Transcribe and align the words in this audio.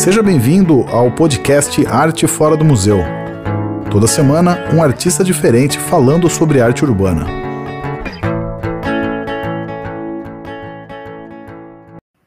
Seja 0.00 0.22
bem-vindo 0.22 0.80
ao 0.84 1.14
podcast 1.14 1.86
Arte 1.86 2.26
Fora 2.26 2.56
do 2.56 2.64
Museu. 2.64 2.96
Toda 3.92 4.06
semana, 4.06 4.56
um 4.74 4.82
artista 4.82 5.22
diferente 5.22 5.78
falando 5.78 6.26
sobre 6.26 6.58
arte 6.58 6.82
urbana. 6.82 7.26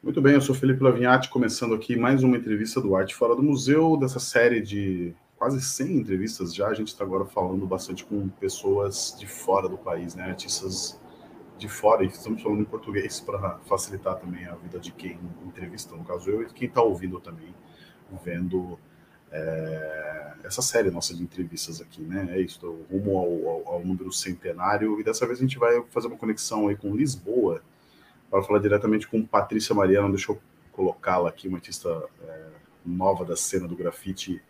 Muito 0.04 0.22
bem, 0.22 0.36
eu 0.36 0.42
sou 0.42 0.54
Felipe 0.54 0.84
Lavinhati, 0.84 1.32
começando 1.32 1.74
aqui 1.74 1.96
mais 1.96 2.22
uma 2.22 2.38
entrevista 2.38 2.80
do 2.80 2.96
Arte 2.96 3.16
Fora 3.16 3.36
do 3.36 3.42
Museu, 3.42 3.98
dessa 3.98 4.20
série 4.20 4.62
de 4.62 5.16
quase 5.36 5.60
100 5.60 5.98
entrevistas 5.98 6.54
já. 6.54 6.68
A 6.68 6.76
gente 6.76 6.90
está 6.90 7.04
agora 7.04 7.26
falando 7.26 7.66
bastante 7.66 8.06
com 8.06 8.30
pessoas 8.40 9.16
de 9.20 9.26
fora 9.26 9.68
do 9.68 9.80
país, 9.80 10.14
né? 10.14 10.26
artistas 10.26 11.02
de 11.58 11.68
fora, 11.68 12.04
e 12.04 12.08
estamos 12.08 12.42
falando 12.42 12.62
em 12.62 12.66
português 12.66 13.20
para 13.20 13.58
facilitar 13.66 14.18
também 14.18 14.46
a 14.46 14.56
vida 14.56 14.80
de 14.80 14.92
quem 14.92 15.20
entrevista, 15.46 15.96
no 15.96 16.04
caso 16.04 16.30
eu, 16.30 16.42
e 16.42 16.46
quem 16.48 16.68
está 16.68 16.82
ouvindo 16.82 17.20
também, 17.20 17.54
vendo 18.24 18.78
é, 19.32 20.34
essa 20.44 20.62
série 20.62 20.92
nossa 20.92 21.14
de 21.14 21.24
entrevistas 21.24 21.82
aqui, 21.82 22.02
né? 22.02 22.28
É 22.32 22.42
isso, 22.42 22.60
rumo 22.92 23.18
ao, 23.18 23.50
ao, 23.50 23.74
ao, 23.76 23.86
número 23.86 24.12
centenário, 24.12 25.00
e 25.00 25.04
dessa 25.04 25.26
vez 25.26 25.40
a 25.40 25.42
gente 25.42 25.58
vai 25.58 25.82
fazer 25.90 26.08
uma 26.08 26.18
conexão 26.18 26.68
aí 26.68 26.76
com 26.76 26.96
Lisboa, 26.96 27.62
para 28.30 28.44
falar 28.44 28.60
diretamente 28.60 29.08
com 29.08 29.26
Patrícia 29.26 29.76
Mariana, 29.76 30.10
deixa 30.10 30.32
eu 30.32 30.42
colocá-la 30.72 31.30
aqui, 31.30 31.48
uma 31.48 31.58
artista 31.58 31.90
é, 32.24 32.48
nova 32.86 33.24
da 33.24 33.36
cena 33.36 33.68
do 33.68 33.76
grafite 33.76 34.42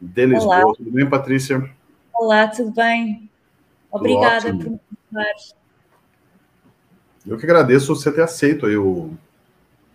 de 0.00 0.26
Lisboa. 0.26 0.64
Olá. 0.64 0.74
Tudo 0.76 0.90
bem, 0.90 1.08
Patrícia? 1.08 1.70
Olá, 2.14 2.48
tudo 2.48 2.72
bem? 2.72 3.30
Obrigada 3.90 4.50
por 4.54 4.70
me 4.70 4.80
eu 7.26 7.36
que 7.36 7.44
agradeço 7.44 7.94
você 7.94 8.10
ter 8.10 8.22
aceito 8.22 8.64
aí 8.64 8.76
o, 8.76 9.10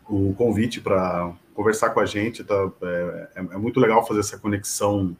o 0.07 0.33
convite 0.35 0.79
para 0.79 1.33
conversar 1.53 1.91
com 1.91 1.99
a 1.99 2.05
gente. 2.05 2.43
Tá? 2.43 2.55
É, 2.81 3.29
é, 3.35 3.39
é, 3.39 3.57
muito 3.57 3.79
legal 3.79 4.05
fazer 4.05 4.19
essa 4.21 4.37
conexão 4.37 5.15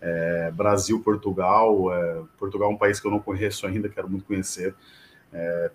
é, 0.00 0.50
Brasil-Portugal. 0.52 1.92
É, 1.92 2.22
Portugal 2.38 2.70
é 2.70 2.74
um 2.74 2.78
país 2.78 3.00
que 3.00 3.06
eu 3.06 3.10
não 3.10 3.20
conheço 3.20 3.66
ainda, 3.66 3.88
quero 3.88 4.08
muito 4.08 4.24
conhecer. 4.24 4.74
É, 5.30 5.70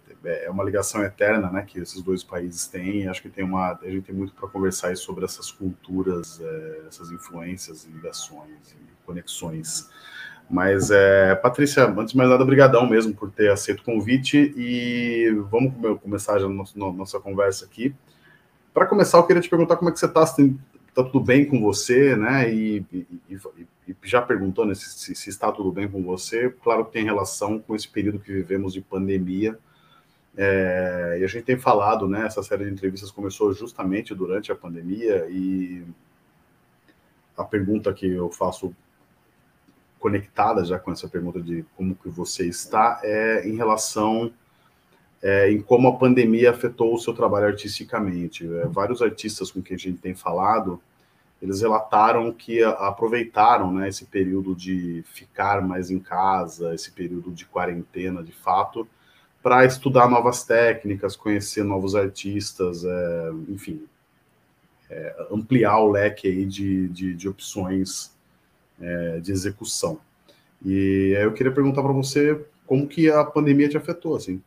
é 0.45 0.49
uma 0.49 0.63
ligação 0.63 1.03
eterna 1.03 1.52
né, 1.52 1.63
que 1.67 1.80
esses 1.80 2.02
dois 2.02 2.23
países 2.23 2.66
têm. 2.67 3.07
Acho 3.07 3.22
que 3.22 3.30
tem 3.30 3.44
uma, 3.44 3.77
a 3.81 3.89
gente 3.89 4.05
tem 4.05 4.16
muito 4.16 4.33
para 4.33 4.47
conversar 4.47 4.95
sobre 4.97 5.25
essas 5.25 5.52
culturas, 5.52 6.39
é, 6.41 6.81
essas 6.88 7.11
influências, 7.11 7.85
ligações 7.85 8.72
e 8.72 9.05
conexões. 9.05 9.89
Mas, 10.50 10.91
é, 10.91 11.35
Patrícia, 11.35 11.85
antes 11.85 12.11
de 12.11 12.17
mais 12.17 12.29
nada, 12.29 12.44
obrigadão 12.44 12.88
mesmo 12.88 13.13
por 13.13 13.31
ter 13.31 13.52
aceito 13.52 13.79
o 13.79 13.83
convite 13.83 14.53
e 14.57 15.29
vamos 15.50 15.73
começar 16.02 16.38
já 16.39 16.45
a 16.45 16.50
nossa 16.50 17.19
conversa 17.19 17.66
aqui. 17.66 17.95
Para 18.73 18.88
começar, 18.88 19.19
eu 19.19 19.23
queria 19.23 19.41
te 19.41 19.49
perguntar 19.49 19.75
como 19.75 19.89
é 19.89 19.93
que 19.93 19.99
você 19.99 20.07
está, 20.07 20.25
se 20.25 20.57
está 20.88 21.03
tudo 21.03 21.19
bem 21.19 21.45
com 21.45 21.61
você, 21.61 22.16
né? 22.16 22.52
E, 22.52 22.85
e, 22.91 23.07
e 23.88 23.95
já 24.03 24.21
perguntou 24.21 24.66
né, 24.66 24.73
se, 24.73 25.13
se, 25.16 25.29
está 25.29 25.52
tudo 25.52 25.71
bem 25.71 25.88
com 25.88 26.02
você. 26.03 26.49
Claro 26.63 26.85
que 26.85 26.94
tem 26.94 27.03
relação 27.03 27.59
com 27.59 27.75
esse 27.75 27.88
período 27.88 28.19
que 28.19 28.31
vivemos 28.31 28.73
de 28.73 28.81
pandemia. 28.81 29.57
É, 30.35 31.17
e 31.19 31.23
a 31.23 31.27
gente 31.27 31.44
tem 31.44 31.57
falado, 31.57 32.07
né? 32.07 32.25
Essa 32.25 32.41
série 32.41 32.66
de 32.66 32.71
entrevistas 32.71 33.11
começou 33.11 33.53
justamente 33.53 34.16
durante 34.16 34.51
a 34.51 34.55
pandemia 34.55 35.27
e 35.29 35.83
a 37.38 37.44
pergunta 37.44 37.94
que 37.94 38.07
eu 38.07 38.31
faço 38.31 38.75
conectada 39.99 40.66
já 40.66 40.79
com 40.79 40.91
essa 40.91 41.07
pergunta 41.07 41.41
de 41.41 41.63
como 41.75 41.95
que 41.95 42.09
você 42.09 42.47
está, 42.47 42.99
é 43.03 43.47
em 43.47 43.55
relação 43.55 44.33
é, 45.23 45.49
em 45.49 45.61
como 45.61 45.88
a 45.88 45.95
pandemia 45.95 46.52
afetou 46.52 46.93
o 46.93 46.99
seu 46.99 47.13
trabalho 47.13 47.47
artisticamente. 47.47 48.45
É, 48.45 48.67
vários 48.67 49.02
artistas 49.02 49.49
com 49.49 49.61
quem 49.61 49.75
a 49.75 49.79
gente 49.79 49.97
tem 49.99 50.13
falado, 50.13 50.81
eles 51.41 51.61
relataram 51.61 52.31
que 52.31 52.61
aproveitaram 52.61 53.71
né, 53.73 53.88
esse 53.88 54.05
período 54.05 54.53
de 54.53 55.01
ficar 55.07 55.61
mais 55.61 55.89
em 55.89 56.00
casa, 56.00 56.75
esse 56.75 56.91
período 56.91 57.31
de 57.31 57.45
quarentena, 57.45 58.22
de 58.22 58.34
fato, 58.34 58.88
para 59.41 59.66
estudar 59.66 60.09
novas 60.09 60.44
técnicas, 60.44 61.16
conhecer 61.16 61.63
novos 61.63 61.95
artistas, 61.95 62.84
é, 62.84 63.31
enfim, 63.47 63.85
é, 64.90 65.28
ampliar 65.31 65.79
o 65.79 65.91
leque 65.91 66.28
aí 66.28 66.45
de, 66.45 66.88
de, 66.90 67.13
de 67.13 67.29
opções 67.29 68.13
é, 68.79 69.19
de 69.19 69.31
execução. 69.31 70.00
E 70.66 71.13
eu 71.17 71.34
queria 71.34 71.51
perguntar 71.51 71.81
para 71.81 71.91
você 71.91 72.45
como 72.66 72.88
que 72.88 73.09
a 73.09 73.23
pandemia 73.23 73.69
te 73.69 73.78
afetou, 73.78 74.16
assim. 74.16 74.41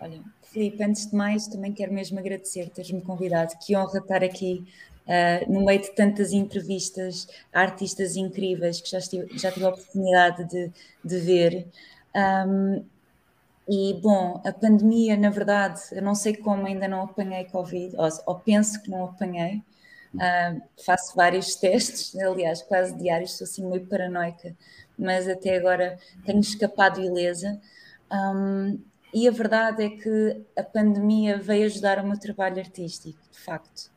Olha, 0.00 0.20
Filipe, 0.42 0.82
antes 0.82 1.08
de 1.08 1.16
mais, 1.16 1.46
também 1.46 1.72
quero 1.72 1.92
mesmo 1.92 2.18
agradecer 2.18 2.68
teres-me 2.70 3.00
convidado. 3.00 3.52
Que 3.64 3.76
honra 3.76 3.98
estar 3.98 4.24
aqui 4.24 4.64
uh, 5.06 5.52
no 5.52 5.64
meio 5.64 5.80
de 5.80 5.94
tantas 5.94 6.32
entrevistas 6.32 7.28
a 7.52 7.60
artistas 7.60 8.16
incríveis 8.16 8.80
que 8.80 8.90
já, 8.90 8.98
estive, 8.98 9.38
já 9.38 9.52
tive 9.52 9.64
a 9.64 9.68
oportunidade 9.70 10.44
de, 10.48 10.72
de 11.04 11.18
ver. 11.18 11.68
Um, 12.14 12.84
e, 13.68 13.94
bom, 14.02 14.42
a 14.44 14.52
pandemia, 14.52 15.16
na 15.16 15.30
verdade, 15.30 15.80
eu 15.92 16.02
não 16.02 16.14
sei 16.14 16.36
como 16.36 16.66
ainda 16.66 16.88
não 16.88 17.02
apanhei 17.02 17.44
Covid, 17.44 17.96
ou, 17.96 18.08
ou 18.26 18.34
penso 18.40 18.82
que 18.82 18.90
não 18.90 19.04
apanhei, 19.04 19.62
Uh, 20.14 20.60
faço 20.84 21.16
vários 21.16 21.56
testes, 21.56 22.14
aliás, 22.16 22.60
quase 22.62 22.94
diários, 22.96 23.32
sou 23.32 23.46
assim 23.46 23.66
meio 23.66 23.86
paranoica, 23.86 24.54
mas 24.98 25.26
até 25.26 25.56
agora 25.56 25.98
tenho 26.26 26.40
escapado 26.40 27.00
ilesa. 27.00 27.58
Um, 28.12 28.78
e 29.12 29.28
a 29.28 29.30
verdade 29.30 29.84
é 29.84 29.90
que 29.90 30.42
a 30.56 30.62
pandemia 30.62 31.38
veio 31.38 31.66
ajudar 31.66 31.98
o 31.98 32.06
meu 32.06 32.18
trabalho 32.18 32.58
artístico, 32.58 33.18
de 33.30 33.38
facto. 33.38 33.90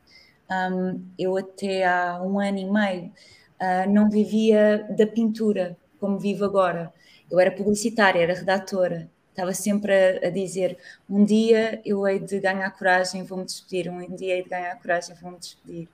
Um, 0.50 1.04
eu 1.18 1.36
até 1.36 1.84
há 1.84 2.22
um 2.22 2.38
ano 2.38 2.58
e 2.58 2.64
meio 2.64 3.12
uh, 3.60 3.90
não 3.90 4.08
vivia 4.08 4.86
da 4.96 5.06
pintura 5.06 5.76
como 5.98 6.18
vivo 6.18 6.44
agora. 6.44 6.92
Eu 7.30 7.40
era 7.40 7.50
publicitária, 7.50 8.20
era 8.20 8.34
redatora, 8.34 9.10
estava 9.30 9.52
sempre 9.52 9.92
a, 9.92 10.28
a, 10.28 10.30
dizer: 10.30 10.78
um 11.08 11.24
dia 11.24 11.80
eu 11.84 12.06
hei 12.06 12.20
de 12.20 12.38
ganhar 12.38 12.70
coragem, 12.70 13.24
vou-me 13.24 13.44
despedir, 13.44 13.90
um 13.90 14.14
dia 14.14 14.36
hei 14.36 14.42
de 14.42 14.48
ganhar 14.48 14.76
coragem, 14.80 15.16
vou-me 15.20 15.38
despedir 15.38 15.88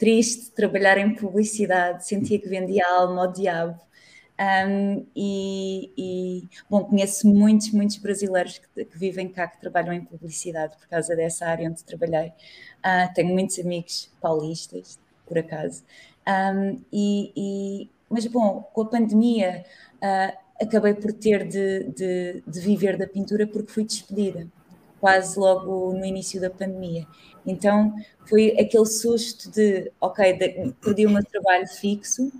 triste 0.00 0.50
trabalhar 0.52 0.96
em 0.96 1.14
publicidade, 1.14 2.06
sentia 2.08 2.38
que 2.38 2.48
vendia 2.48 2.82
a 2.86 3.02
alma 3.02 3.26
ao 3.26 3.32
diabo. 3.32 3.78
Um, 4.40 5.06
e, 5.14 5.92
e, 5.98 6.48
bom, 6.68 6.82
conheço 6.84 7.28
muitos, 7.28 7.72
muitos 7.72 7.98
brasileiros 7.98 8.58
que, 8.58 8.86
que, 8.86 8.98
vivem 8.98 9.28
cá, 9.28 9.46
que 9.46 9.60
trabalham 9.60 9.92
em 9.92 10.02
publicidade 10.02 10.78
por 10.78 10.88
causa 10.88 11.14
dessa 11.14 11.44
área 11.44 11.68
onde 11.68 11.84
trabalhei. 11.84 12.28
Uh, 12.78 13.12
tenho 13.14 13.28
muitos 13.28 13.58
amigos 13.58 14.10
paulistas, 14.18 14.98
por 15.26 15.36
acaso. 15.36 15.84
Um, 16.26 16.80
e, 16.90 17.32
e, 17.36 17.90
mas, 18.08 18.26
bom, 18.26 18.62
com 18.72 18.80
a 18.80 18.86
pandemia, 18.86 19.62
uh, 19.96 20.38
acabei 20.58 20.94
por 20.94 21.12
ter 21.12 21.46
de, 21.46 21.84
de, 21.90 22.42
de 22.46 22.60
viver 22.60 22.96
da 22.96 23.06
pintura 23.06 23.46
porque 23.46 23.70
fui 23.70 23.84
despedida 23.84 24.48
quase 24.98 25.38
logo 25.38 25.92
no 25.92 26.04
início 26.04 26.40
da 26.40 26.50
pandemia. 26.50 27.06
Então 27.46 27.94
foi 28.26 28.56
aquele 28.58 28.86
susto 28.86 29.50
de, 29.50 29.90
ok, 30.00 30.32
de, 30.34 30.72
perdi 30.80 31.06
o 31.06 31.10
meu 31.10 31.24
trabalho 31.24 31.66
fixo, 31.66 32.30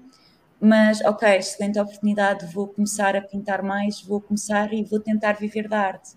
mas 0.60 1.00
ok, 1.02 1.28
excelente 1.36 1.78
oportunidade, 1.78 2.46
vou 2.52 2.68
começar 2.68 3.16
a 3.16 3.22
pintar 3.22 3.62
mais, 3.62 4.02
vou 4.02 4.20
começar 4.20 4.72
e 4.72 4.84
vou 4.84 5.00
tentar 5.00 5.32
viver 5.32 5.68
da 5.68 5.80
arte. 5.80 6.10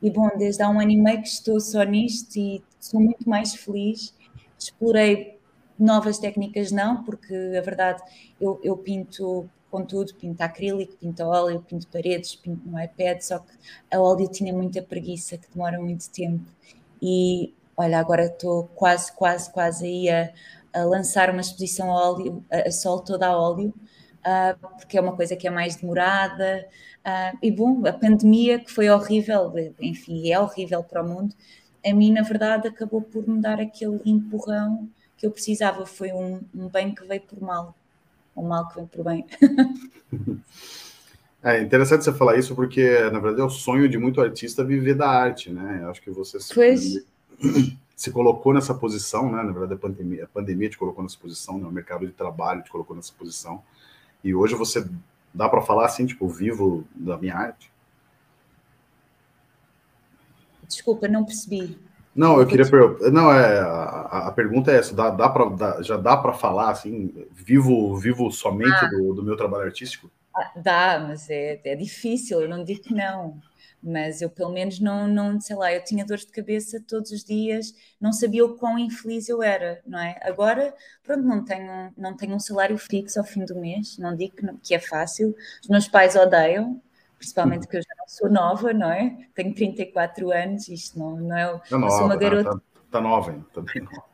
E 0.00 0.10
bom, 0.10 0.28
desde 0.36 0.62
há 0.62 0.68
um 0.68 0.80
ano 0.80 0.90
e 0.90 0.96
meio 0.96 1.22
que 1.22 1.28
estou 1.28 1.60
só 1.60 1.82
nisto 1.82 2.36
e 2.36 2.62
sou 2.80 3.00
muito 3.00 3.28
mais 3.28 3.54
feliz. 3.54 4.14
Explorei 4.58 5.38
novas 5.78 6.18
técnicas, 6.18 6.70
não, 6.70 7.02
porque 7.04 7.34
a 7.56 7.60
verdade 7.60 8.02
eu, 8.40 8.60
eu 8.62 8.76
pinto 8.76 9.48
com 9.70 9.84
tudo, 9.84 10.14
pinto 10.14 10.40
acrílico, 10.40 10.96
pinto 10.96 11.24
óleo, 11.24 11.60
pinto 11.62 11.88
paredes, 11.88 12.36
pinto 12.36 12.68
no 12.68 12.80
iPad, 12.80 13.20
só 13.20 13.40
que 13.40 13.52
a 13.90 14.00
óleo 14.00 14.28
tinha 14.28 14.52
muita 14.52 14.80
preguiça, 14.80 15.36
que 15.36 15.50
demora 15.52 15.80
muito 15.80 16.08
tempo. 16.10 16.44
E 17.02 17.52
olha, 17.76 17.98
agora 17.98 18.26
estou 18.26 18.64
quase, 18.74 19.12
quase, 19.12 19.52
quase 19.52 19.84
aí 19.86 20.08
a, 20.08 20.32
a, 20.74 20.84
lançar 20.84 21.30
uma 21.30 21.40
exposição 21.40 21.90
a 21.90 22.10
óleo, 22.10 22.44
a, 22.50 22.68
a 22.68 22.70
sol 22.70 23.00
toda 23.00 23.26
a 23.26 23.36
óleo, 23.36 23.72
uh, 24.20 24.68
porque 24.78 24.98
é 24.98 25.00
uma 25.00 25.14
coisa 25.14 25.36
que 25.36 25.46
é 25.46 25.50
mais 25.50 25.76
demorada. 25.76 26.66
Uh, 27.04 27.38
e 27.42 27.50
bom, 27.50 27.86
a 27.86 27.92
pandemia, 27.92 28.58
que 28.58 28.72
foi 28.72 28.88
horrível, 28.90 29.52
enfim, 29.80 30.30
é 30.30 30.40
horrível 30.40 30.82
para 30.82 31.02
o 31.02 31.08
mundo, 31.08 31.34
a 31.86 31.92
mim, 31.92 32.12
na 32.12 32.22
verdade, 32.22 32.68
acabou 32.68 33.02
por 33.02 33.28
me 33.28 33.40
dar 33.40 33.60
aquele 33.60 34.00
empurrão 34.06 34.88
que 35.16 35.26
eu 35.26 35.30
precisava. 35.30 35.84
Foi 35.84 36.12
um, 36.12 36.40
um 36.54 36.68
bem 36.68 36.94
que 36.94 37.04
veio 37.04 37.20
por 37.20 37.40
mal 37.42 37.74
o 38.34 38.42
mal 38.42 38.68
que 38.68 38.76
vem 38.76 38.86
por 38.86 39.04
bem. 39.04 39.26
É 41.46 41.60
interessante 41.60 42.02
você 42.02 42.12
falar 42.14 42.38
isso, 42.38 42.54
porque, 42.54 42.98
na 43.10 43.18
verdade, 43.18 43.42
é 43.42 43.44
o 43.44 43.50
sonho 43.50 43.86
de 43.86 43.98
muito 43.98 44.18
artista 44.18 44.64
viver 44.64 44.94
da 44.94 45.06
arte, 45.06 45.52
né? 45.52 45.80
Eu 45.82 45.90
acho 45.90 46.00
que 46.00 46.10
você 46.10 46.38
pois... 46.54 47.04
se 47.96 48.10
colocou 48.10 48.52
nessa 48.52 48.74
posição, 48.74 49.30
né? 49.30 49.42
Na 49.42 49.52
verdade, 49.52 49.74
a 49.74 49.76
pandemia, 49.76 50.24
a 50.24 50.28
pandemia 50.28 50.68
te 50.68 50.78
colocou 50.78 51.02
nessa 51.02 51.18
posição, 51.18 51.58
né? 51.58 51.66
o 51.66 51.70
mercado 51.70 52.06
de 52.06 52.12
trabalho 52.12 52.62
te 52.62 52.70
colocou 52.70 52.96
nessa 52.96 53.12
posição. 53.12 53.62
E 54.22 54.34
hoje 54.34 54.54
você 54.54 54.88
dá 55.32 55.48
para 55.48 55.62
falar 55.62 55.86
assim, 55.86 56.06
tipo, 56.06 56.26
vivo 56.28 56.84
da 56.94 57.16
minha 57.16 57.36
arte? 57.36 57.70
Desculpa, 60.66 61.06
não 61.06 61.24
percebi. 61.24 61.78
Não, 62.14 62.38
eu 62.40 62.46
queria. 62.46 62.64
Não, 63.12 63.32
é, 63.32 63.58
a, 63.60 64.28
a, 64.28 64.32
pergunta 64.32 64.70
é 64.70 64.76
essa: 64.76 64.94
dá, 64.94 65.10
dá 65.10 65.28
pra, 65.28 65.46
dá, 65.46 65.82
já 65.82 65.96
dá 65.96 66.16
para 66.16 66.32
falar 66.32 66.70
assim, 66.70 67.12
vivo, 67.32 67.96
vivo 67.96 68.30
somente 68.30 68.84
ah, 68.84 68.88
do, 68.88 69.14
do, 69.14 69.22
meu 69.22 69.36
trabalho 69.36 69.64
artístico? 69.64 70.10
Ah, 70.34 70.52
dá, 70.56 71.04
mas 71.06 71.28
é, 71.28 71.60
é 71.64 71.74
difícil, 71.74 72.40
eu 72.40 72.48
não 72.48 72.64
digo 72.64 72.82
que 72.82 72.94
não 72.94 73.40
mas 73.84 74.22
eu 74.22 74.30
pelo 74.30 74.50
menos 74.50 74.80
não, 74.80 75.06
não, 75.06 75.38
sei 75.38 75.54
lá, 75.54 75.72
eu 75.72 75.84
tinha 75.84 76.06
dores 76.06 76.24
de 76.24 76.32
cabeça 76.32 76.82
todos 76.88 77.10
os 77.10 77.22
dias, 77.22 77.74
não 78.00 78.12
sabia 78.12 78.44
o 78.44 78.56
quão 78.56 78.78
infeliz 78.78 79.28
eu 79.28 79.42
era, 79.42 79.82
não 79.86 79.98
é? 79.98 80.18
Agora, 80.22 80.74
pronto, 81.02 81.22
não 81.22 81.44
tenho, 81.44 81.92
não 81.96 82.16
tenho 82.16 82.34
um 82.34 82.40
salário 82.40 82.78
fixo 82.78 83.18
ao 83.18 83.24
fim 83.24 83.44
do 83.44 83.54
mês, 83.54 83.98
não 83.98 84.16
digo 84.16 84.36
que, 84.36 84.44
não, 84.44 84.56
que 84.56 84.74
é 84.74 84.78
fácil, 84.78 85.36
os 85.62 85.68
meus 85.68 85.86
pais 85.86 86.16
odeiam, 86.16 86.80
principalmente 87.18 87.62
porque 87.62 87.76
eu 87.76 87.82
já 87.82 87.94
não 87.98 88.08
sou 88.08 88.30
nova, 88.30 88.72
não 88.72 88.90
é? 88.90 89.16
Tenho 89.34 89.54
34 89.54 90.32
anos, 90.32 90.68
isto 90.68 90.98
não, 90.98 91.16
não 91.16 91.36
é. 91.36 91.60
Tá 91.68 91.78
nova, 91.78 91.96
sou 91.96 92.06
uma 92.06 92.16
garota. 92.16 92.50
Tá, 92.50 92.60
tá 92.90 93.00
nova, 93.02 93.32
hein? 93.32 93.44
Tá 93.52 93.60
bem 93.60 93.82
nova. 93.82 94.04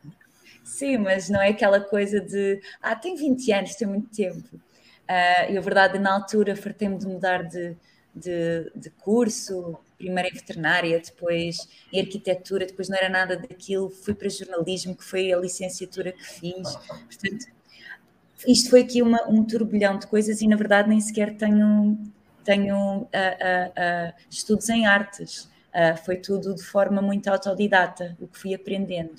Sim, 0.65 0.97
mas 0.97 1.29
não 1.29 1.41
é 1.41 1.49
aquela 1.49 1.79
coisa 1.79 2.19
de 2.19 2.61
ah, 2.81 2.95
tem 2.95 3.15
20 3.15 3.51
anos, 3.51 3.75
tem 3.75 3.87
muito 3.87 4.09
tempo. 4.09 4.55
Uh, 4.55 5.51
e 5.51 5.57
a 5.57 5.61
verdade, 5.61 5.99
na 5.99 6.13
altura, 6.13 6.55
fartei-me 6.55 6.97
de 6.97 7.05
mudar 7.05 7.43
de, 7.43 7.75
de, 8.13 8.71
de 8.75 8.89
curso, 8.89 9.77
primeiro 9.97 10.29
em 10.29 10.33
veterinária, 10.33 10.99
depois 10.99 11.67
em 11.91 12.01
arquitetura, 12.01 12.65
depois 12.65 12.89
não 12.89 12.97
era 12.97 13.09
nada 13.09 13.37
daquilo, 13.37 13.89
fui 13.89 14.13
para 14.13 14.29
jornalismo, 14.29 14.95
que 14.95 15.03
foi 15.03 15.31
a 15.31 15.37
licenciatura 15.37 16.11
que 16.11 16.23
fiz. 16.23 16.75
Portanto, 16.87 17.45
isto 18.47 18.69
foi 18.69 18.81
aqui 18.81 19.01
uma, 19.01 19.27
um 19.27 19.43
turbilhão 19.43 19.97
de 19.97 20.07
coisas 20.07 20.41
e 20.41 20.47
na 20.47 20.55
verdade 20.55 20.89
nem 20.89 20.99
sequer 20.99 21.37
tenho, 21.37 21.97
tenho 22.43 22.75
uh, 22.75 23.03
uh, 23.03 23.05
uh, 23.05 24.13
estudos 24.29 24.67
em 24.69 24.85
artes. 24.85 25.49
foi 26.03 26.17
tudo 26.17 26.53
de 26.53 26.63
forma 26.63 27.01
muito 27.01 27.27
autodidata, 27.29 28.17
o 28.19 28.27
que 28.27 28.37
fui 28.37 28.53
aprendendo. 28.53 29.15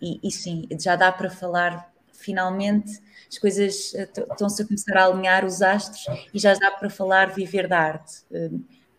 E, 0.00 0.20
e 0.22 0.30
sim, 0.30 0.68
já 0.80 0.96
dá 0.96 1.10
para 1.10 1.30
falar 1.30 1.91
finalmente 2.22 3.00
as 3.28 3.38
coisas 3.38 3.94
eh, 3.94 4.08
estão-se 4.30 4.62
a 4.62 4.66
começar 4.66 4.96
a 4.96 5.06
alinhar 5.06 5.44
os 5.44 5.62
astros 5.62 6.04
e 6.34 6.38
já 6.38 6.54
dá 6.54 6.70
para 6.70 6.90
falar 6.90 7.32
viver 7.32 7.66
da 7.66 7.78
arte. 7.78 8.22
Eh, 8.30 8.50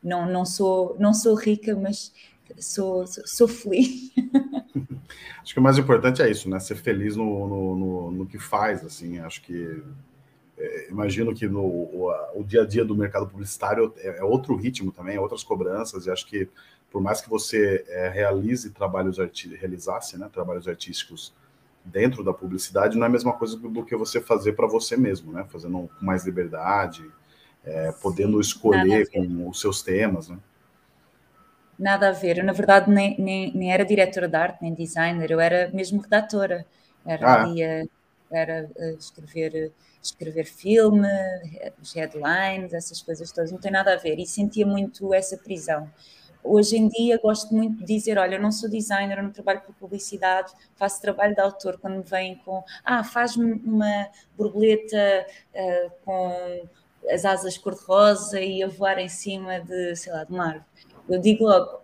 não, 0.03 0.25
não, 0.25 0.43
sou, 0.43 0.95
não 0.99 1.13
sou 1.13 1.35
rica, 1.35 1.75
mas 1.75 2.11
sou, 2.59 3.05
sou 3.07 3.47
feliz. 3.47 4.11
Acho 5.41 5.53
que 5.53 5.59
o 5.59 5.63
mais 5.63 5.77
importante 5.77 6.21
é 6.21 6.29
isso, 6.29 6.49
né? 6.49 6.59
Ser 6.59 6.75
feliz 6.75 7.15
no, 7.15 7.47
no, 7.47 7.75
no, 7.75 8.11
no 8.11 8.25
que 8.25 8.39
faz, 8.39 8.83
assim. 8.83 9.19
Acho 9.19 9.41
que 9.41 9.83
é, 10.57 10.89
imagino 10.89 11.33
que 11.33 11.47
no 11.47 11.61
o, 11.61 12.11
o, 12.35 12.43
dia 12.43 12.63
a 12.63 12.65
dia 12.65 12.83
do 12.83 12.95
mercado 12.95 13.27
publicitário 13.27 13.93
é, 13.97 14.19
é, 14.19 14.23
outro 14.23 14.55
ritmo 14.55 14.91
também, 14.91 15.15
é 15.15 15.19
outras 15.19 15.43
cobranças. 15.43 16.05
E 16.05 16.11
acho 16.11 16.25
que 16.25 16.49
por 16.91 17.01
mais 17.01 17.21
que 17.21 17.29
você 17.29 17.83
é, 17.87 18.09
realize 18.09 18.69
trabalhos 18.71 19.19
arti 19.19 19.53
realizasse, 19.55 20.17
né, 20.17 20.29
trabalhos 20.31 20.67
artísticos 20.67 21.33
dentro 21.83 22.23
da 22.23 22.33
publicidade 22.33 22.97
não 22.97 23.03
é 23.03 23.07
a 23.07 23.11
mesma 23.11 23.33
coisa 23.33 23.57
do 23.57 23.85
que 23.85 23.95
você 23.95 24.21
fazer 24.21 24.53
para 24.53 24.67
você 24.67 24.95
mesmo, 24.95 25.31
né? 25.31 25.45
Fazendo 25.49 25.89
com 25.99 26.05
mais 26.05 26.25
liberdade, 26.25 27.09
é, 27.65 27.91
podendo 28.01 28.39
escolher 28.39 29.09
com 29.09 29.49
os 29.49 29.59
seus 29.59 29.81
temas, 29.81 30.29
né? 30.29 30.37
Nada 31.77 32.09
a 32.09 32.11
ver. 32.11 32.37
Eu, 32.37 32.43
na 32.43 32.53
verdade, 32.53 32.89
nem, 32.89 33.19
nem, 33.19 33.51
nem 33.53 33.73
era 33.73 33.85
diretora 33.85 34.27
de 34.27 34.35
arte, 34.35 34.61
nem 34.61 34.73
designer, 34.73 35.29
eu 35.29 35.39
era 35.39 35.69
mesmo 35.73 36.01
redatora. 36.01 36.65
Era, 37.05 37.43
ah. 37.43 37.49
ia, 37.49 37.85
era 38.31 38.69
escrever, 38.97 39.71
escrever 40.01 40.45
filme, 40.45 41.07
headlines, 41.93 42.73
essas 42.73 43.01
coisas 43.01 43.31
todas, 43.31 43.51
não 43.51 43.59
tem 43.59 43.71
nada 43.71 43.93
a 43.93 43.97
ver. 43.97 44.17
E 44.19 44.25
sentia 44.25 44.65
muito 44.65 45.13
essa 45.13 45.35
prisão 45.37 45.89
hoje 46.43 46.77
em 46.77 46.87
dia 46.87 47.17
gosto 47.17 47.53
muito 47.53 47.77
de 47.79 47.85
dizer, 47.85 48.17
olha, 48.17 48.35
eu 48.35 48.41
não 48.41 48.51
sou 48.51 48.69
designer, 48.69 49.17
eu 49.17 49.23
não 49.23 49.31
trabalho 49.31 49.61
com 49.61 49.73
publicidade, 49.73 50.51
faço 50.75 51.01
trabalho 51.01 51.33
de 51.33 51.41
autor 51.41 51.79
quando 51.79 51.97
me 51.97 52.03
vêm 52.03 52.35
com, 52.43 52.63
ah, 52.83 53.03
faz-me 53.03 53.53
uma 53.53 54.09
borboleta 54.37 55.25
uh, 55.55 55.91
com 56.03 56.67
as 57.09 57.25
asas 57.25 57.57
cor-de-rosa 57.57 58.39
e 58.39 58.63
a 58.63 58.67
voar 58.67 58.99
em 58.99 59.09
cima 59.09 59.59
de, 59.59 59.95
sei 59.95 60.11
lá, 60.11 60.23
de 60.23 60.31
uma 60.31 60.45
árvore. 60.45 60.65
Eu 61.09 61.19
digo 61.19 61.45
logo, 61.45 61.81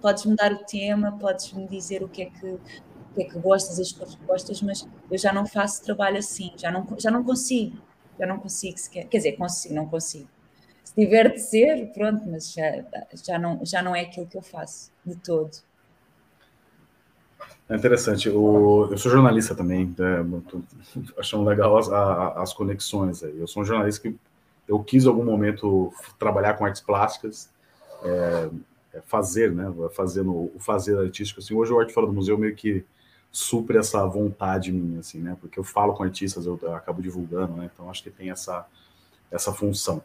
podes-me 0.00 0.36
dar 0.36 0.52
o 0.52 0.58
tema, 0.58 1.16
podes-me 1.18 1.66
dizer 1.66 2.02
o 2.02 2.08
que 2.08 2.22
é 2.22 2.26
que 2.26 2.46
o 2.46 3.14
que 3.16 3.22
é 3.22 3.24
que 3.24 3.38
gostas, 3.38 3.80
as 3.80 3.92
cores 3.92 4.14
que 4.14 4.24
gostas, 4.26 4.60
mas 4.60 4.86
eu 5.10 5.16
já 5.16 5.32
não 5.32 5.46
faço 5.46 5.82
trabalho 5.82 6.18
assim, 6.18 6.52
já 6.54 6.70
não, 6.70 6.86
já 6.98 7.10
não 7.10 7.24
consigo, 7.24 7.78
já 8.18 8.26
não 8.26 8.38
consigo 8.38 8.78
sequer, 8.78 9.06
quer 9.08 9.16
dizer, 9.16 9.32
consigo, 9.32 9.74
não 9.74 9.88
consigo 9.88 10.28
tiver 10.96 11.30
de 11.32 11.38
ser, 11.38 11.92
pronto, 11.92 12.28
mas 12.28 12.52
já, 12.52 12.82
já, 13.24 13.38
não, 13.38 13.60
já 13.62 13.82
não 13.82 13.94
é 13.94 14.00
aquilo 14.00 14.26
que 14.26 14.36
eu 14.36 14.42
faço 14.42 14.90
de 15.04 15.14
todo. 15.16 15.50
É 17.68 17.76
interessante. 17.76 18.30
O, 18.30 18.88
eu 18.90 18.96
sou 18.96 19.12
jornalista 19.12 19.54
também, 19.54 19.94
é, 19.98 21.20
achando 21.20 21.44
legal 21.44 21.76
as, 21.76 21.88
as 21.90 22.52
conexões 22.52 23.22
aí. 23.22 23.38
Eu 23.38 23.46
sou 23.46 23.62
um 23.62 23.66
jornalista 23.66 24.08
que 24.08 24.16
eu 24.66 24.82
quis 24.82 25.04
em 25.04 25.08
algum 25.08 25.24
momento 25.24 25.92
trabalhar 26.18 26.54
com 26.54 26.64
artes 26.64 26.80
plásticas, 26.80 27.50
é, 28.02 28.50
é 28.94 29.00
fazer, 29.02 29.52
né? 29.52 29.72
Fazendo 29.92 30.32
o 30.32 30.58
fazer 30.58 30.98
artístico. 30.98 31.40
Assim, 31.40 31.54
hoje 31.54 31.72
o 31.72 31.78
Arte 31.78 31.92
Fora 31.92 32.06
do 32.06 32.12
Museu 32.12 32.38
meio 32.38 32.54
que 32.54 32.84
supre 33.30 33.76
essa 33.76 34.06
vontade 34.06 34.72
minha, 34.72 35.00
assim, 35.00 35.18
né? 35.18 35.36
Porque 35.40 35.58
eu 35.58 35.64
falo 35.64 35.92
com 35.92 36.04
artistas, 36.04 36.46
eu, 36.46 36.58
eu 36.62 36.74
acabo 36.74 37.02
divulgando, 37.02 37.54
né? 37.54 37.68
Então 37.72 37.90
acho 37.90 38.02
que 38.02 38.10
tem 38.10 38.30
essa, 38.30 38.64
essa 39.30 39.52
função. 39.52 40.02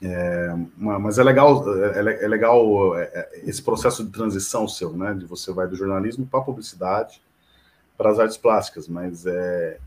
É, 0.00 0.54
mas 0.76 1.18
é 1.18 1.24
legal, 1.24 1.64
é, 1.76 2.24
é 2.24 2.28
legal 2.28 2.96
é, 2.96 3.02
é, 3.02 3.42
esse 3.44 3.60
processo 3.60 4.04
de 4.04 4.10
transição 4.10 4.68
seu, 4.68 4.92
né? 4.96 5.12
De 5.12 5.24
você 5.24 5.52
vai 5.52 5.66
do 5.66 5.74
jornalismo 5.74 6.26
para 6.26 6.38
a 6.40 6.44
publicidade, 6.44 7.20
para 7.96 8.10
as 8.10 8.18
artes 8.20 8.36
plásticas, 8.36 8.86
mas 8.86 9.26
é, 9.26 9.78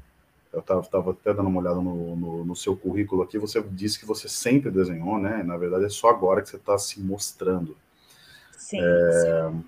eu 0.51 0.59
estava 0.59 1.11
até 1.11 1.33
dando 1.33 1.47
uma 1.47 1.61
olhada 1.61 1.79
no, 1.79 2.15
no, 2.15 2.45
no, 2.45 2.55
seu 2.57 2.75
currículo 2.75 3.23
aqui, 3.23 3.37
você 3.37 3.63
disse 3.71 3.97
que 3.97 4.05
você 4.05 4.27
sempre 4.27 4.69
desenhou, 4.69 5.17
né? 5.17 5.43
Na 5.43 5.55
verdade, 5.55 5.85
é 5.85 5.89
só 5.89 6.09
agora 6.09 6.41
que 6.41 6.49
você 6.49 6.57
está 6.57 6.77
se 6.77 6.99
mostrando. 6.99 7.77
Sim, 8.57 8.79
é, 8.81 9.49
sim, 9.49 9.63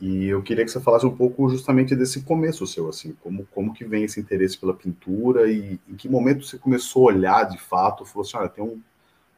E 0.00 0.26
eu 0.26 0.42
queria 0.42 0.64
que 0.64 0.70
você 0.70 0.80
falasse 0.80 1.06
um 1.06 1.16
pouco 1.16 1.48
justamente 1.48 1.94
desse 1.94 2.22
começo 2.22 2.66
seu, 2.66 2.88
assim, 2.88 3.16
como, 3.22 3.46
como 3.54 3.72
que 3.72 3.84
vem 3.84 4.02
esse 4.02 4.18
interesse 4.18 4.58
pela 4.58 4.74
pintura 4.74 5.48
e 5.48 5.78
em 5.88 5.94
que 5.94 6.08
momento 6.08 6.44
você 6.44 6.58
começou 6.58 7.08
a 7.08 7.12
olhar 7.12 7.44
de 7.44 7.58
fato, 7.58 8.04
falou 8.04 8.26
assim, 8.26 8.36
olha, 8.36 8.48
tem 8.48 8.64
um 8.64 8.82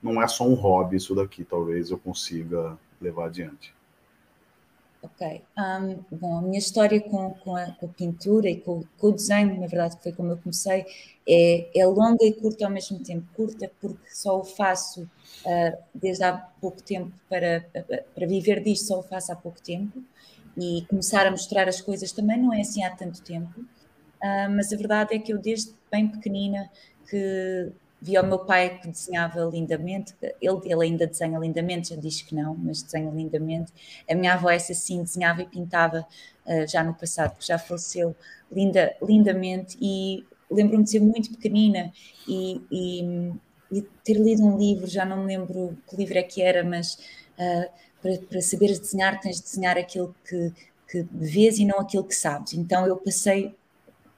não 0.03 0.23
é 0.23 0.29
só 0.29 0.47
um 0.47 0.55
hobby 0.55 0.97
isso 0.97 1.15
daqui, 1.15 1.45
talvez 1.45 1.91
eu 1.91 1.99
consiga 1.99 2.79
levar 3.01 3.27
adiante. 3.27 3.75
Ok. 5.01 5.43
Um, 5.57 6.17
bom, 6.17 6.39
a 6.39 6.43
minha 6.43 6.59
história 6.59 7.01
com, 7.01 7.31
com, 7.31 7.55
a, 7.55 7.71
com 7.73 7.87
a, 7.87 7.89
pintura 7.89 8.51
e 8.51 8.61
com, 8.61 8.83
com, 8.99 9.09
o 9.09 9.13
desenho, 9.13 9.61
na 9.61 9.67
verdade, 9.69 9.97
que 9.97 10.03
foi 10.03 10.13
como 10.13 10.33
eu 10.33 10.39
comecei, 10.39 10.85
é, 11.27 11.69
é, 11.79 11.87
longa 11.87 12.25
e 12.25 12.33
curta 12.33 12.65
ao 12.65 12.71
mesmo 12.71 12.99
tempo. 12.99 13.25
Curta 13.35 13.71
porque 13.81 14.11
só 14.11 14.41
o 14.41 14.45
faço 14.45 15.03
uh, 15.03 15.79
desde 15.95 16.25
há 16.25 16.37
pouco 16.61 16.83
tempo, 16.83 17.13
para, 17.29 17.65
para 18.15 18.27
viver 18.27 18.61
disto, 18.61 18.89
só 18.89 18.99
o 18.99 19.03
faço 19.03 19.33
há 19.33 19.37
pouco 19.37 19.63
tempo. 19.63 20.03
E 20.57 20.85
começar 20.89 21.27
a 21.27 21.31
mostrar 21.31 21.69
as 21.69 21.81
coisas 21.81 22.11
também 22.11 22.37
não 22.37 22.53
é 22.53 22.63
assim 22.63 22.83
há 22.83 22.91
tanto 22.91 23.23
tempo. 23.23 23.61
Uh, 23.61 24.51
mas 24.51 24.73
a 24.73 24.77
verdade 24.77 25.15
é 25.15 25.19
que 25.21 25.33
eu, 25.33 25.39
desde 25.39 25.73
bem 25.93 26.09
pequenina, 26.09 26.69
que 27.09 27.71
Via 28.01 28.23
o 28.23 28.27
meu 28.27 28.39
pai 28.39 28.79
que 28.79 28.89
desenhava 28.89 29.41
lindamente, 29.45 30.15
ele, 30.41 30.61
ele 30.65 30.85
ainda 30.85 31.07
desenha 31.07 31.39
lindamente, 31.39 31.91
já 31.91 31.97
diz 31.97 32.23
que 32.23 32.35
não, 32.35 32.55
mas 32.57 32.83
desenha 32.83 33.11
lindamente. 33.11 33.73
A 34.09 34.15
minha 34.15 34.35
avó, 34.35 34.51
essa 34.51 34.73
sim, 34.73 35.03
desenhava 35.03 35.43
e 35.43 35.47
pintava 35.47 36.07
uh, 36.47 36.67
já 36.69 36.85
no 36.85 36.95
passado, 36.95 37.31
porque 37.33 37.47
já 37.47 37.59
faleceu 37.59 38.15
linda, 38.53 38.97
lindamente. 39.03 39.77
E 39.81 40.25
lembro-me 40.49 40.85
de 40.85 40.91
ser 40.91 41.01
muito 41.01 41.31
pequenina 41.31 41.93
e, 42.27 42.63
e, 42.71 43.33
e, 43.73 43.83
ter 44.05 44.15
lido 44.15 44.45
um 44.45 44.57
livro, 44.57 44.87
já 44.87 45.05
não 45.05 45.25
me 45.25 45.27
lembro 45.27 45.77
que 45.89 45.97
livro 45.97 46.19
é 46.19 46.23
que 46.23 46.41
era, 46.41 46.63
mas 46.63 46.95
uh, 46.95 47.71
para, 48.01 48.17
para 48.29 48.41
saberes 48.41 48.79
desenhar, 48.79 49.21
tens 49.21 49.37
de 49.37 49.43
desenhar 49.43 49.77
aquilo 49.77 50.15
que, 50.25 50.53
que 50.89 51.07
vês 51.13 51.59
e 51.59 51.65
não 51.65 51.81
aquilo 51.81 52.05
que 52.05 52.15
sabes. 52.15 52.55
Então 52.55 52.87
eu 52.87 52.97
passei 52.97 53.55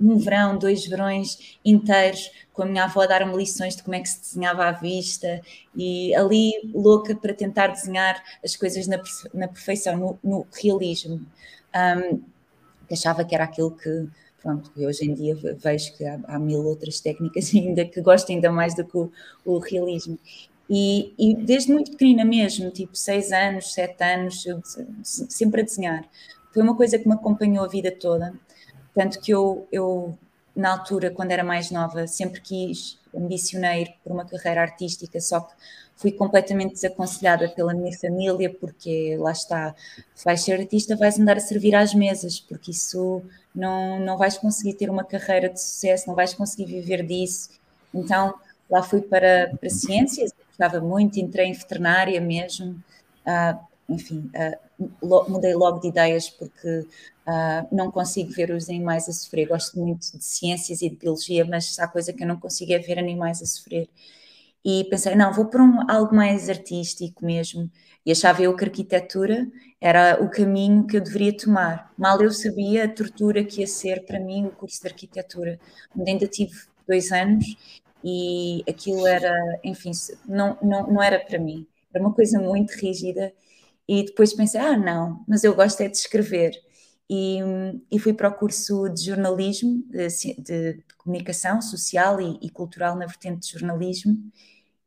um 0.00 0.16
verão, 0.16 0.58
dois 0.58 0.86
verões 0.86 1.58
inteiros 1.64 2.30
com 2.52 2.62
a 2.62 2.66
minha 2.66 2.84
avó 2.84 3.02
a 3.02 3.06
dar-me 3.06 3.36
lições 3.36 3.76
de 3.76 3.82
como 3.82 3.94
é 3.94 4.00
que 4.00 4.08
se 4.08 4.20
desenhava 4.20 4.64
à 4.64 4.72
vista 4.72 5.40
e 5.74 6.14
ali 6.14 6.52
louca 6.74 7.14
para 7.14 7.34
tentar 7.34 7.68
desenhar 7.68 8.22
as 8.44 8.56
coisas 8.56 8.86
na, 8.86 9.00
na 9.34 9.48
perfeição, 9.48 9.96
no, 9.96 10.18
no 10.22 10.46
realismo. 10.52 11.24
Um, 11.74 12.22
achava 12.90 13.24
que 13.24 13.34
era 13.34 13.44
aquilo 13.44 13.70
que, 13.70 14.08
pronto, 14.42 14.70
hoje 14.76 15.04
em 15.04 15.14
dia 15.14 15.36
vejo 15.36 15.96
que 15.96 16.04
há, 16.04 16.18
há, 16.24 16.38
mil 16.38 16.64
outras 16.64 17.00
técnicas 17.00 17.50
ainda 17.54 17.84
que 17.84 18.00
gosto 18.00 18.32
ainda 18.32 18.50
mais 18.50 18.74
do 18.74 18.84
que 18.84 18.96
o, 18.96 19.12
o 19.44 19.58
realismo. 19.58 20.18
E, 20.68 21.12
e, 21.18 21.34
desde 21.34 21.72
muito 21.72 21.90
pequenina 21.90 22.24
mesmo, 22.24 22.70
tipo 22.70 22.96
seis 22.96 23.32
anos, 23.32 23.72
sete 23.72 24.04
anos, 24.04 24.46
eu 24.46 24.62
sempre 25.02 25.62
a 25.62 25.64
desenhar. 25.64 26.08
Foi 26.52 26.62
uma 26.62 26.76
coisa 26.76 26.96
que 26.98 27.08
me 27.08 27.14
acompanhou 27.14 27.64
a 27.64 27.68
vida 27.68 27.90
toda. 27.90 28.32
Tanto 28.94 29.20
que 29.20 29.32
eu, 29.32 29.66
eu 29.70 30.18
na 30.54 30.72
altura, 30.72 31.10
quando 31.10 31.30
era 31.30 31.44
mais 31.44 31.70
nova, 31.70 32.06
sempre 32.06 32.40
quis, 32.40 32.98
ambicionei 33.14 33.82
ir 33.82 33.94
por 34.02 34.12
uma 34.12 34.24
carreira 34.24 34.62
artística, 34.62 35.20
só 35.20 35.40
que 35.40 35.54
fui 35.96 36.12
completamente 36.12 36.74
desaconselhada 36.74 37.48
pela 37.50 37.74
minha 37.74 37.96
família, 37.96 38.52
porque 38.52 39.16
lá 39.18 39.32
está, 39.32 39.74
vais 40.24 40.42
ser 40.42 40.58
artista, 40.58 40.96
vais 40.96 41.18
andar 41.18 41.36
a 41.36 41.40
servir 41.40 41.74
às 41.74 41.94
mesas, 41.94 42.40
porque 42.40 42.70
isso 42.70 43.22
não, 43.54 44.00
não 44.00 44.16
vais 44.16 44.38
conseguir 44.38 44.74
ter 44.74 44.88
uma 44.88 45.04
carreira 45.04 45.48
de 45.48 45.60
sucesso, 45.60 46.08
não 46.08 46.14
vais 46.14 46.32
conseguir 46.34 46.66
viver 46.66 47.04
disso. 47.04 47.50
Então 47.94 48.34
lá 48.70 48.82
fui 48.82 49.02
para, 49.02 49.52
para 49.58 49.68
ciências, 49.68 50.32
gostava 50.48 50.80
muito, 50.80 51.18
entrei 51.18 51.46
em 51.46 51.52
veterinária 51.52 52.20
mesmo, 52.20 52.82
uh, 53.26 53.60
enfim, 53.88 54.30
uh, 54.34 55.28
mudei 55.28 55.52
logo 55.54 55.80
de 55.80 55.88
ideias 55.88 56.30
porque 56.30 56.86
uh, 57.30 57.74
não 57.74 57.90
consigo 57.90 58.30
ver 58.32 58.50
os 58.50 58.68
animais 58.68 59.08
a 59.08 59.12
sofrer. 59.12 59.46
Gosto 59.46 59.78
muito 59.78 60.16
de 60.16 60.24
ciências 60.24 60.82
e 60.82 60.90
de 60.90 60.96
biologia, 60.96 61.44
mas 61.44 61.78
há 61.78 61.88
coisa 61.88 62.12
que 62.12 62.22
eu 62.22 62.28
não 62.28 62.38
consigo 62.38 62.72
é 62.72 62.78
ver 62.78 62.98
animais 62.98 63.40
a 63.42 63.46
sofrer 63.46 63.88
e 64.64 64.84
pensei, 64.84 65.14
não, 65.14 65.32
vou 65.32 65.46
para 65.46 65.62
um, 65.62 65.90
algo 65.90 66.14
mais 66.14 66.48
artístico 66.48 67.24
mesmo. 67.24 67.70
E 68.04 68.12
achava 68.12 68.42
eu 68.42 68.54
que 68.56 68.64
a 68.64 68.66
arquitetura 68.68 69.46
era 69.80 70.22
o 70.22 70.30
caminho 70.30 70.86
que 70.86 70.96
eu 70.96 71.00
deveria 71.00 71.36
tomar. 71.36 71.92
Mal 71.96 72.20
eu 72.22 72.30
sabia 72.30 72.84
a 72.84 72.88
tortura 72.88 73.44
que 73.44 73.60
ia 73.60 73.66
ser 73.66 74.04
para 74.04 74.20
mim 74.20 74.46
o 74.46 74.50
curso 74.50 74.80
de 74.82 74.88
arquitetura, 74.88 75.58
onde 75.96 76.10
ainda 76.10 76.26
tive 76.26 76.52
dois 76.86 77.10
anos 77.12 77.56
e 78.04 78.62
aquilo 78.68 79.06
era, 79.06 79.32
enfim, 79.64 79.92
não, 80.26 80.56
não, 80.62 80.86
não 80.92 81.02
era 81.02 81.18
para 81.20 81.38
mim. 81.38 81.66
Era 81.92 82.04
uma 82.04 82.14
coisa 82.14 82.38
muito 82.38 82.72
rígida. 82.72 83.32
E 83.88 84.04
depois 84.04 84.32
pensei, 84.34 84.60
ah, 84.60 84.76
não, 84.76 85.24
mas 85.26 85.42
eu 85.42 85.54
gosto 85.54 85.80
é 85.80 85.88
de 85.88 85.96
escrever. 85.96 86.52
E, 87.12 87.40
e 87.90 87.98
fui 87.98 88.12
para 88.12 88.28
o 88.28 88.34
curso 88.34 88.88
de 88.88 89.06
jornalismo, 89.06 89.82
de, 89.88 90.08
de 90.38 90.84
comunicação 90.96 91.60
social 91.60 92.20
e, 92.20 92.38
e 92.40 92.48
cultural 92.48 92.94
na 92.94 93.06
vertente 93.06 93.40
de 93.40 93.58
jornalismo 93.58 94.16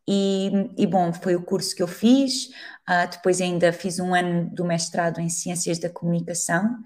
e, 0.08 0.52
e, 0.78 0.86
bom, 0.86 1.14
foi 1.14 1.36
o 1.36 1.44
curso 1.44 1.76
que 1.76 1.82
eu 1.82 1.88
fiz. 1.88 2.48
Uh, 2.90 3.10
depois 3.10 3.40
ainda 3.40 3.72
fiz 3.72 4.00
um 4.00 4.14
ano 4.14 4.50
do 4.50 4.66
mestrado 4.66 5.20
em 5.20 5.30
Ciências 5.30 5.80
da 5.80 5.90
Comunicação, 5.90 6.78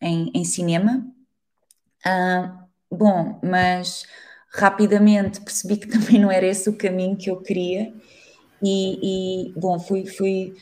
em, 0.00 0.30
em 0.34 0.44
cinema. 0.44 1.06
Uh, 2.04 2.96
bom, 2.96 3.38
mas 3.42 4.04
rapidamente 4.52 5.40
percebi 5.40 5.76
que 5.76 5.86
também 5.88 6.20
não 6.20 6.30
era 6.30 6.46
esse 6.46 6.68
o 6.68 6.76
caminho 6.76 7.16
que 7.16 7.30
eu 7.30 7.40
queria. 7.40 7.92
E, 8.62 9.52
bom, 9.56 9.78
fui, 9.78 10.06
fui, 10.06 10.54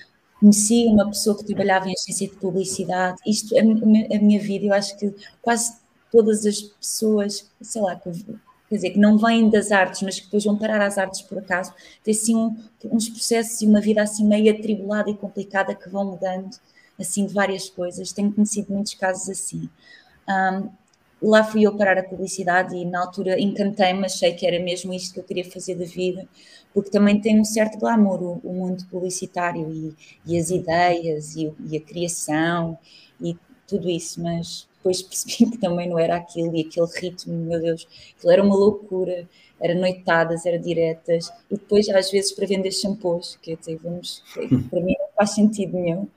conheci 0.43 0.87
uma 0.89 1.07
pessoa 1.07 1.39
que 1.39 1.45
trabalhava 1.45 1.89
em 1.89 1.95
agência 1.95 2.27
de 2.27 2.35
publicidade. 2.35 3.17
Isto, 3.25 3.57
a, 3.57 3.61
a 3.61 4.21
minha 4.21 4.41
vida, 4.41 4.67
eu 4.67 4.75
acho 4.75 4.99
que 4.99 5.15
quase 5.41 5.77
todas 6.11 6.45
as 6.45 6.61
pessoas, 6.61 7.49
sei 7.61 7.81
lá, 7.81 7.95
que 7.95 8.11
quer 8.69 8.77
dizer, 8.77 8.91
que 8.91 8.99
não 8.99 9.17
vêm 9.19 9.49
das 9.49 9.71
artes, 9.71 10.03
mas 10.03 10.19
que 10.19 10.25
depois 10.25 10.45
vão 10.45 10.59
parar 10.59 10.85
às 10.85 10.99
artes 10.99 11.23
por 11.23 11.39
acaso, 11.39 11.73
tem 12.03 12.13
assim 12.13 12.35
um, 12.35 12.57
uns 12.91 13.09
processos 13.09 13.61
e 13.63 13.67
uma 13.67 13.81
vida 13.81 14.03
assim 14.03 14.27
meio 14.27 14.53
atribulada 14.53 15.11
e 15.11 15.15
complicada 15.15 15.75
que 15.75 15.89
vão 15.89 16.07
mudando 16.07 16.51
assim 16.99 17.25
de 17.27 17.33
várias 17.33 17.71
coisas. 17.71 18.13
Tenho 18.13 18.33
conhecido 18.33 18.73
muitos 18.73 18.95
casos 18.95 19.29
assim. 19.29 19.69
Um, 20.29 20.71
lá 21.23 21.45
fui 21.45 21.63
eu 21.63 21.77
parar 21.77 21.99
a 21.99 22.03
publicidade 22.03 22.75
e 22.75 22.85
na 22.85 23.01
altura 23.01 23.39
encantei-me, 23.41 24.07
achei 24.07 24.33
que 24.33 24.47
era 24.47 24.59
mesmo 24.59 24.93
isto 24.93 25.15
que 25.15 25.21
eu 25.21 25.25
queria 25.25 25.45
fazer 25.45 25.77
da 25.77 25.85
vida, 25.85 26.27
porque 26.75 26.91
também 26.91 27.21
tem 27.21 27.41
um 27.41 27.45
certo 27.45 27.79
glamour 27.79 28.23
o, 28.23 28.41
o 28.43 28.53
mundo 28.53 28.85
publicitário 28.91 29.71
e, 29.71 29.95
e 30.27 30.39
as 30.39 30.51
ideias 30.51 31.37
e, 31.37 31.53
e, 31.69 31.77
a 31.77 31.81
criação 31.81 32.79
e 33.21 33.37
tudo 33.67 33.89
isso, 33.89 34.23
mas 34.23 34.69
depois 34.77 35.01
percebi 35.03 35.51
que 35.51 35.59
também 35.59 35.89
não 35.89 35.99
era 35.99 36.17
aquilo 36.17 36.55
e 36.57 36.63
aquele 36.63 36.89
ritmo, 36.95 37.35
meu 37.35 37.61
Deus, 37.61 37.87
aquilo 38.17 38.33
era 38.33 38.43
uma 38.43 38.57
loucura, 38.57 39.29
era 39.61 39.75
noitadas, 39.75 40.45
era 40.45 40.59
diretas, 40.59 41.33
e 41.51 41.55
depois 41.55 41.89
às 41.89 42.11
vezes 42.11 42.33
para 42.33 42.47
vender 42.47 42.73
shampoos, 42.73 43.39
que 43.41 43.57
dizer, 43.57 43.79
vamos, 43.83 44.23
para 44.71 44.81
mim 44.81 44.95
não 44.99 45.09
faz 45.17 45.31
sentido 45.31 45.77
nenhum. 45.79 46.09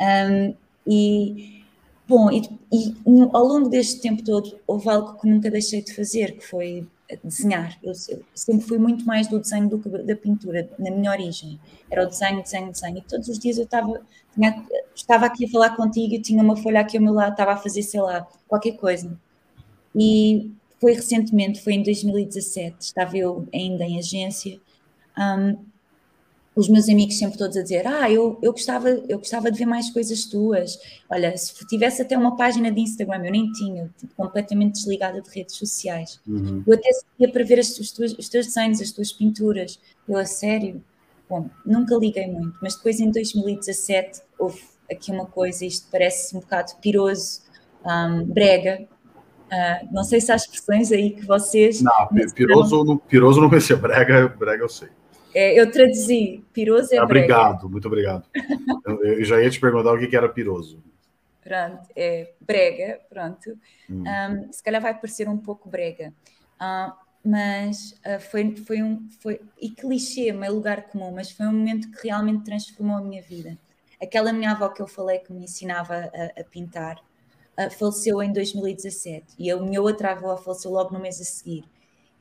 Um, 0.00 0.54
e 0.86 1.62
bom, 2.08 2.30
e, 2.30 2.42
e, 2.72 2.94
ao 3.32 3.44
longo 3.44 3.68
deste 3.68 4.00
tempo 4.00 4.22
todo 4.22 4.58
houve 4.66 4.88
algo 4.90 5.18
que 5.18 5.28
nunca 5.28 5.50
deixei 5.50 5.80
de 5.80 5.94
fazer, 5.94 6.32
que 6.32 6.44
foi 6.46 6.86
desenhar. 7.22 7.78
Eu, 7.82 7.92
sempre 8.34 8.66
fui 8.66 8.78
muito 8.78 9.04
mais 9.04 9.28
do 9.28 9.38
desenho 9.38 9.68
do 9.68 9.78
que 9.78 9.88
da 9.88 10.16
pintura, 10.16 10.68
na 10.78 10.90
minha 10.90 11.10
origem. 11.10 11.58
Era 11.90 12.04
o 12.04 12.06
desenho, 12.06 12.42
desenho, 12.42 12.70
desenho. 12.70 12.98
E 12.98 13.02
todos 13.02 13.28
os 13.28 13.38
dias 13.38 13.58
eu 13.58 13.64
estava, 13.64 14.00
tinha, 14.34 14.64
estava 14.94 15.26
aqui 15.26 15.44
a 15.44 15.48
falar 15.48 15.76
contigo 15.76 16.14
e 16.14 16.20
tinha 16.20 16.42
uma 16.42 16.56
folha 16.56 16.80
aqui 16.80 16.96
ao 16.96 17.02
meu 17.02 17.14
lado, 17.14 17.32
estava 17.32 17.52
a 17.52 17.56
fazer, 17.56 17.82
sei 17.82 18.00
lá, 18.00 18.26
qualquer 18.48 18.72
coisa. 18.72 19.16
E 19.94 20.50
foi 20.80 20.94
recentemente, 20.94 21.62
foi 21.62 21.74
em 21.74 21.82
2017, 21.82 22.76
estava 22.80 23.16
eu 23.16 23.46
ainda 23.54 23.84
em 23.84 23.98
agência. 23.98 24.60
Um, 25.16 25.71
os 26.54 26.68
meus 26.68 26.88
amigos 26.88 27.18
sempre 27.18 27.38
todos 27.38 27.56
a 27.56 27.62
dizer: 27.62 27.86
Ah, 27.86 28.10
eu, 28.10 28.38
eu, 28.42 28.52
gostava, 28.52 28.88
eu 28.88 29.18
gostava 29.18 29.50
de 29.50 29.58
ver 29.58 29.66
mais 29.66 29.90
coisas 29.90 30.24
tuas. 30.26 30.78
Olha, 31.08 31.36
se 31.36 31.66
tivesse 31.66 32.02
até 32.02 32.16
uma 32.16 32.36
página 32.36 32.70
de 32.70 32.80
Instagram, 32.80 33.24
eu 33.24 33.32
nem 33.32 33.50
tinha, 33.52 33.90
tipo, 33.98 34.14
completamente 34.14 34.74
desligada 34.74 35.20
de 35.20 35.30
redes 35.30 35.56
sociais. 35.56 36.20
Uhum. 36.26 36.62
Eu 36.66 36.74
até 36.74 36.90
ia 37.18 37.30
para 37.30 37.44
ver 37.44 37.58
as, 37.58 37.78
os, 37.78 37.90
teus, 37.90 38.12
os 38.18 38.28
teus 38.28 38.46
desenhos, 38.46 38.80
as 38.80 38.90
tuas 38.90 39.12
pinturas. 39.12 39.80
Eu, 40.06 40.18
a 40.18 40.24
sério, 40.24 40.82
bom, 41.28 41.48
nunca 41.64 41.94
liguei 41.96 42.26
muito, 42.26 42.58
mas 42.60 42.76
depois 42.76 43.00
em 43.00 43.10
2017 43.10 44.20
houve 44.38 44.60
aqui 44.90 45.10
uma 45.10 45.24
coisa, 45.24 45.64
isto 45.64 45.88
parece 45.90 46.36
um 46.36 46.40
bocado 46.40 46.72
piroso, 46.82 47.40
um, 47.84 48.24
brega. 48.24 48.86
Uh, 49.46 49.88
não 49.92 50.02
sei 50.02 50.20
se 50.20 50.32
há 50.32 50.36
expressões 50.36 50.92
aí 50.92 51.10
que 51.10 51.26
vocês. 51.26 51.82
Não, 51.82 52.08
piroso, 52.34 52.84
não, 52.84 52.96
piroso 52.96 53.40
não 53.40 53.48
conhecia, 53.48 53.76
brega, 53.76 54.28
brega 54.28 54.62
eu 54.62 54.68
sei. 54.68 54.88
É, 55.34 55.58
eu 55.58 55.70
traduzi, 55.70 56.44
piroso 56.52 56.94
é 56.94 56.98
ah, 56.98 57.04
Obrigado, 57.04 57.68
muito 57.68 57.86
obrigado. 57.86 58.26
eu, 58.86 59.04
eu, 59.04 59.24
já 59.24 59.42
ia 59.42 59.50
te 59.50 59.58
perguntar 59.58 59.92
o 59.92 59.98
que, 59.98 60.06
que 60.06 60.16
era 60.16 60.28
piroso. 60.28 60.82
Pronto, 61.42 61.88
é 61.96 62.32
brega, 62.40 63.00
pronto. 63.08 63.58
Hum. 63.90 64.04
Um, 64.06 64.52
se 64.52 64.62
calhar 64.62 64.80
vai 64.80 64.94
parecer 64.94 65.28
um 65.28 65.38
pouco 65.38 65.68
brega. 65.68 66.12
Uh, 66.60 66.92
mas 67.24 67.92
uh, 68.06 68.20
foi, 68.20 68.56
foi 68.56 68.82
um. 68.82 69.08
Foi, 69.20 69.40
e 69.60 69.70
clichê, 69.70 70.32
meio 70.32 70.54
lugar 70.54 70.82
comum, 70.84 71.12
mas 71.12 71.30
foi 71.30 71.46
um 71.46 71.52
momento 71.52 71.90
que 71.90 72.06
realmente 72.06 72.44
transformou 72.44 72.96
a 72.96 73.00
minha 73.00 73.22
vida. 73.22 73.58
Aquela 74.00 74.32
minha 74.32 74.52
avó 74.52 74.68
que 74.68 74.82
eu 74.82 74.86
falei 74.86 75.18
que 75.18 75.32
me 75.32 75.44
ensinava 75.44 75.94
a, 75.94 76.40
a 76.40 76.44
pintar 76.44 76.96
uh, 77.58 77.70
faleceu 77.70 78.22
em 78.22 78.32
2017 78.32 79.34
e 79.38 79.50
a 79.50 79.56
minha 79.56 79.80
outra 79.80 80.12
avó 80.12 80.36
faleceu 80.36 80.70
logo 80.70 80.92
no 80.92 81.00
mês 81.00 81.20
a 81.20 81.24
seguir. 81.24 81.64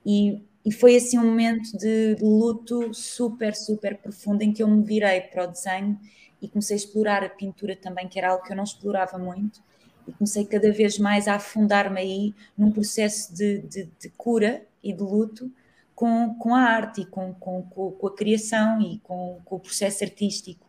E 0.05 0.43
e 0.63 0.71
foi 0.71 0.95
assim 0.95 1.17
um 1.17 1.25
momento 1.25 1.75
de, 1.77 2.15
luto 2.21 2.93
super, 2.93 3.55
super 3.55 3.97
profundo 3.97 4.43
em 4.43 4.53
que 4.53 4.61
eu 4.61 4.67
me 4.67 4.83
virei 4.83 5.21
para 5.21 5.45
o 5.45 5.47
desenho 5.47 5.99
e 6.41 6.47
comecei 6.47 6.75
a 6.75 6.77
explorar 6.77 7.23
a 7.23 7.29
pintura 7.29 7.75
também, 7.75 8.07
que 8.07 8.19
era 8.19 8.29
algo 8.29 8.43
que 8.43 8.51
eu 8.51 8.57
não 8.57 8.63
explorava 8.63 9.17
muito, 9.17 9.61
e 10.07 10.11
comecei 10.11 10.45
cada 10.45 10.71
vez 10.71 10.97
mais 10.97 11.27
a 11.27 11.35
afundar-me 11.35 11.99
aí 11.99 12.35
num 12.57 12.71
processo 12.71 13.33
de, 13.33 13.59
de, 13.59 13.89
de, 13.99 14.09
cura 14.09 14.65
e 14.83 14.91
de 14.91 15.01
luto 15.01 15.51
com, 15.93 16.35
com 16.35 16.55
a 16.55 16.61
arte 16.61 17.01
e 17.01 17.05
com, 17.05 17.33
com, 17.33 17.61
com 17.63 18.07
a 18.07 18.15
criação 18.15 18.81
e 18.81 18.99
com, 18.99 19.39
com 19.45 19.55
o 19.55 19.59
processo 19.59 20.03
artístico. 20.03 20.65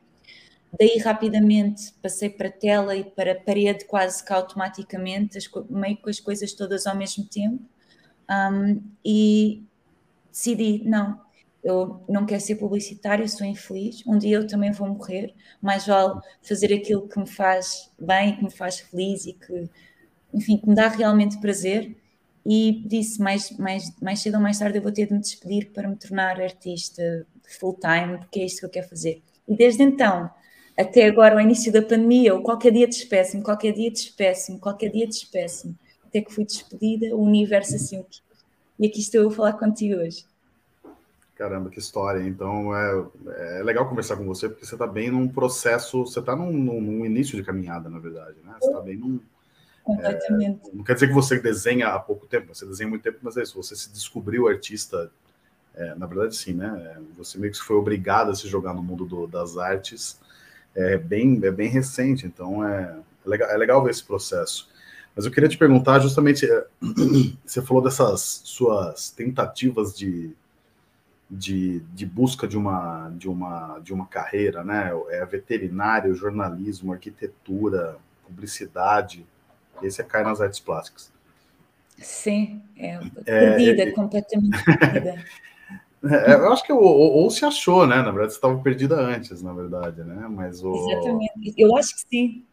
Daí 0.79 0.99
rapidamente 0.99 1.93
passei 2.03 2.31
para 2.31 2.51
tela 2.51 2.97
e 2.97 3.05
para 3.05 3.35
parede 3.35 3.85
quase 3.85 4.25
que 4.25 4.33
automaticamente, 4.33 5.37
as, 5.37 5.49
meio 5.69 5.99
com 5.99 6.09
as 6.09 6.19
coisas 6.19 6.53
todas 6.55 6.87
ao 6.87 6.97
mesmo 6.97 7.27
tempo. 7.27 7.63
Um, 8.31 8.83
e, 9.05 9.63
decidi, 10.33 10.83
não, 10.85 11.21
eu 11.63 12.03
não 12.09 12.27
quero 12.27 12.41
ser 12.41 12.57
publicitário, 12.57 13.29
sou 13.29 13.47
infeliz, 13.47 14.03
um 14.07 14.19
dia 14.19 14.37
eu 14.37 14.47
também 14.47 14.73
vou 14.73 14.89
morrer, 14.89 15.33
mais 15.61 15.87
vale 15.87 16.21
fazer 16.43 16.75
aquilo 16.75 17.07
que 17.07 17.21
me 17.21 17.27
faz 17.27 17.91
bem, 18.01 18.37
que 18.37 18.43
me 18.43 18.51
faz 18.51 18.81
feliz 18.81 19.27
e 19.27 19.35
que, 19.35 19.71
enfim, 20.35 20.59
que 20.59 20.69
me 20.69 20.75
dá 20.75 20.89
realmente 20.89 21.39
prazer. 21.39 21.97
E 22.45 22.83
disse, 22.87 23.21
mais, 23.21 23.57
mais, 23.57 23.97
mais 24.01 24.19
cedo 24.19 24.35
ou 24.35 24.41
mais 24.41 24.59
tarde 24.59 24.79
eu 24.79 24.83
vou 24.83 24.91
ter 24.91 25.07
de 25.07 25.13
me 25.13 25.21
despedir 25.21 25.71
para 25.71 25.89
me 25.89 25.95
tornar 25.95 26.41
artista 26.41 27.25
full-time, 27.61 28.19
porque 28.19 28.41
é 28.41 28.45
isto 28.47 28.59
que 28.59 28.67
eu 28.67 28.71
quero 28.71 28.89
fazer. 28.89 29.23
E 29.47 29.55
desde 29.55 29.85
então, 29.85 30.29
até 30.77 31.07
agora, 31.07 31.35
ao 31.35 31.41
início 31.41 31.71
da 31.71 31.81
pandemia, 31.83 32.31
eu 32.31 32.43
qualquer 32.43 32.73
dia 32.73 32.89
despeço-me, 32.89 33.45
qualquer 33.45 33.73
dia 33.73 33.91
despeço-me, 33.93 34.59
qualquer 34.59 34.91
dia 34.91 35.07
despeço-me, 35.07 35.77
até 36.05 36.21
que 36.21 36.33
fui 36.33 36.45
despedida, 36.45 37.15
o 37.15 37.23
universo 37.23 37.77
assim 37.77 38.01
o 38.01 38.05
que 38.05 38.21
e 38.83 38.87
aqui 38.89 38.99
estou 38.99 39.29
a 39.29 39.31
falar 39.31 39.53
contigo 39.53 40.01
hoje. 40.01 40.27
Caramba, 41.37 41.71
que 41.71 41.79
história. 41.79 42.21
Então 42.21 42.77
é, 42.77 43.05
é 43.59 43.63
legal 43.63 43.89
conversar 43.89 44.17
com 44.17 44.25
você, 44.25 44.49
porque 44.49 44.67
você 44.67 44.75
está 44.75 44.89
bem 44.89 45.09
num 45.09 45.29
processo, 45.29 46.05
você 46.05 46.19
está 46.19 46.35
num, 46.35 46.53
num, 46.53 47.07
início 47.07 47.37
de 47.37 47.45
caminhada, 47.45 47.89
na 47.89 48.01
verdade, 48.01 48.37
né? 48.45 48.53
Você 48.61 48.67
está 48.67 48.81
bem 48.81 48.97
num. 48.97 49.21
Completamente. 49.85 50.69
É, 50.69 50.75
não 50.75 50.83
quer 50.83 50.95
dizer 50.95 51.07
que 51.07 51.15
você 51.15 51.39
desenha 51.39 51.91
há 51.91 51.99
pouco 52.01 52.27
tempo, 52.27 52.53
você 52.53 52.67
desenha 52.67 52.91
muito 52.91 53.03
tempo, 53.03 53.19
mas 53.23 53.37
é 53.37 53.43
isso, 53.43 53.57
você 53.57 53.77
se 53.77 53.89
descobriu 53.93 54.49
artista, 54.49 55.13
é, 55.77 55.95
na 55.95 56.07
verdade 56.07 56.35
sim, 56.35 56.55
né? 56.55 57.01
Você 57.17 57.39
meio 57.39 57.53
que 57.53 57.61
foi 57.61 57.77
obrigado 57.77 58.33
a 58.33 58.35
se 58.35 58.49
jogar 58.49 58.75
no 58.75 58.83
mundo 58.83 59.05
do, 59.05 59.29
das 59.29 59.57
artes, 59.57 60.19
é 60.75 60.99
bem, 60.99 61.41
é 61.45 61.53
bem 61.53 61.69
recente, 61.69 62.27
então 62.27 62.67
é, 62.67 62.97
é 63.25 63.29
legal, 63.29 63.49
é 63.49 63.57
legal 63.57 63.85
ver 63.85 63.91
esse 63.91 64.03
processo. 64.03 64.72
Mas 65.15 65.27
eu 65.27 65.31
queria 65.31 65.49
te 65.49 65.59
perguntar 65.59 65.99
justamente, 66.01 66.47
eh, 66.47 66.67
você 67.45 67.61
falou 67.63 67.83
dessas 67.83 68.43
suas 68.45 69.11
tentativas 69.11 69.97
de, 69.97 70.35
de, 71.31 71.81
de, 71.95 72.07
busca 72.07 72.49
de 72.49 72.57
uma, 72.57 73.11
de, 73.11 73.29
uma, 73.29 73.79
de 73.81 73.93
uma 73.93 74.07
carreira, 74.07 74.65
né? 74.65 74.91
É 75.11 75.25
veterinário, 75.27 76.15
jornalismo, 76.15 76.93
arquitetura, 76.93 77.97
publicidade, 78.27 79.27
e 79.81 79.87
aí 79.87 79.91
você 79.91 80.03
cai 80.03 80.23
nas 80.23 80.41
artes 80.41 80.61
plásticas. 80.61 81.13
Sim, 81.99 82.63
é, 82.77 82.99
é 83.27 83.57
perdida, 83.57 83.83
é, 83.83 83.91
completamente 83.93 84.65
perdida. 84.65 85.25
É, 86.05 86.35
eu 86.35 86.53
acho 86.53 86.65
que 86.65 86.73
ou, 86.73 86.83
ou, 86.83 87.31
se 87.31 87.45
achou, 87.45 87.87
né? 87.87 87.95
Na 87.99 88.11
verdade, 88.11 88.33
você 88.33 88.39
estava 88.39 88.59
perdida 88.59 88.97
antes, 88.97 89.41
na 89.41 89.53
verdade, 89.53 90.03
né? 90.03 90.27
Mas 90.29 90.61
o... 90.65 90.75
Exatamente, 90.75 91.55
eu 91.57 91.77
acho 91.77 91.95
que 91.95 92.01
sim. 92.11 92.45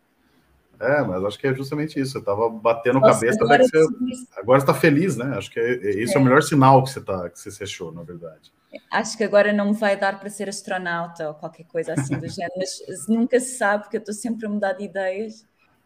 É, 0.79 1.01
mas 1.01 1.23
acho 1.25 1.37
que 1.37 1.45
é 1.45 1.53
justamente 1.53 1.99
isso. 1.99 2.13
Você 2.13 2.19
estava 2.19 2.49
batendo 2.49 2.99
Nossa, 2.99 3.19
cabeça 3.19 3.43
agora 3.43 3.63
você. 3.63 4.27
Agora 4.37 4.59
está 4.59 4.73
feliz, 4.73 5.17
né? 5.17 5.37
Acho 5.37 5.51
que 5.51 5.59
é, 5.59 5.73
é, 5.73 5.89
esse 6.01 6.13
é. 6.13 6.17
é. 6.17 6.19
o 6.19 6.23
melhor 6.23 6.41
sinal 6.41 6.81
que 6.83 6.89
você 6.89 7.01
tá, 7.01 7.29
que 7.29 7.37
você 7.37 7.51
se 7.51 7.63
achou, 7.63 7.91
na 7.91 8.01
verdade. 8.01 8.51
Acho 8.89 9.17
que 9.17 9.23
agora 9.23 9.51
não 9.51 9.73
vai 9.73 9.97
dar 9.97 10.19
para 10.19 10.29
ser 10.29 10.47
astronauta 10.47 11.27
ou 11.27 11.33
qualquer 11.33 11.65
coisa 11.65 11.93
assim 11.93 12.17
do 12.17 12.27
género, 12.29 12.53
mas 12.57 13.07
nunca 13.09 13.39
se 13.39 13.57
sabe, 13.57 13.83
porque 13.83 13.97
eu 13.97 13.99
estou 13.99 14.13
sempre 14.13 14.45
a 14.45 14.49
mudar 14.49 14.73
de 14.73 14.85
ideias. 14.85 15.41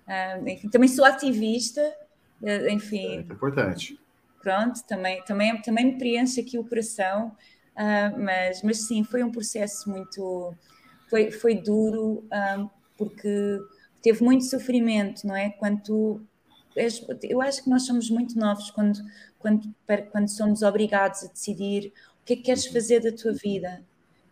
Uh, 0.07 0.47
enfim, 0.47 0.69
também 0.69 0.89
sou 0.89 1.05
ativista, 1.05 1.81
enfim. 2.69 3.17
É 3.17 3.33
importante. 3.33 3.99
Pronto, 4.41 4.83
também, 4.85 5.23
também, 5.23 5.61
também 5.61 5.85
me 5.85 5.97
preenche 5.97 6.41
aqui 6.41 6.59
o 6.59 6.65
coração, 6.65 7.29
uh, 7.77 8.19
mas, 8.21 8.61
mas 8.61 8.85
sim, 8.85 9.03
foi 9.03 9.23
um 9.23 9.31
processo 9.31 9.89
muito. 9.89 10.53
Foi, 11.09 11.31
foi 11.31 11.55
duro, 11.55 12.27
porque 12.97 13.59
teve 14.03 14.23
muito 14.23 14.43
sofrimento, 14.43 15.25
não 15.25 15.35
é? 15.35 15.49
Quando 15.49 15.81
tu 15.81 16.21
eu 17.23 17.41
acho 17.41 17.63
que 17.63 17.69
nós 17.69 17.85
somos 17.85 18.09
muito 18.09 18.37
novos 18.37 18.71
quando, 18.71 18.99
quando, 19.37 19.73
quando 20.11 20.27
somos 20.27 20.61
obrigados 20.63 21.23
a 21.23 21.27
decidir 21.27 21.93
o 22.21 22.25
que 22.25 22.33
é 22.33 22.35
que 22.35 22.41
queres 22.43 22.65
fazer 22.65 22.99
da 22.99 23.11
tua 23.11 23.33
vida. 23.33 23.83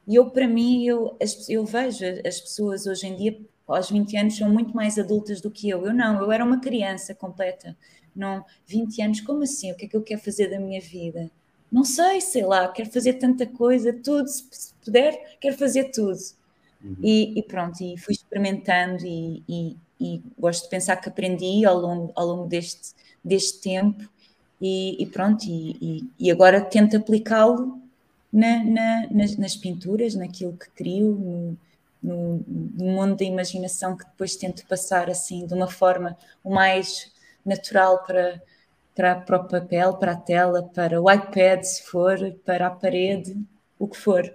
E 0.07 0.15
eu, 0.15 0.29
para 0.29 0.47
mim, 0.47 0.85
eu, 0.85 1.15
eu 1.47 1.65
vejo 1.65 2.03
as 2.25 2.41
pessoas 2.41 2.87
hoje 2.87 3.07
em 3.07 3.15
dia, 3.15 3.39
aos 3.67 3.89
20 3.89 4.17
anos, 4.17 4.37
são 4.37 4.49
muito 4.49 4.75
mais 4.75 4.97
adultas 4.97 5.39
do 5.39 5.51
que 5.51 5.69
eu. 5.69 5.85
Eu 5.85 5.93
não, 5.93 6.19
eu 6.19 6.31
era 6.31 6.43
uma 6.43 6.59
criança 6.59 7.13
completa. 7.13 7.77
Não, 8.15 8.43
20 8.65 9.01
anos, 9.01 9.21
como 9.21 9.43
assim? 9.43 9.71
O 9.71 9.75
que 9.75 9.85
é 9.85 9.87
que 9.87 9.95
eu 9.95 10.01
quero 10.01 10.19
fazer 10.19 10.49
da 10.49 10.59
minha 10.59 10.81
vida? 10.81 11.29
Não 11.71 11.85
sei, 11.85 12.19
sei 12.19 12.43
lá, 12.43 12.67
quero 12.67 12.89
fazer 12.89 13.13
tanta 13.13 13.45
coisa, 13.45 13.93
tudo, 13.93 14.27
se 14.27 14.73
puder, 14.83 15.37
quero 15.39 15.55
fazer 15.57 15.85
tudo. 15.91 16.17
Uhum. 16.83 16.95
E, 17.03 17.39
e, 17.39 17.43
pronto, 17.43 17.81
e 17.81 17.97
fui 17.97 18.13
experimentando 18.13 19.05
e, 19.05 19.43
e, 19.47 19.77
e, 19.99 20.21
gosto 20.37 20.63
de 20.63 20.69
pensar 20.69 20.97
que 20.97 21.09
aprendi 21.09 21.65
ao 21.65 21.77
longo, 21.77 22.11
ao 22.15 22.25
longo 22.25 22.47
deste, 22.47 22.93
deste 23.23 23.61
tempo 23.61 24.09
e, 24.59 25.09
pronto, 25.11 25.43
e, 25.47 26.31
agora 26.31 26.61
tento 26.61 26.95
aplicá-lo 26.95 27.81
na, 28.31 28.63
na, 28.63 29.07
nas, 29.09 29.35
nas, 29.35 29.55
pinturas, 29.55 30.13
naquilo 30.13 30.53
que 30.53 30.69
crio, 30.71 31.15
no, 31.15 31.57
no, 32.01 32.45
no, 32.47 32.85
mundo 32.85 33.15
da 33.15 33.25
imaginação 33.25 33.97
que 33.97 34.05
depois 34.05 34.35
tento 34.35 34.65
passar 34.67 35.09
assim 35.09 35.47
de 35.47 35.53
uma 35.53 35.67
forma 35.67 36.15
o 36.43 36.53
mais 36.53 37.11
natural 37.43 38.03
para, 38.03 38.41
para, 38.95 39.15
para 39.15 39.37
o 39.37 39.47
papel, 39.47 39.95
para 39.95 40.11
a 40.11 40.17
tela, 40.17 40.63
para 40.63 41.01
o 41.01 41.11
iPad, 41.11 41.63
se 41.63 41.83
for, 41.83 42.17
para 42.45 42.67
a 42.67 42.71
parede, 42.71 43.35
o 43.79 43.87
que 43.87 43.97
for. 43.97 44.31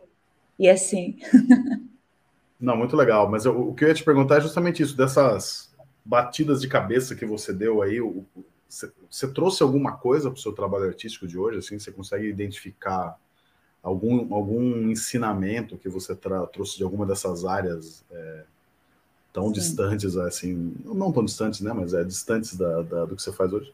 E 0.58 0.66
é 0.66 0.72
assim. 0.72 1.18
Não, 2.58 2.76
muito 2.76 2.96
legal. 2.96 3.30
Mas 3.30 3.44
eu, 3.44 3.68
o 3.68 3.74
que 3.74 3.84
eu 3.84 3.88
ia 3.88 3.94
te 3.94 4.04
perguntar 4.04 4.38
é 4.38 4.40
justamente 4.40 4.82
isso, 4.82 4.96
dessas 4.96 5.74
batidas 6.04 6.60
de 6.60 6.68
cabeça 6.68 7.14
que 7.14 7.26
você 7.26 7.52
deu 7.52 7.82
aí. 7.82 7.98
Você 8.68 9.28
trouxe 9.32 9.62
alguma 9.62 9.96
coisa 9.96 10.30
para 10.30 10.38
o 10.38 10.40
seu 10.40 10.52
trabalho 10.52 10.86
artístico 10.86 11.26
de 11.26 11.38
hoje? 11.38 11.58
Assim, 11.58 11.78
você 11.78 11.92
consegue 11.92 12.26
identificar 12.28 13.18
algum, 13.82 14.34
algum 14.34 14.90
ensinamento 14.90 15.78
que 15.78 15.88
você 15.88 16.14
trouxe 16.14 16.76
de 16.76 16.82
alguma 16.82 17.06
dessas 17.06 17.44
áreas 17.44 18.04
é, 18.10 18.44
tão 19.32 19.46
Sim. 19.46 19.52
distantes, 19.52 20.16
assim, 20.16 20.74
não 20.84 21.12
tão 21.12 21.24
distantes, 21.24 21.60
né? 21.60 21.72
Mas 21.72 21.94
é 21.94 22.02
distantes 22.02 22.56
da, 22.56 22.82
da 22.82 23.04
do 23.04 23.14
que 23.14 23.22
você 23.22 23.32
faz 23.32 23.52
hoje? 23.52 23.72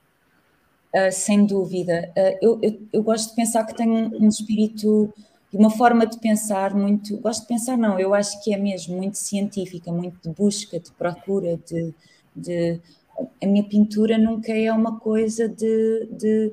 Uh, 0.94 1.10
sem 1.10 1.46
dúvida. 1.46 2.12
Uh, 2.16 2.38
eu, 2.42 2.58
eu, 2.62 2.82
eu, 2.92 3.02
gosto 3.02 3.30
de 3.30 3.36
pensar 3.36 3.64
que 3.64 3.74
tenho 3.74 3.92
um, 3.92 4.24
um 4.24 4.28
espírito 4.28 5.10
e 5.52 5.56
uma 5.56 5.70
forma 5.70 6.06
de 6.06 6.18
pensar 6.18 6.74
muito, 6.74 7.18
gosto 7.18 7.42
de 7.42 7.48
pensar 7.48 7.76
não, 7.76 7.98
eu 8.00 8.14
acho 8.14 8.42
que 8.42 8.54
é 8.54 8.56
mesmo 8.56 8.96
muito 8.96 9.18
científica, 9.18 9.92
muito 9.92 10.18
de 10.22 10.34
busca, 10.34 10.80
de 10.80 10.90
procura, 10.92 11.58
de, 11.66 11.94
de 12.34 12.80
a 13.42 13.46
minha 13.46 13.64
pintura 13.64 14.16
nunca 14.16 14.52
é 14.52 14.72
uma 14.72 14.98
coisa 14.98 15.48
de, 15.48 16.08
de 16.10 16.52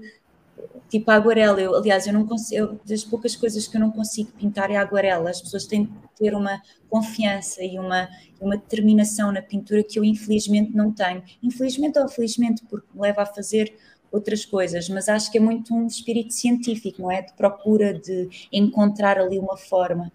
tipo 0.90 1.10
a 1.12 1.16
aguarela. 1.16 1.62
Eu, 1.62 1.76
aliás, 1.76 2.08
eu 2.08 2.14
não 2.14 2.26
consigo, 2.26 2.80
das 2.86 3.04
poucas 3.04 3.36
coisas 3.36 3.68
que 3.68 3.78
eu 3.78 3.82
não 3.82 3.92
consigo 3.92 4.32
pintar 4.34 4.70
é 4.72 4.76
a 4.76 4.82
aguarela. 4.82 5.30
As 5.30 5.42
pessoas 5.42 5.66
têm 5.66 5.86
que 5.86 5.94
ter 6.18 6.36
uma 6.36 6.62
confiança 6.90 7.64
e 7.64 7.78
uma, 7.80 8.10
uma 8.42 8.58
determinação 8.58 9.32
na 9.32 9.42
pintura 9.42 9.84
que 9.84 9.98
eu 9.98 10.04
infelizmente 10.04 10.76
não 10.76 10.92
tenho. 10.92 11.24
Infelizmente 11.42 11.98
ou 12.00 12.08
felizmente, 12.10 12.64
porque 12.70 12.88
me 12.94 13.02
leva 13.02 13.22
a 13.22 13.26
fazer 13.26 13.74
outras 14.12 14.46
coisas, 14.46 14.90
mas 14.90 15.10
acho 15.10 15.32
que 15.32 15.38
é 15.38 15.42
muito 15.42 15.74
um 15.74 15.86
espírito 15.86 16.34
científico, 16.34 17.02
não 17.02 17.12
é? 17.12 17.22
De 17.22 17.34
procura 17.34 17.94
de 17.94 18.30
encontrar 18.52 19.18
ali 19.18 19.38
uma 19.40 19.58
forma. 19.58 20.12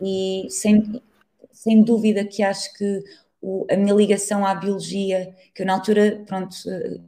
E 0.00 0.46
sem, 0.50 1.00
sem 1.52 1.82
dúvida 1.82 2.24
que 2.24 2.42
acho 2.42 2.72
que 2.74 3.02
o, 3.40 3.66
a 3.70 3.76
minha 3.76 3.94
ligação 3.94 4.44
à 4.44 4.54
biologia, 4.54 5.34
que 5.54 5.62
eu 5.62 5.66
na 5.66 5.74
altura, 5.74 6.22
pronto, 6.26 6.56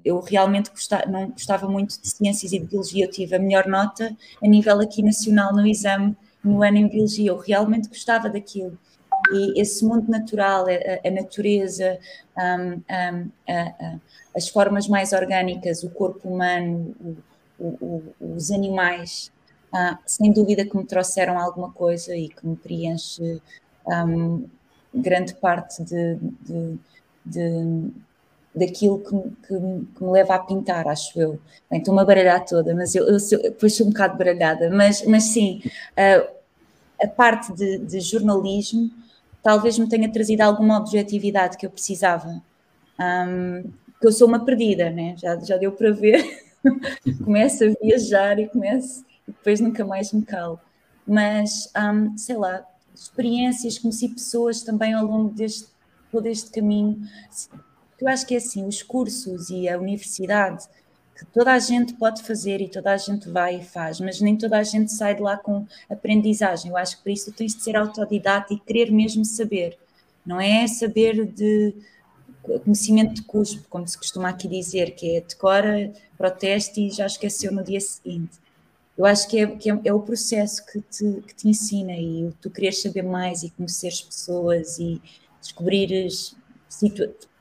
eu 0.05 0.21
realmente 0.21 0.71
gostava, 0.71 1.07
não 1.07 1.31
gostava 1.31 1.69
muito 1.69 2.01
de 2.01 2.09
ciências 2.09 2.53
e 2.53 2.59
de 2.59 2.67
biologia, 2.67 3.05
eu 3.05 3.11
tive 3.11 3.35
a 3.35 3.39
melhor 3.39 3.67
nota 3.67 4.17
a 4.43 4.47
nível 4.47 4.81
aqui 4.81 5.03
nacional 5.03 5.53
no 5.55 5.67
exame 5.67 6.17
no 6.43 6.63
ano 6.63 6.77
em 6.77 6.89
biologia, 6.89 7.31
eu 7.31 7.39
realmente 7.39 7.89
gostava 7.89 8.29
daquilo. 8.29 8.79
E 9.33 9.61
esse 9.61 9.85
mundo 9.85 10.11
natural, 10.11 10.67
a, 10.67 11.09
a 11.09 11.11
natureza, 11.11 11.99
um, 12.37 12.73
um, 12.73 13.31
a, 13.49 13.99
as 14.37 14.49
formas 14.49 14.89
mais 14.89 15.13
orgânicas, 15.13 15.83
o 15.83 15.91
corpo 15.91 16.29
humano, 16.29 16.95
o, 17.59 17.67
o, 17.67 18.15
os 18.21 18.51
animais, 18.51 19.33
ah, 19.73 19.99
sem 20.07 20.33
dúvida 20.33 20.65
que 20.65 20.77
me 20.77 20.85
trouxeram 20.85 21.39
alguma 21.39 21.71
coisa 21.73 22.17
e 22.17 22.29
que 22.29 22.47
me 22.47 22.57
preenche 22.57 23.41
um, 23.87 24.49
grande 24.95 25.35
parte 25.35 25.83
de, 25.83 26.17
de, 26.43 26.79
de 27.25 27.93
daquilo 28.55 28.99
que, 28.99 29.47
que, 29.47 29.55
que, 29.95 30.05
me 30.05 30.11
leva 30.11 30.35
a 30.35 30.39
pintar, 30.39 30.89
acho 30.89 31.19
eu. 31.21 31.39
Bem, 31.71 31.79
estou-me 31.79 32.01
a 32.01 32.05
baralhar 32.05 32.45
toda, 32.45 32.75
mas 32.75 32.95
eu, 32.95 33.07
eu, 33.07 33.21
sou, 33.21 33.41
depois 33.41 33.77
sou 33.77 33.87
um 33.87 33.91
bocado 33.91 34.17
baralhada, 34.17 34.71
mas, 34.71 35.05
mas 35.07 35.25
sim, 35.25 35.63
uh, 35.93 36.29
a 37.01 37.07
parte 37.07 37.53
de, 37.53 37.79
de, 37.79 38.01
jornalismo 38.01 38.91
talvez 39.43 39.79
me 39.79 39.89
tenha 39.89 40.11
trazido 40.11 40.43
alguma 40.43 40.79
objetividade 40.79 41.57
que 41.57 41.67
eu 41.67 41.71
precisava. 41.71 42.43
Um, 43.01 43.63
que 44.01 44.07
eu 44.07 44.13
sou 44.13 44.29
uma 44.29 44.45
perdida, 44.45 44.91
né? 44.91 45.15
já, 45.17 45.39
já 45.39 45.57
deu 45.57 45.73
para 45.73 45.91
ver. 45.93 46.49
começo 47.25 47.65
a 47.65 47.69
viajar 47.81 48.39
e 48.39 48.49
começo, 48.49 49.05
e 49.27 49.33
depois 49.33 49.61
nunca 49.61 49.85
mais 49.85 50.13
me 50.13 50.23
calo. 50.23 50.61
Mas, 51.07 51.71
um, 51.77 52.17
sei 52.17 52.37
lá, 52.37 52.65
experiências, 52.95 53.79
conheci 53.79 54.09
pessoas 54.09 54.63
também 54.63 54.93
ao 54.93 55.07
longo 55.07 55.31
deste, 55.31 55.69
todo 56.11 56.27
este 56.27 56.51
caminho. 56.51 57.01
Eu 58.01 58.09
acho 58.09 58.27
que 58.27 58.35
é 58.35 58.39
assim, 58.39 58.67
os 58.67 58.83
cursos 58.83 59.51
e 59.51 59.69
a 59.69 59.79
universidade, 59.79 60.67
que 61.19 61.27
toda 61.27 61.53
a 61.53 61.59
gente 61.59 61.95
pode 61.95 62.23
fazer 62.23 62.61
e 62.61 62.69
toda 62.69 62.93
a 62.93 62.97
gente 62.97 63.29
vai 63.29 63.57
e 63.57 63.65
faz, 63.65 63.99
mas 63.99 64.21
nem 64.21 64.37
toda 64.37 64.57
a 64.57 64.63
gente 64.63 64.93
sai 64.93 65.17
de 65.17 65.21
lá 65.21 65.37
com 65.37 65.67
aprendizagem. 65.91 66.71
Eu 66.71 66.77
acho 66.77 66.99
que 66.99 67.03
por 67.03 67.11
isso 67.11 67.33
tens 67.33 67.57
de 67.57 67.63
ser 67.63 67.77
autodidata 67.77 68.55
e 68.55 68.59
querer 68.59 68.93
mesmo 68.93 69.25
saber. 69.25 69.77
Não 70.25 70.41
é 70.41 70.65
saber 70.69 71.27
de 71.27 71.75
conhecimento 72.65 73.15
de 73.15 73.23
cuspo, 73.23 73.67
como 73.69 73.87
se 73.87 73.99
costuma 73.99 74.29
aqui 74.29 74.47
dizer, 74.47 74.93
que 74.93 75.17
é 75.17 75.21
decora, 75.21 75.93
proteste 76.17 76.87
e 76.87 76.91
já 76.91 77.07
esqueceu 77.07 77.51
no 77.51 77.65
dia 77.65 77.81
seguinte. 77.81 78.39
Eu 78.97 79.05
acho 79.05 79.29
que 79.29 79.39
é, 79.39 79.47
que 79.47 79.71
é, 79.71 79.81
é 79.87 79.93
o 79.93 80.01
processo 80.01 80.65
que 80.67 80.81
te, 80.81 81.23
que 81.27 81.35
te 81.35 81.49
ensina 81.49 81.93
e 81.93 82.33
tu 82.41 82.49
queres 82.49 82.81
saber 82.81 83.03
mais 83.03 83.43
e 83.43 83.51
conheceres 83.51 84.03
pessoas 84.03 84.79
e 84.79 85.03
descobrires, 85.41 86.37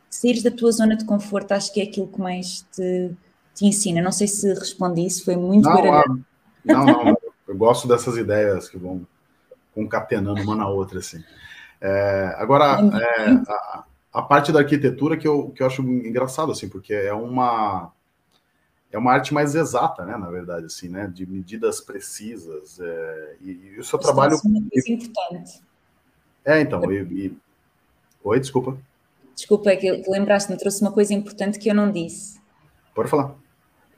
saíres 0.09 0.41
da 0.41 0.51
tua 0.51 0.71
zona 0.71 0.95
de 0.95 1.05
conforto, 1.05 1.51
acho 1.51 1.71
que 1.71 1.79
é 1.79 1.83
aquilo 1.83 2.07
que 2.07 2.19
mais 2.19 2.65
te, 2.71 3.11
te 3.57 3.65
ensina. 3.65 4.01
Não 4.01 4.11
sei 4.11 4.27
se 4.27 4.53
respondi 4.53 5.05
isso, 5.05 5.25
foi 5.25 5.35
muito 5.35 5.67
não, 5.67 5.93
ah, 5.93 6.03
não, 6.63 6.85
não, 6.85 7.17
eu 7.47 7.57
gosto 7.57 7.87
dessas 7.87 8.15
ideias 8.17 8.69
que 8.69 8.77
vão 8.77 9.05
concatenando 9.73 10.41
uma 10.41 10.55
na 10.55 10.67
outra, 10.67 10.99
assim. 10.99 11.23
É, 11.81 12.35
agora, 12.37 12.79
é, 12.79 13.29
a, 13.47 13.83
a 14.13 14.21
parte 14.21 14.51
da 14.51 14.59
arquitetura 14.59 15.17
que 15.17 15.27
eu, 15.27 15.49
que 15.49 15.63
eu 15.63 15.67
acho 15.67 15.81
engraçado, 15.81 16.51
assim, 16.51 16.69
porque 16.69 16.93
é 16.93 17.13
uma 17.13 17.91
é 18.89 18.97
uma 18.97 19.11
arte 19.11 19.33
mais 19.33 19.53
exata, 19.53 20.05
né, 20.05 20.15
na 20.15 20.29
verdade, 20.29 20.67
assim, 20.67 20.87
né, 20.87 21.07
de 21.07 21.25
medidas 21.25 21.81
precisas. 21.81 22.79
É, 22.79 23.35
e, 23.41 23.51
e, 23.51 23.79
o 23.79 23.83
seu 23.83 23.97
Isso 23.97 23.99
trabalho. 23.99 24.33
É 24.33 24.47
uma 24.47 24.69
coisa 24.69 24.91
importante. 24.91 25.61
É, 26.45 26.61
então. 26.61 26.91
E, 26.91 27.01
e... 27.01 27.37
Oi, 28.23 28.39
desculpa. 28.39 28.77
Desculpa, 29.35 29.69
é 29.69 29.75
que 29.75 30.03
lembraste-me, 30.07 30.57
trouxe 30.57 30.81
uma 30.81 30.91
coisa 30.91 31.13
importante 31.13 31.59
que 31.59 31.69
eu 31.69 31.75
não 31.75 31.91
disse. 31.91 32.39
Pode 32.95 33.09
falar. 33.09 33.35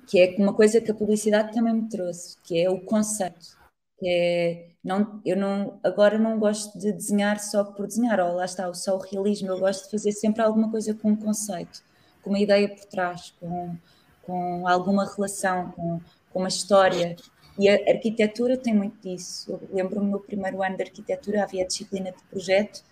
Que 0.10 0.19
é 0.19 0.36
uma 0.39 0.54
coisa 0.54 0.82
que 0.82 0.91
a 0.91 0.95
publicidade 0.95 1.54
também 1.54 1.74
me 1.74 1.88
trouxe, 1.88 2.38
que 2.43 2.60
é 2.60 2.69
o 2.69 2.80
conceito. 2.82 3.58
É, 4.04 4.69
não, 4.84 5.22
eu 5.26 5.36
não, 5.36 5.80
agora 5.84 6.17
não 6.17 6.39
gosto 6.39 6.80
de 6.80 6.91
desenhar 6.91 7.39
só 7.39 7.63
por 7.63 7.86
desenhar, 7.86 8.19
ou 8.19 8.36
lá 8.36 8.45
está, 8.45 8.74
só 8.74 8.95
o 8.95 9.00
realismo. 9.00 9.50
Eu 9.50 9.60
gosto 9.60 9.86
de 9.86 9.91
fazer 9.91 10.12
sempre 10.13 10.41
alguma 10.41 10.72
coisa 10.72 10.93
com 10.93 11.12
um 11.12 11.15
conceito, 11.15 11.84
com 12.24 12.30
uma 12.32 12.39
ideia 12.39 12.67
por 12.67 12.86
trás, 12.86 13.34
com, 13.39 13.76
com 14.24 14.67
alguma 14.67 15.06
relação, 15.06 15.72
com, 15.72 16.02
com 16.32 16.39
uma 16.39 16.48
história. 16.48 17.15
E 17.58 17.67
a 17.67 17.74
arquitetura 17.74 18.56
tem 18.56 18.74
muito 18.74 18.98
disso. 19.02 19.52
Eu 19.52 19.62
lembro-me 19.72 20.10
no 20.10 20.19
primeiro 20.19 20.63
ano 20.63 20.78
de 20.78 20.84
arquitetura 20.84 21.43
havia 21.43 21.63
a 21.63 21.67
disciplina 21.67 22.12
de 22.12 22.24
projeto. 22.30 22.84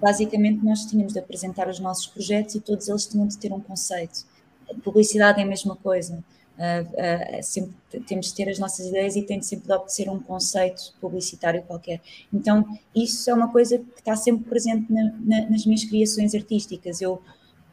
Basicamente, 0.00 0.64
nós 0.64 0.86
tínhamos 0.86 1.12
de 1.12 1.18
apresentar 1.18 1.68
os 1.68 1.78
nossos 1.78 2.06
projetos 2.06 2.54
e 2.54 2.60
todos 2.60 2.88
eles 2.88 3.06
tinham 3.06 3.26
de 3.26 3.36
ter 3.36 3.52
um 3.52 3.60
conceito. 3.60 4.24
A 4.70 4.74
publicidade 4.82 5.40
é 5.40 5.44
a 5.44 5.46
mesma 5.46 5.76
coisa. 5.76 6.24
Uh, 6.56 7.42
sempre 7.42 7.74
temos 8.06 8.26
de 8.26 8.34
ter 8.34 8.48
as 8.48 8.60
nossas 8.60 8.86
ideias 8.86 9.16
e 9.16 9.22
tem 9.22 9.40
de 9.40 9.46
sempre 9.46 9.66
de 9.66 9.72
obedecer 9.72 10.08
um 10.08 10.20
conceito 10.20 10.94
publicitário 11.00 11.62
qualquer. 11.62 12.00
Então, 12.32 12.64
isso 12.94 13.28
é 13.28 13.34
uma 13.34 13.50
coisa 13.50 13.78
que 13.78 13.98
está 13.98 14.14
sempre 14.14 14.44
presente 14.48 14.92
na, 14.92 15.12
na, 15.20 15.50
nas 15.50 15.66
minhas 15.66 15.84
criações 15.84 16.34
artísticas. 16.34 17.00
Eu 17.00 17.20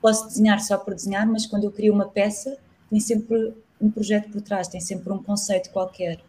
posso 0.02 0.28
desenhar 0.28 0.60
só 0.60 0.78
por 0.78 0.96
desenhar, 0.96 1.28
mas 1.28 1.46
quando 1.46 1.66
eu 1.66 1.72
crio 1.72 1.94
uma 1.94 2.08
peça, 2.08 2.58
tem 2.90 3.00
sempre 3.00 3.54
um 3.80 3.90
projeto 3.90 4.30
por 4.32 4.42
trás, 4.42 4.68
tem 4.68 4.82
sempre 4.82 5.12
um 5.14 5.22
conceito 5.22 5.70
qualquer. 5.70 6.20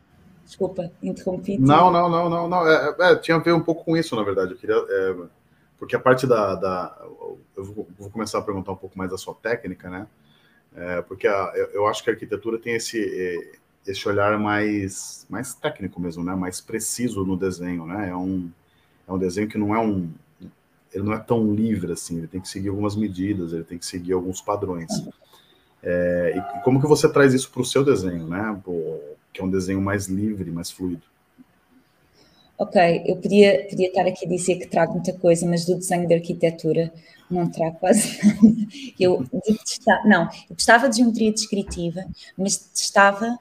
Desculpa, 0.45 0.91
interrompi. 1.03 1.57
-te. 1.57 1.63
Não, 1.63 1.91
não, 1.91 2.09
não, 2.09 2.29
não, 2.29 2.49
não. 2.49 2.69
É, 2.69 2.97
é, 3.01 3.17
tinha 3.17 3.37
a 3.37 3.41
ver 3.41 3.55
um 3.55 3.63
pouco 3.63 3.85
com 3.85 3.97
isso, 3.97 4.15
na 4.15 4.23
verdade. 4.23 4.53
Eu 4.53 4.59
queria, 4.59 4.77
é, 4.77 5.17
porque 5.79 5.97
a 5.97 6.01
parte 6.01 6.27
da, 6.27 6.55
da 6.55 6.99
eu 7.57 7.65
vou, 7.65 7.89
vou, 7.99 8.11
começar 8.11 8.39
a 8.39 8.43
perguntar 8.43 8.73
um 8.73 8.77
pouco 8.77 8.97
mais 8.99 9.11
da 9.11 9.17
sua 9.17 9.35
técnica, 9.35 9.89
né? 9.89 10.07
É, 10.77 11.03
porque 11.03 11.27
a, 11.27 11.53
eu, 11.73 11.87
acho 11.87 12.03
que 12.03 12.11
a 12.11 12.13
arquitetura 12.13 12.59
tem 12.59 12.75
esse 12.75 13.59
esse 13.87 14.09
olhar 14.09 14.39
mais 14.39 15.27
mais 15.29 15.55
técnico 15.55 16.01
mesmo, 16.01 16.23
né? 16.23 16.35
Mais 16.35 16.61
preciso 16.61 17.25
no 17.25 17.37
desenho, 17.37 17.87
né? 17.87 18.11
É 18.11 18.17
um 18.17 18.51
é 19.07 19.13
um 19.13 19.19
desenho 19.19 19.49
que 19.49 19.59
não 19.59 19.75
é 19.75 19.79
um 19.79 20.11
ele 20.95 21.05
não 21.05 21.13
é 21.13 21.19
tão 21.19 21.55
livre 21.55 21.93
assim. 21.93 22.19
Ele 22.19 22.27
tem 22.27 22.41
que 22.41 22.49
seguir 22.49 22.69
algumas 22.69 22.95
medidas, 22.95 23.53
ele 23.53 23.65
tem 23.65 23.79
que 23.79 23.87
seguir 23.87 24.13
alguns 24.13 24.41
padrões. 24.41 24.91
É, 25.83 26.35
e 26.37 26.63
como 26.63 26.81
que 26.81 26.87
você 26.87 27.11
traz 27.11 27.35
isso 27.35 27.51
para 27.51 27.63
o 27.63 27.65
seu 27.65 27.85
desenho, 27.85 28.27
né? 28.29 28.61
que 29.33 29.41
é 29.41 29.45
um 29.45 29.51
desenho 29.51 29.81
mais 29.81 30.07
livre, 30.07 30.51
mais 30.51 30.71
fluido. 30.71 31.03
Ok, 32.59 33.03
eu 33.07 33.17
podia, 33.17 33.67
podia 33.69 33.89
estar 33.89 34.07
aqui 34.07 34.25
a 34.25 34.29
dizer 34.29 34.57
que 34.57 34.69
trago 34.69 34.93
muita 34.93 35.13
coisa, 35.15 35.47
mas 35.47 35.65
do 35.65 35.75
desenho 35.75 36.07
de 36.07 36.15
arquitetura 36.15 36.93
não 37.33 37.51
trago 37.51 37.79
quase. 37.79 38.19
Eu 38.99 39.25
detestava, 39.47 40.09
não, 40.09 40.25
eu 40.49 40.55
gostava 40.55 40.89
de 40.89 40.99
geometria 40.99 41.33
descritiva, 41.33 42.05
mas 42.37 42.57
detestava 42.57 43.39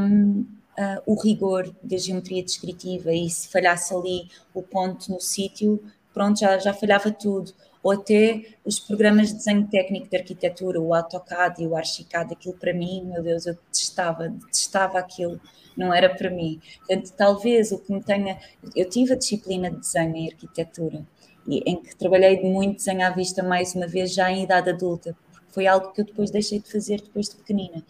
um, 0.00 0.40
uh, 0.40 1.02
o 1.06 1.20
rigor 1.20 1.74
da 1.82 1.96
geometria 1.96 2.42
descritiva 2.42 3.12
e 3.12 3.28
se 3.30 3.48
falhasse 3.48 3.94
ali 3.94 4.28
o 4.52 4.62
ponto 4.62 5.10
no 5.10 5.20
sítio, 5.20 5.82
pronto, 6.12 6.40
já, 6.40 6.58
já 6.58 6.72
falhava 6.72 7.10
tudo 7.10 7.52
ou 7.86 7.92
até 7.92 8.42
os 8.64 8.80
programas 8.80 9.28
de 9.28 9.34
desenho 9.34 9.68
técnico 9.68 10.08
de 10.08 10.16
arquitetura, 10.16 10.80
o 10.80 10.92
AutoCAD 10.92 11.62
e 11.62 11.68
o 11.68 11.76
Archicad, 11.76 12.32
aquilo 12.32 12.56
para 12.56 12.74
mim, 12.74 13.04
meu 13.04 13.22
Deus, 13.22 13.46
eu 13.46 13.54
detestava, 13.54 14.28
detestava 14.28 14.98
aquilo, 14.98 15.40
não 15.76 15.94
era 15.94 16.12
para 16.12 16.28
mim. 16.28 16.60
Portanto, 16.78 17.12
talvez 17.16 17.70
o 17.70 17.78
que 17.78 17.92
me 17.92 18.02
tenha. 18.02 18.40
Eu 18.74 18.88
tive 18.88 19.12
a 19.12 19.16
disciplina 19.16 19.70
de 19.70 19.76
desenho 19.76 20.16
em 20.16 20.26
arquitetura, 20.26 21.06
em 21.48 21.82
que 21.82 21.96
trabalhei 21.96 22.42
muito 22.42 22.76
desenho 22.76 23.06
à 23.06 23.10
vista, 23.10 23.42
mais 23.42 23.74
uma 23.74 23.86
vez, 23.86 24.12
já 24.12 24.30
em 24.30 24.42
idade 24.42 24.70
adulta, 24.70 25.16
porque 25.30 25.46
foi 25.50 25.66
algo 25.66 25.92
que 25.92 26.00
eu 26.00 26.04
depois 26.04 26.30
deixei 26.30 26.58
de 26.60 26.70
fazer 26.70 27.00
depois 27.00 27.28
de 27.28 27.36
pequenina. 27.36 27.84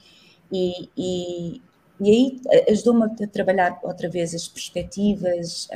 E, 0.52 0.88
e, 0.96 1.62
e 2.00 2.10
aí 2.10 2.40
ajudou-me 2.68 3.04
a 3.04 3.26
trabalhar 3.26 3.78
outra 3.82 4.08
vez 4.08 4.34
as 4.34 4.46
perspectivas, 4.46 5.68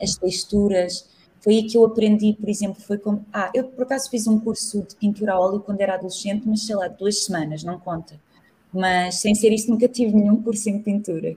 as 0.00 0.16
texturas, 0.16 1.08
foi 1.42 1.54
aí 1.54 1.62
que 1.64 1.76
eu 1.76 1.84
aprendi, 1.84 2.34
por 2.34 2.48
exemplo, 2.48 2.80
foi 2.80 2.96
como. 2.98 3.26
Ah, 3.32 3.50
eu 3.52 3.64
por 3.64 3.82
acaso 3.82 4.08
fiz 4.08 4.28
um 4.28 4.38
curso 4.38 4.80
de 4.82 4.94
pintura 4.94 5.32
a 5.32 5.40
óleo 5.40 5.60
quando 5.60 5.80
era 5.80 5.94
adolescente, 5.94 6.46
mas 6.46 6.64
sei 6.64 6.76
lá, 6.76 6.86
duas 6.86 7.24
semanas, 7.24 7.64
não 7.64 7.80
conta. 7.80 8.14
Mas 8.72 9.16
sem 9.16 9.34
ser 9.34 9.52
isso, 9.52 9.68
nunca 9.68 9.88
tive 9.88 10.14
nenhum 10.14 10.40
curso 10.40 10.70
em 10.70 10.80
pintura. 10.80 11.36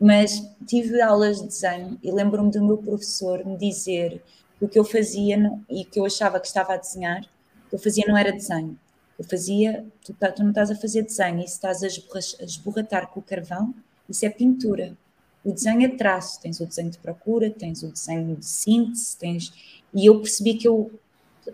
Mas 0.00 0.40
tive 0.66 1.00
aulas 1.02 1.40
de 1.40 1.48
desenho 1.48 1.98
e 2.02 2.12
lembro-me 2.12 2.50
do 2.50 2.64
meu 2.64 2.78
professor 2.78 3.44
me 3.44 3.56
dizer 3.56 4.22
o 4.60 4.68
que 4.68 4.78
eu 4.78 4.84
fazia 4.84 5.38
e 5.68 5.84
que 5.84 5.98
eu 5.98 6.06
achava 6.06 6.40
que 6.40 6.46
estava 6.46 6.74
a 6.74 6.76
desenhar, 6.76 7.22
o 7.66 7.70
que 7.70 7.74
eu 7.74 7.78
fazia 7.78 8.04
não 8.06 8.16
era 8.16 8.32
desenho. 8.32 8.78
Eu 9.18 9.24
fazia, 9.24 9.84
tu, 10.04 10.12
tá, 10.14 10.32
tu 10.32 10.42
não 10.42 10.50
estás 10.50 10.70
a 10.70 10.74
fazer 10.74 11.02
desenho, 11.02 11.38
isso 11.38 11.54
estás 11.54 11.82
a 11.82 12.44
esborratar 12.44 13.08
com 13.08 13.20
o 13.20 13.22
carvão, 13.22 13.74
isso 14.08 14.26
é 14.26 14.30
pintura. 14.30 14.96
O 15.44 15.52
desenho 15.52 15.82
é 15.82 15.88
traço, 15.88 16.40
tens 16.40 16.58
o 16.60 16.66
desenho 16.66 16.90
de 16.90 16.98
procura, 16.98 17.50
tens 17.50 17.82
o 17.82 17.88
desenho 17.88 18.34
de 18.36 18.46
síntese, 18.46 19.16
tens... 19.16 19.52
E 19.94 20.06
eu 20.06 20.18
percebi 20.18 20.54
que 20.54 20.66
eu, 20.66 20.90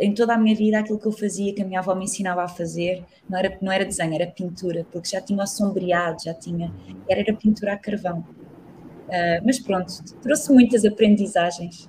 em 0.01 0.15
toda 0.15 0.35
a 0.35 0.39
minha 0.39 0.55
vida, 0.55 0.79
aquilo 0.79 0.99
que 0.99 1.07
eu 1.07 1.13
fazia, 1.13 1.53
que 1.53 1.61
a 1.61 1.67
minha 1.67 1.81
avó 1.81 1.95
me 1.95 2.05
ensinava 2.05 2.43
a 2.43 2.49
fazer, 2.49 3.05
não 3.29 3.39
era, 3.39 3.59
não 3.61 3.73
era 3.73 3.85
desenho, 3.85 4.15
era 4.15 4.27
pintura, 4.27 4.87
porque 4.91 5.09
já 5.09 5.21
tinha 5.21 5.43
o 5.43 5.47
sombreado, 5.47 6.23
já 6.25 6.33
tinha... 6.33 6.73
Era, 7.09 7.21
era 7.21 7.35
pintura 7.35 7.75
a 7.75 7.77
carvão. 7.77 8.21
Uh, 8.21 9.45
mas 9.45 9.59
pronto, 9.59 9.93
trouxe 10.23 10.53
muitas 10.53 10.85
aprendizagens. 10.85 11.89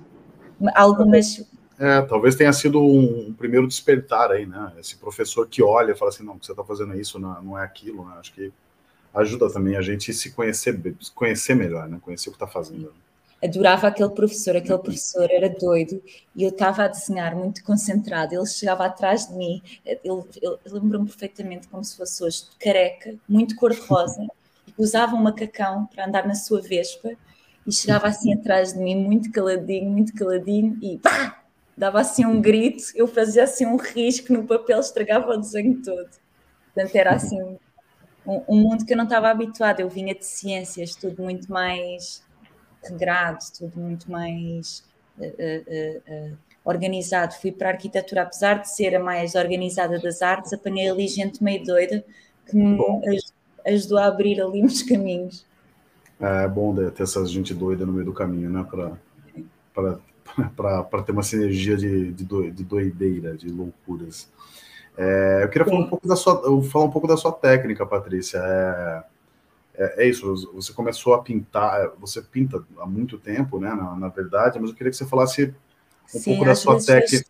Algumas... 0.74 1.44
É, 1.78 2.00
talvez 2.02 2.36
tenha 2.36 2.52
sido 2.52 2.80
um, 2.80 3.32
primeiro 3.32 3.66
despertar 3.66 4.30
aí, 4.30 4.46
né? 4.46 4.72
Esse 4.78 4.96
professor 4.96 5.48
que 5.48 5.62
olha 5.62 5.92
e 5.92 5.96
fala 5.96 6.10
assim, 6.10 6.24
não, 6.24 6.38
você 6.40 6.52
está 6.52 6.62
fazendo 6.62 6.98
isso 6.98 7.18
não, 7.18 7.42
não 7.42 7.58
é 7.58 7.64
aquilo, 7.64 8.04
né? 8.04 8.14
Acho 8.18 8.32
que 8.32 8.52
ajuda 9.14 9.52
também 9.52 9.76
a 9.76 9.82
gente 9.82 10.12
se 10.12 10.30
conhecer, 10.30 10.80
conhecer 11.14 11.54
melhor, 11.54 11.88
né? 11.88 11.98
Conhecer 12.00 12.28
o 12.28 12.32
que 12.32 12.36
está 12.36 12.46
fazendo. 12.46 12.92
Adorava 13.42 13.88
aquele 13.88 14.10
professor, 14.10 14.56
aquele 14.56 14.78
professor 14.78 15.28
era 15.28 15.48
doido 15.48 16.00
e 16.36 16.44
eu 16.44 16.50
estava 16.50 16.84
a 16.84 16.88
desenhar 16.88 17.34
muito 17.34 17.64
concentrado. 17.64 18.32
Ele 18.32 18.46
chegava 18.46 18.86
atrás 18.86 19.26
de 19.26 19.34
mim, 19.34 19.60
ele, 19.84 20.00
lembro-me 20.64 21.06
perfeitamente 21.06 21.66
como 21.66 21.82
se 21.82 21.96
fosse 21.96 22.22
hoje, 22.22 22.44
careca, 22.60 23.16
muito 23.28 23.56
cor-de-rosa, 23.56 24.28
e 24.68 24.80
usava 24.80 25.16
um 25.16 25.22
macacão 25.22 25.86
para 25.86 26.06
andar 26.06 26.24
na 26.24 26.36
sua 26.36 26.62
vespa 26.62 27.10
e 27.66 27.72
chegava 27.72 28.08
assim 28.08 28.34
atrás 28.34 28.72
de 28.72 28.78
mim, 28.78 28.96
muito 28.96 29.30
caladinho, 29.30 29.90
muito 29.90 30.14
caladinho, 30.14 30.78
e 30.82 30.98
pá! 30.98 31.42
Dava 31.76 32.00
assim 32.00 32.24
um 32.26 32.40
grito, 32.40 32.84
eu 32.94 33.06
fazia 33.06 33.44
assim 33.44 33.66
um 33.66 33.76
risco 33.76 34.32
no 34.32 34.46
papel, 34.46 34.78
estragava 34.78 35.32
o 35.32 35.36
desenho 35.38 35.82
todo. 35.82 36.10
Portanto, 36.74 36.96
era 36.96 37.14
assim 37.14 37.40
um, 38.26 38.42
um 38.48 38.56
mundo 38.56 38.84
que 38.84 38.92
eu 38.92 38.96
não 38.96 39.04
estava 39.04 39.30
habituada. 39.30 39.80
Eu 39.80 39.88
vinha 39.88 40.14
de 40.14 40.24
ciências, 40.24 40.94
tudo 40.94 41.22
muito 41.22 41.50
mais 41.50 42.22
regrado, 42.82 43.38
tudo 43.56 43.80
muito 43.80 44.10
mais 44.10 44.84
uh, 45.18 45.24
uh, 45.24 46.32
uh, 46.32 46.38
organizado. 46.64 47.34
Fui 47.34 47.52
para 47.52 47.68
a 47.68 47.72
arquitetura, 47.72 48.22
apesar 48.22 48.60
de 48.60 48.70
ser 48.70 48.94
a 48.94 49.00
mais 49.00 49.34
organizada 49.34 49.98
das 49.98 50.20
artes, 50.20 50.52
apanhei 50.52 50.90
ali 50.90 51.08
gente 51.08 51.42
meio 51.42 51.64
doida 51.64 52.04
que 52.46 52.56
me 52.56 52.78
ajudou 53.66 53.98
a 53.98 54.06
abrir 54.06 54.40
ali 54.40 54.62
uns 54.64 54.82
caminhos. 54.82 55.46
É 56.22 56.46
bom 56.46 56.72
ter 56.90 57.02
essa 57.02 57.26
gente 57.26 57.52
doida 57.52 57.84
no 57.84 57.92
meio 57.92 58.04
do 58.04 58.12
caminho, 58.12 58.48
né? 58.48 58.64
Para 59.74 61.02
ter 61.04 61.10
uma 61.10 61.24
sinergia 61.24 61.76
de, 61.76 62.12
de, 62.12 62.50
de 62.52 62.64
doideira, 62.64 63.36
de 63.36 63.48
loucuras. 63.48 64.30
É, 64.96 65.40
eu 65.42 65.48
queria 65.48 65.66
falar 65.66 65.80
um 65.80 65.88
pouco 65.88 66.06
da 66.06 66.14
sua, 66.14 66.62
falar 66.62 66.84
um 66.84 66.90
pouco 66.90 67.08
da 67.08 67.16
sua 67.16 67.32
técnica, 67.32 67.84
Patrícia. 67.84 68.38
É, 68.38 69.04
é, 69.74 70.04
é, 70.04 70.08
isso. 70.08 70.52
Você 70.54 70.72
começou 70.72 71.14
a 71.14 71.22
pintar. 71.22 71.90
Você 71.98 72.22
pinta 72.22 72.62
há 72.78 72.86
muito 72.86 73.18
tempo, 73.18 73.58
né? 73.58 73.70
Na, 73.74 73.96
na 73.96 74.08
verdade, 74.08 74.60
mas 74.60 74.70
eu 74.70 74.76
queria 74.76 74.90
que 74.90 74.96
você 74.96 75.06
falasse 75.06 75.52
um 76.14 76.18
sim, 76.18 76.30
pouco 76.30 76.44
da 76.44 76.54
sua 76.54 76.80
técnica. 76.80 77.26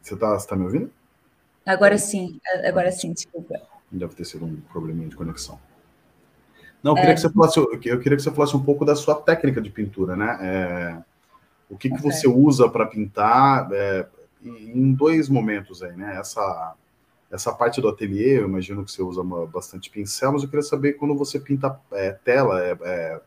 Você 0.00 0.14
está 0.14 0.38
tá 0.38 0.56
me 0.56 0.64
ouvindo? 0.64 0.90
Agora 1.66 1.98
sim. 1.98 2.40
Agora 2.64 2.90
sim. 2.90 3.12
Desculpa. 3.12 3.60
Deve 3.90 4.14
ter 4.14 4.24
sido 4.24 4.46
um 4.46 4.60
probleminha 4.72 5.08
de 5.08 5.16
conexão. 5.16 5.58
Não, 6.86 6.92
eu 6.92 6.94
queria, 6.94 7.10
é. 7.10 7.14
que 7.14 7.20
você 7.20 7.28
falasse, 7.28 7.58
eu 7.58 7.78
queria 7.80 8.16
que 8.16 8.22
você 8.22 8.30
falasse 8.30 8.56
um 8.56 8.62
pouco 8.62 8.84
da 8.84 8.94
sua 8.94 9.16
técnica 9.16 9.60
de 9.60 9.70
pintura, 9.70 10.14
né? 10.14 10.38
É, 10.40 11.02
o 11.68 11.76
que, 11.76 11.88
que 11.88 11.96
okay. 11.96 12.12
você 12.12 12.28
usa 12.28 12.68
para 12.68 12.86
pintar? 12.86 13.68
É, 13.72 14.06
em 14.44 14.92
dois 14.92 15.28
momentos 15.28 15.82
aí, 15.82 15.96
né? 15.96 16.16
Essa, 16.16 16.76
essa 17.28 17.52
parte 17.52 17.80
do 17.80 17.88
ateliê, 17.88 18.38
eu 18.38 18.46
imagino 18.46 18.84
que 18.84 18.92
você 18.92 19.02
usa 19.02 19.20
uma, 19.20 19.44
bastante 19.48 19.90
pincel, 19.90 20.30
mas 20.30 20.44
eu 20.44 20.48
queria 20.48 20.62
saber 20.62 20.92
quando 20.92 21.16
você 21.16 21.40
pinta 21.40 21.76
é, 21.90 22.12
tela, 22.12 22.62
é, 22.62 22.78
é, 22.80 23.20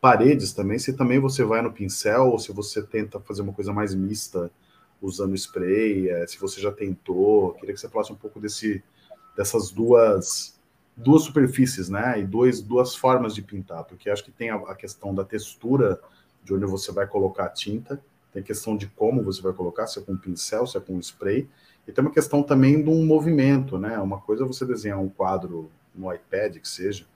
paredes 0.00 0.54
também, 0.54 0.78
se 0.78 0.94
também 0.94 1.18
você 1.18 1.44
vai 1.44 1.60
no 1.60 1.70
pincel 1.70 2.30
ou 2.30 2.38
se 2.38 2.52
você 2.52 2.82
tenta 2.82 3.20
fazer 3.20 3.42
uma 3.42 3.52
coisa 3.52 3.70
mais 3.70 3.94
mista 3.94 4.50
usando 5.02 5.34
spray, 5.34 6.08
se 6.26 6.40
você 6.40 6.58
já 6.58 6.72
tentou. 6.72 7.52
Queria 7.52 7.74
que 7.74 7.80
você 7.80 7.88
falasse 7.90 8.10
um 8.10 8.16
pouco 8.16 8.40
desse, 8.40 8.82
dessas 9.36 9.70
duas 9.70 10.57
duas 10.98 11.22
superfícies, 11.22 11.88
né? 11.88 12.20
E 12.20 12.24
dois, 12.24 12.60
duas 12.60 12.94
formas 12.94 13.34
de 13.34 13.42
pintar, 13.42 13.84
porque 13.84 14.10
acho 14.10 14.24
que 14.24 14.30
tem 14.30 14.50
a, 14.50 14.56
a 14.56 14.74
questão 14.74 15.14
da 15.14 15.24
textura 15.24 16.00
de 16.44 16.52
onde 16.52 16.66
você 16.66 16.92
vai 16.92 17.06
colocar 17.06 17.44
a 17.44 17.48
tinta 17.48 18.00
tem 18.32 18.42
questão 18.42 18.76
de 18.76 18.86
como 18.86 19.22
você 19.22 19.40
vai 19.40 19.52
colocar, 19.52 19.86
se 19.86 19.98
é 19.98 20.02
com 20.02 20.16
pincel, 20.16 20.66
se 20.66 20.76
é 20.76 20.80
com 20.80 20.98
spray, 20.98 21.48
E 21.86 21.92
tem 21.92 22.04
uma 22.04 22.12
questão 22.12 22.42
também 22.42 22.82
de 22.82 22.90
um 22.90 23.04
movimento, 23.06 23.78
né? 23.78 23.98
Uma 23.98 24.20
coisa 24.20 24.44
é 24.44 24.46
você 24.46 24.66
desenhar 24.66 25.00
um 25.00 25.08
quadro 25.08 25.70
no 25.94 26.12
iPad, 26.12 26.58
que 26.58 26.68
seja, 26.68 27.06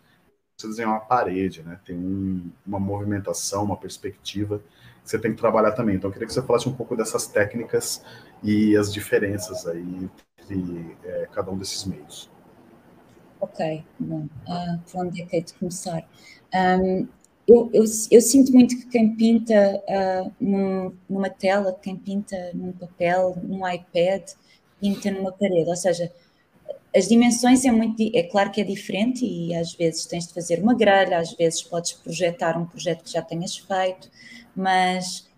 você 0.57 0.67
desenhar 0.67 0.91
uma 0.91 1.01
parede, 1.01 1.63
né? 1.63 1.79
Tem 1.85 1.97
um, 1.97 2.51
uma 2.67 2.81
movimentação, 2.81 3.65
uma 3.65 3.77
perspectiva 3.77 4.59
que 5.03 5.11
você 5.11 5.19
tem 5.19 5.33
que 5.33 5.39
trabalhar 5.39 5.73
também. 5.73 5.97
Então, 5.97 6.09
eu 6.09 6.13
queria 6.13 6.27
que 6.27 6.33
você 6.33 6.43
falasse 6.43 6.69
um 6.69 6.75
pouco 6.75 6.97
dessas 6.97 7.27
técnicas 7.27 8.03
e 8.43 8.77
as 8.77 8.93
diferenças 8.93 9.67
aí 9.67 10.11
entre 10.39 10.97
é, 11.05 11.29
cada 11.33 11.51
um 11.51 11.59
desses 11.59 11.85
meios. 11.85 12.31
Ok, 13.43 13.85
bom, 13.99 14.29
uh, 14.47 14.79
por 14.89 15.05
onde 15.05 15.21
é 15.21 15.27
que 15.27 15.37
é 15.37 15.41
de 15.41 15.53
começar? 15.55 16.09
Um, 16.55 17.09
eu, 17.49 17.69
eu, 17.73 17.83
eu, 18.09 18.21
sinto 18.21 18.53
muito 18.53 18.77
que 18.77 18.87
quem 18.87 19.17
pinta 19.17 19.83
uh, 19.89 20.33
num, 20.41 20.97
numa 21.11 21.29
tela, 21.29 21.77
quem 21.83 21.97
pinta 21.97 22.37
num 22.55 22.71
papel, 22.71 23.37
num 23.43 23.69
iPad, 23.69 24.23
pinta 24.81 25.11
numa 25.11 25.33
parede, 25.33 25.69
ou 25.69 25.75
seja, 25.75 26.13
as 26.95 27.09
dimensões 27.09 27.65
é 27.65 27.73
muito, 27.73 28.01
é 28.15 28.23
claro 28.23 28.53
que 28.53 28.61
é 28.61 28.65
diferente 28.65 29.27
e 29.27 29.53
às 29.57 29.75
vezes 29.75 30.07
tens 30.07 30.29
de 30.29 30.35
fazer 30.35 30.63
uma 30.63 30.77
grelha, 30.77 31.19
às 31.19 31.33
vezes 31.33 31.63
podes 31.65 31.95
projetar 31.95 32.57
um 32.57 32.65
projeto 32.65 33.03
que 33.03 33.11
já 33.11 33.23
tenhas 33.23 33.57
feito, 33.57 34.09
mas 34.55 35.29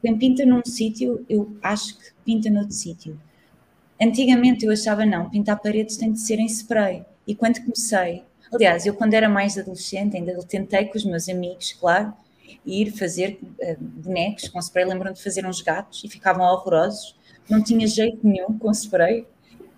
quem 0.00 0.16
pinta 0.16 0.46
num 0.46 0.62
sítio, 0.64 1.26
eu 1.28 1.54
acho 1.62 1.98
que 1.98 2.06
pinta 2.24 2.48
noutro 2.48 2.72
sítio. 2.72 3.20
Antigamente 4.00 4.64
eu 4.64 4.72
achava 4.72 5.04
não, 5.04 5.28
pintar 5.28 5.60
paredes 5.60 5.98
tem 5.98 6.10
de 6.10 6.20
ser 6.20 6.38
em 6.38 6.46
spray. 6.46 7.04
E 7.28 7.34
quando 7.34 7.60
comecei, 7.60 8.24
aliás, 8.50 8.86
eu 8.86 8.94
quando 8.94 9.12
era 9.12 9.28
mais 9.28 9.58
adolescente, 9.58 10.16
ainda 10.16 10.34
tentei 10.44 10.86
com 10.86 10.96
os 10.96 11.04
meus 11.04 11.28
amigos, 11.28 11.72
claro, 11.78 12.14
ir 12.64 12.90
fazer 12.90 13.38
uh, 13.42 13.76
bonecos 13.78 14.48
com 14.48 14.58
spray. 14.58 14.86
Lembram 14.86 15.12
de 15.12 15.22
fazer 15.22 15.44
uns 15.44 15.60
gatos 15.60 16.02
e 16.02 16.08
ficavam 16.08 16.46
horrorosos. 16.46 17.14
Não 17.46 17.62
tinha 17.62 17.86
jeito 17.86 18.26
nenhum 18.26 18.58
com 18.58 18.70
spray. 18.72 19.26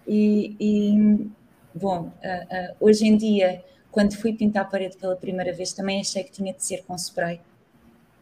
E, 0.06 0.54
e 0.60 1.26
bom, 1.74 2.02
uh, 2.02 2.08
uh, 2.08 2.76
hoje 2.78 3.04
em 3.04 3.16
dia, 3.16 3.64
quando 3.90 4.16
fui 4.16 4.32
pintar 4.32 4.62
a 4.62 4.68
parede 4.68 4.96
pela 4.96 5.16
primeira 5.16 5.52
vez, 5.52 5.72
também 5.72 6.00
achei 6.00 6.22
que 6.22 6.30
tinha 6.30 6.54
de 6.54 6.64
ser 6.64 6.84
com 6.84 6.94
spray. 6.94 7.40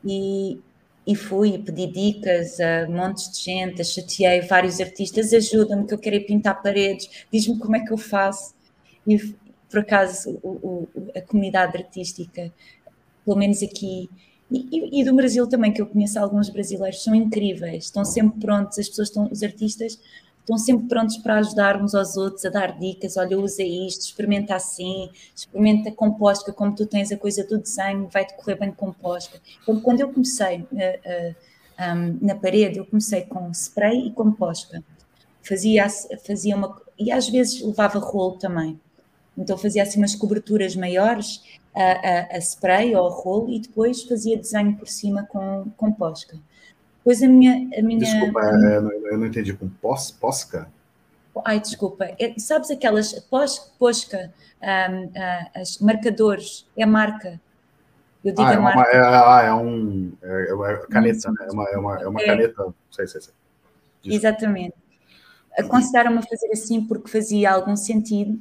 E, 0.02 0.58
e 1.06 1.14
fui 1.14 1.58
pedi 1.58 1.86
dicas 1.86 2.58
a 2.60 2.88
montes 2.88 3.30
de 3.30 3.44
gente, 3.44 3.84
chateei 3.84 4.40
vários 4.42 4.80
artistas, 4.80 5.34
ajuda-me 5.34 5.86
que 5.86 5.92
eu 5.92 5.98
quero 5.98 6.24
pintar 6.24 6.62
paredes, 6.62 7.26
diz-me 7.30 7.58
como 7.58 7.76
é 7.76 7.80
que 7.80 7.92
eu 7.92 7.98
faço. 7.98 8.54
E 9.09 9.35
por 9.71 9.81
acaso 9.81 10.38
o, 10.42 10.49
o, 10.49 10.88
a 11.16 11.21
comunidade 11.23 11.77
artística, 11.77 12.53
pelo 13.25 13.37
menos 13.37 13.62
aqui, 13.62 14.09
e, 14.51 15.01
e, 15.01 15.05
do 15.05 15.14
Brasil 15.14 15.47
também, 15.47 15.73
que 15.73 15.81
eu 15.83 15.87
conheço 15.87 16.18
alguns 16.18 16.49
brasileiros, 16.49 17.03
são 17.03 17.14
incríveis, 17.14 17.85
estão 17.85 18.05
sempre 18.05 18.40
prontos, 18.40 18.79
as 18.79 18.88
pessoas 18.88 19.09
estão, 19.09 19.29
os 19.31 19.42
artistas 19.42 19.99
estão 20.40 20.57
sempre 20.57 20.88
prontos 20.88 21.18
para 21.18 21.37
ajudar 21.38 21.83
uns 21.83 21.94
aos 21.94 22.16
outros, 22.16 22.47
a 22.47 22.49
dar 22.49 22.79
dicas, 22.79 23.18
olha, 23.18 23.38
usa 23.38 23.62
isto, 23.62 24.01
experimenta 24.01 24.55
assim, 24.55 25.11
experimenta 25.37 25.92
composta, 25.92 26.51
como 26.51 26.75
tu 26.75 26.87
tens 26.87 27.12
a 27.12 27.18
coisa 27.18 27.44
do 27.44 27.59
desenho, 27.59 28.09
vai-te 28.11 28.35
correr 28.35 28.55
bem 28.55 28.73
composta. 28.73 29.38
Então, 29.62 29.79
quando 29.81 30.01
eu 30.01 30.11
comecei 30.11 30.61
uh, 30.61 30.64
uh, 30.64 31.35
um, 31.94 32.18
na 32.23 32.35
parede, 32.35 32.79
eu 32.79 32.87
comecei 32.87 33.23
com 33.23 33.51
spray 33.51 34.07
e 34.07 34.12
composta. 34.12 34.83
Fazia, 35.42 35.87
fazia 36.27 36.57
uma... 36.57 36.81
E 36.99 37.12
às 37.12 37.29
vezes 37.29 37.61
levava 37.61 37.99
rolo 37.99 38.38
também. 38.38 38.81
Então 39.38 39.57
fazia 39.57 39.83
assim 39.83 39.98
umas 39.98 40.14
coberturas 40.14 40.74
maiores 40.74 41.42
a, 41.74 41.83
a, 41.83 42.37
a 42.37 42.38
spray 42.38 42.94
ou 42.94 43.07
a 43.07 43.11
rolo 43.11 43.51
e 43.51 43.61
depois 43.61 44.03
fazia 44.03 44.37
desenho 44.37 44.77
por 44.77 44.88
cima 44.88 45.24
com, 45.24 45.70
com 45.77 45.92
posca. 45.92 46.37
Depois 46.98 47.22
a 47.22 47.29
minha. 47.29 47.68
A 47.79 47.83
minha 47.83 48.01
desculpa, 48.01 48.40
eu 48.40 49.16
não 49.16 49.27
entendi. 49.27 49.55
Com 49.55 49.68
pos, 49.68 50.11
posca? 50.11 50.68
Ai, 51.44 51.61
desculpa. 51.61 52.07
É, 52.18 52.35
sabes 52.37 52.70
aquelas 52.70 53.12
pos, 53.12 53.59
posca, 53.79 54.33
um, 54.61 55.05
uh, 55.05 55.51
as 55.55 55.79
marcadores, 55.79 56.66
é 56.77 56.83
a 56.83 56.87
marca. 56.87 57.40
Eu 58.24 58.35
digo 58.35 58.42
ah, 58.42 58.53
é, 58.53 58.59
marca. 58.59 58.90
é, 58.90 58.98
ah, 58.98 59.42
é 59.46 59.55
um. 59.55 60.12
É, 60.20 60.72
é 60.72 60.87
caneta, 60.88 61.31
né? 61.31 61.46
É 61.48 61.53
uma, 61.53 61.64
é 61.68 61.79
uma, 61.79 62.03
é 62.03 62.09
uma 62.09 62.20
é. 62.20 62.27
caneta. 62.27 62.74
Sei, 62.90 63.07
sei, 63.07 63.20
sei. 63.20 63.35
Desculpa. 64.03 64.16
Exatamente. 64.16 64.74
Aconselharam-me 65.57 66.18
a 66.18 66.22
fazer 66.22 66.51
assim 66.53 66.85
porque 66.85 67.09
fazia 67.09 67.53
algum 67.53 67.77
sentido 67.77 68.40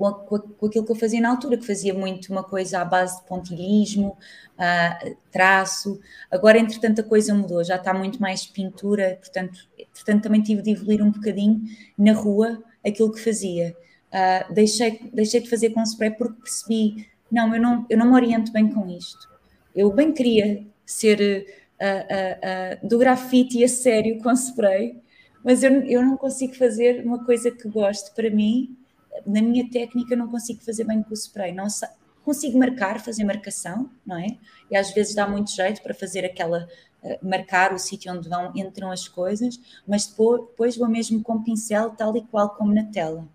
com, 0.00 0.12
com, 0.14 0.38
com, 0.38 0.66
aquilo 0.66 0.86
que 0.86 0.92
eu 0.92 0.96
fazia 0.96 1.20
na 1.20 1.28
altura, 1.28 1.58
que 1.58 1.66
fazia 1.66 1.92
muito 1.92 2.32
uma 2.32 2.42
coisa 2.42 2.80
à 2.80 2.84
base 2.86 3.20
de 3.20 3.28
pontilhismo, 3.28 4.16
uh, 4.56 5.16
traço. 5.30 6.00
Agora, 6.30 6.58
entretanto, 6.58 7.02
a 7.02 7.04
coisa 7.04 7.34
mudou, 7.34 7.62
já 7.62 7.76
está 7.76 7.92
muito 7.92 8.18
mais 8.18 8.46
pintura, 8.46 9.18
portanto, 9.20 9.68
portanto 9.92 10.22
também 10.22 10.40
tive 10.42 10.62
de 10.62 10.70
evoluir 10.70 11.02
um 11.02 11.10
bocadinho 11.10 11.60
na 11.98 12.14
rua 12.14 12.62
aquilo 12.84 13.12
que 13.12 13.20
fazia. 13.20 13.76
Uh, 14.08 14.54
deixei, 14.54 15.10
deixei 15.12 15.42
de 15.42 15.50
fazer 15.50 15.70
com 15.70 15.82
spray 15.82 16.12
porque 16.12 16.40
percebi, 16.40 17.06
não, 17.30 17.54
eu 17.54 17.60
não, 17.60 17.86
eu 17.90 17.98
não 17.98 18.06
me 18.06 18.14
oriento 18.14 18.50
bem 18.52 18.72
com 18.72 18.88
isto. 18.88 19.28
Eu 19.76 19.92
bem 19.92 20.12
queria 20.12 20.66
ser 20.86 21.46
uh, 21.78 22.88
do 22.88 22.96
grafite 22.96 23.62
a 23.62 23.68
sério 23.68 24.18
com 24.22 24.32
spray, 24.32 24.98
mas 25.44 25.62
eu, 25.62 25.70
eu 25.82 26.02
não 26.02 26.16
consigo 26.16 26.54
fazer 26.54 27.04
uma 27.04 27.22
coisa 27.22 27.50
que 27.50 27.68
gosto 27.68 28.14
para 28.14 28.30
mim 28.30 28.79
na 29.26 29.42
minha 29.42 29.68
técnica 29.70 30.16
não 30.16 30.28
consigo 30.28 30.62
fazer 30.62 30.84
bem 30.84 31.02
com 31.02 31.10
o 31.10 31.14
spray, 31.14 31.52
não 31.52 31.68
consigo 32.24 32.58
marcar, 32.58 33.00
fazer 33.00 33.24
marcação, 33.24 33.90
não 34.06 34.16
é? 34.18 34.38
E 34.70 34.76
às 34.76 34.92
vezes 34.92 35.14
dá 35.14 35.26
muito 35.26 35.50
jeito 35.50 35.82
para 35.82 35.94
fazer 35.94 36.24
aquela 36.24 36.68
uh, 37.02 37.28
marcar 37.28 37.72
o 37.72 37.78
sítio 37.78 38.12
onde 38.12 38.28
vão 38.28 38.52
entram 38.54 38.90
as 38.90 39.08
coisas, 39.08 39.58
mas 39.86 40.06
depois, 40.06 40.40
depois 40.42 40.76
vou 40.76 40.88
mesmo 40.88 41.22
com 41.22 41.42
pincel 41.42 41.90
tal 41.90 42.16
e 42.16 42.22
qual 42.22 42.50
como 42.50 42.72
na 42.72 42.84
tela. 42.84 43.26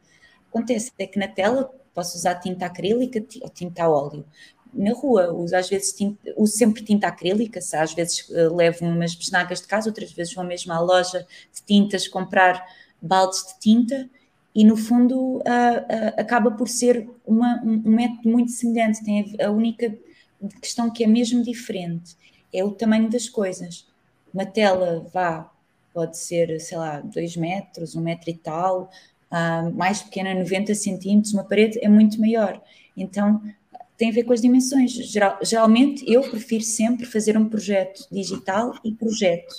Acontece 0.49 0.91
é 0.97 1.07
que 1.07 1.19
na 1.19 1.27
tela 1.27 1.71
posso 1.93 2.17
usar 2.17 2.35
tinta 2.35 2.65
acrílica 2.65 3.23
ou 3.41 3.49
tinta 3.49 3.83
a 3.83 3.89
óleo. 3.89 4.25
Na 4.73 4.93
rua 4.93 5.31
uso 5.31 5.55
às 5.55 5.69
vezes 5.69 5.93
tinta, 5.93 6.33
uso 6.38 6.53
sempre 6.53 6.83
tinta 6.83 7.07
acrílica, 7.07 7.61
se 7.61 7.75
às 7.75 7.93
vezes 7.93 8.27
uh, 8.29 8.53
levo 8.53 8.85
umas 8.85 9.15
besnagas 9.15 9.61
de 9.61 9.67
casa, 9.67 9.89
outras 9.89 10.11
vezes 10.11 10.33
vou 10.33 10.43
mesmo 10.43 10.71
à 10.73 10.79
loja 10.79 11.25
de 11.53 11.61
tintas 11.63 12.07
comprar 12.07 12.65
baldes 13.01 13.45
de 13.47 13.59
tinta 13.59 14.09
e 14.55 14.63
no 14.63 14.77
fundo 14.77 15.17
uh, 15.19 15.39
uh, 15.39 16.13
acaba 16.17 16.49
por 16.49 16.69
ser 16.69 17.09
uma, 17.25 17.61
um, 17.61 17.81
método 17.83 18.29
muito 18.29 18.51
semelhante. 18.51 19.03
Tem 19.03 19.35
a, 19.39 19.47
a, 19.47 19.51
única 19.51 19.93
questão 20.61 20.89
que 20.89 21.03
é 21.03 21.07
mesmo 21.07 21.43
diferente 21.43 22.15
é 22.53 22.63
o 22.63 22.71
tamanho 22.71 23.09
das 23.09 23.27
coisas. 23.27 23.85
Uma 24.33 24.45
tela 24.45 25.05
vá, 25.13 25.51
pode 25.93 26.17
ser, 26.17 26.57
sei 26.61 26.77
lá, 26.77 27.01
2 27.01 27.35
metros, 27.35 27.97
um 27.97 28.01
metro 28.01 28.29
e 28.29 28.33
tal, 28.33 28.89
uh, 29.29 29.73
mais 29.73 30.01
pequena, 30.01 30.33
90 30.33 30.73
centímetros, 30.73 31.33
uma 31.33 31.43
parede 31.43 31.77
é 31.83 31.89
muito 31.89 32.19
maior. 32.21 32.61
Então 32.95 33.41
tem 33.97 34.09
a 34.09 34.13
ver 34.13 34.23
com 34.23 34.31
as 34.31 34.41
dimensões. 34.41 34.91
Geral, 34.91 35.37
geralmente 35.41 36.09
eu 36.09 36.21
prefiro 36.29 36.63
sempre 36.63 37.05
fazer 37.05 37.37
um 37.37 37.49
projeto 37.49 38.07
digital 38.09 38.73
e 38.85 38.93
projeto. 38.93 39.53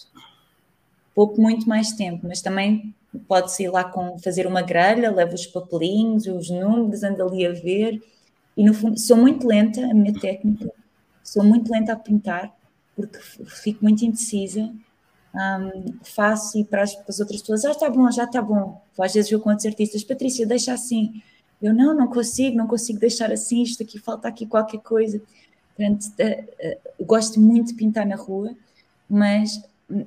Pouco 1.15 1.41
muito 1.41 1.69
mais 1.69 1.93
tempo, 1.93 2.27
mas 2.27 2.41
também 2.41 2.95
pode-se 3.19 3.65
ir 3.65 3.71
lá 3.71 3.85
com 3.85 4.19
fazer 4.19 4.47
uma 4.47 4.63
grelha, 4.63 5.11
leva 5.11 5.35
os 5.35 5.47
papelinhos, 5.47 6.27
os 6.27 6.51
números, 6.51 7.03
anda 7.03 7.25
ali 7.25 7.47
a 7.47 7.53
ver. 7.53 8.03
E 8.57 8.65
no 8.65 8.73
fundo, 8.73 8.99
sou 8.99 9.17
muito 9.17 9.47
lenta, 9.47 9.85
a 9.85 9.95
minha 9.95 10.19
técnica, 10.19 10.71
sou 11.23 11.45
muito 11.45 11.71
lenta 11.71 11.93
a 11.93 11.97
pintar, 11.97 12.55
porque 12.95 13.19
fico 13.47 13.85
muito 13.85 14.05
indecisa. 14.05 14.73
Um, 15.35 15.99
faço 16.03 16.59
e 16.59 16.65
para 16.65 16.83
as, 16.83 16.95
para 16.95 17.05
as, 17.11 17.21
outras 17.21 17.41
pessoas, 17.41 17.61
já 17.61 17.71
está 17.71 17.91
bom, 17.91 18.11
já 18.11 18.25
está 18.25 18.41
bom. 18.41 18.81
Às 18.99 19.13
vezes 19.13 19.31
eu 19.31 19.41
com 19.41 19.51
outros 19.51 19.67
artistas, 19.67 20.03
Patrícia, 20.03 20.47
deixa 20.47 20.73
assim. 20.73 21.23
Eu 21.61 21.75
não, 21.75 21.95
não 21.95 22.09
consigo, 22.09 22.57
não 22.57 22.67
consigo 22.67 22.99
deixar 22.99 23.31
assim, 23.31 23.63
isto 23.63 23.83
aqui 23.83 23.99
falta 23.99 24.29
aqui 24.29 24.47
qualquer 24.47 24.81
coisa. 24.81 25.21
Portanto, 25.77 26.07
uh, 26.07 27.03
uh, 27.03 27.05
gosto 27.05 27.39
muito 27.39 27.69
de 27.69 27.75
pintar 27.75 28.07
na 28.07 28.17
rua, 28.17 28.55
mas 29.09 29.63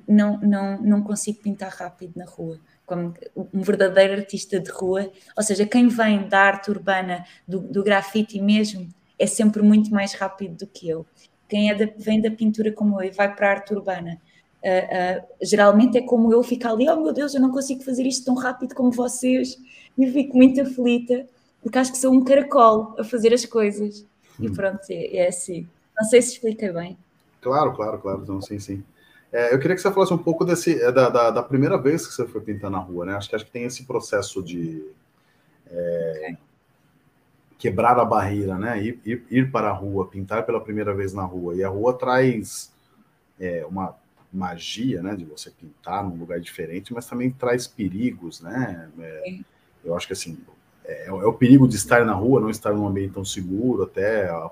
não, 0.07 0.39
não, 0.39 0.81
não 0.81 1.03
consigo 1.03 1.39
pintar 1.39 1.71
rápido 1.71 2.13
na 2.15 2.25
rua 2.25 2.59
como 2.89 3.13
um 3.53 3.61
verdadeiro 3.61 4.13
artista 4.13 4.59
de 4.59 4.69
rua, 4.71 5.09
ou 5.37 5.43
seja, 5.43 5.65
quem 5.65 5.87
vem 5.87 6.27
da 6.27 6.41
arte 6.41 6.71
urbana, 6.71 7.23
do, 7.47 7.59
do 7.59 7.83
grafite 7.83 8.41
mesmo, 8.41 8.89
é 9.17 9.27
sempre 9.27 9.61
muito 9.61 9.91
mais 9.91 10.13
rápido 10.13 10.57
do 10.57 10.67
que 10.67 10.89
eu. 10.89 11.05
Quem 11.47 11.69
é 11.69 11.75
da, 11.75 11.87
vem 11.97 12.19
da 12.19 12.31
pintura 12.31 12.71
como 12.71 13.01
eu 13.01 13.07
e 13.07 13.11
vai 13.11 13.33
para 13.33 13.47
a 13.47 13.51
arte 13.51 13.73
urbana, 13.73 14.19
uh, 14.63 15.21
uh, 15.21 15.27
geralmente 15.41 15.97
é 15.97 16.01
como 16.01 16.33
eu, 16.33 16.41
fico 16.43 16.67
ali, 16.67 16.89
oh 16.89 16.95
meu 16.95 17.13
Deus, 17.13 17.33
eu 17.33 17.41
não 17.41 17.51
consigo 17.51 17.83
fazer 17.83 18.05
isto 18.05 18.25
tão 18.25 18.35
rápido 18.35 18.73
como 18.73 18.91
vocês, 18.91 19.57
e 19.97 20.11
fico 20.11 20.35
muito 20.35 20.61
aflita, 20.61 21.25
porque 21.61 21.77
acho 21.77 21.91
que 21.91 21.97
sou 21.97 22.13
um 22.13 22.23
caracol 22.23 22.95
a 22.97 23.03
fazer 23.03 23.33
as 23.33 23.45
coisas. 23.45 24.05
Hum. 24.39 24.45
E 24.45 24.49
pronto, 24.51 24.81
é, 24.89 25.17
é 25.17 25.27
assim. 25.27 25.67
Não 25.99 26.07
sei 26.07 26.21
se 26.21 26.33
expliquei 26.33 26.71
bem. 26.71 26.97
Claro, 27.41 27.73
claro, 27.73 27.99
claro, 27.99 28.21
então, 28.23 28.41
sim, 28.41 28.59
sim. 28.59 28.83
É, 29.31 29.53
eu 29.53 29.59
queria 29.59 29.75
que 29.75 29.81
você 29.81 29.91
falasse 29.91 30.13
um 30.13 30.17
pouco 30.17 30.43
desse, 30.43 30.81
é, 30.81 30.91
da, 30.91 31.09
da, 31.09 31.31
da, 31.31 31.43
primeira 31.43 31.77
vez 31.77 32.07
que 32.07 32.13
você 32.13 32.27
foi 32.27 32.41
pintar 32.41 32.71
na 32.71 32.79
rua, 32.79 33.05
né? 33.05 33.15
Acho 33.15 33.29
que, 33.29 33.35
acho 33.35 33.45
que 33.45 33.51
tem 33.51 33.63
esse 33.63 33.85
processo 33.85 34.41
de 34.41 34.83
é, 35.67 36.35
quebrar 37.57 37.99
a 37.99 38.05
barreira, 38.05 38.57
né? 38.57 38.81
Ir, 38.81 38.99
ir, 39.05 39.23
ir, 39.29 39.51
para 39.51 39.69
a 39.69 39.73
rua, 39.73 40.07
pintar 40.07 40.45
pela 40.45 40.59
primeira 40.59 40.93
vez 40.95 41.13
na 41.13 41.23
rua. 41.23 41.55
E 41.55 41.63
a 41.63 41.69
rua 41.69 41.93
traz 41.93 42.73
é, 43.39 43.65
uma 43.65 43.95
magia, 44.31 45.01
né, 45.01 45.15
de 45.15 45.25
você 45.25 45.49
pintar 45.49 46.03
num 46.03 46.15
lugar 46.15 46.39
diferente, 46.39 46.93
mas 46.93 47.07
também 47.07 47.31
traz 47.31 47.67
perigos, 47.67 48.41
né? 48.41 48.89
É, 48.99 49.39
eu 49.83 49.95
acho 49.95 50.07
que 50.07 50.13
assim 50.13 50.37
é, 50.89 51.07
é, 51.07 51.11
o 51.11 51.33
perigo 51.33 51.67
de 51.67 51.75
estar 51.75 52.03
na 52.03 52.13
rua, 52.13 52.41
não 52.41 52.49
estar 52.49 52.73
num 52.73 52.87
ambiente 52.87 53.13
tão 53.13 53.23
seguro, 53.23 53.83
até 53.83 54.27
a, 54.27 54.49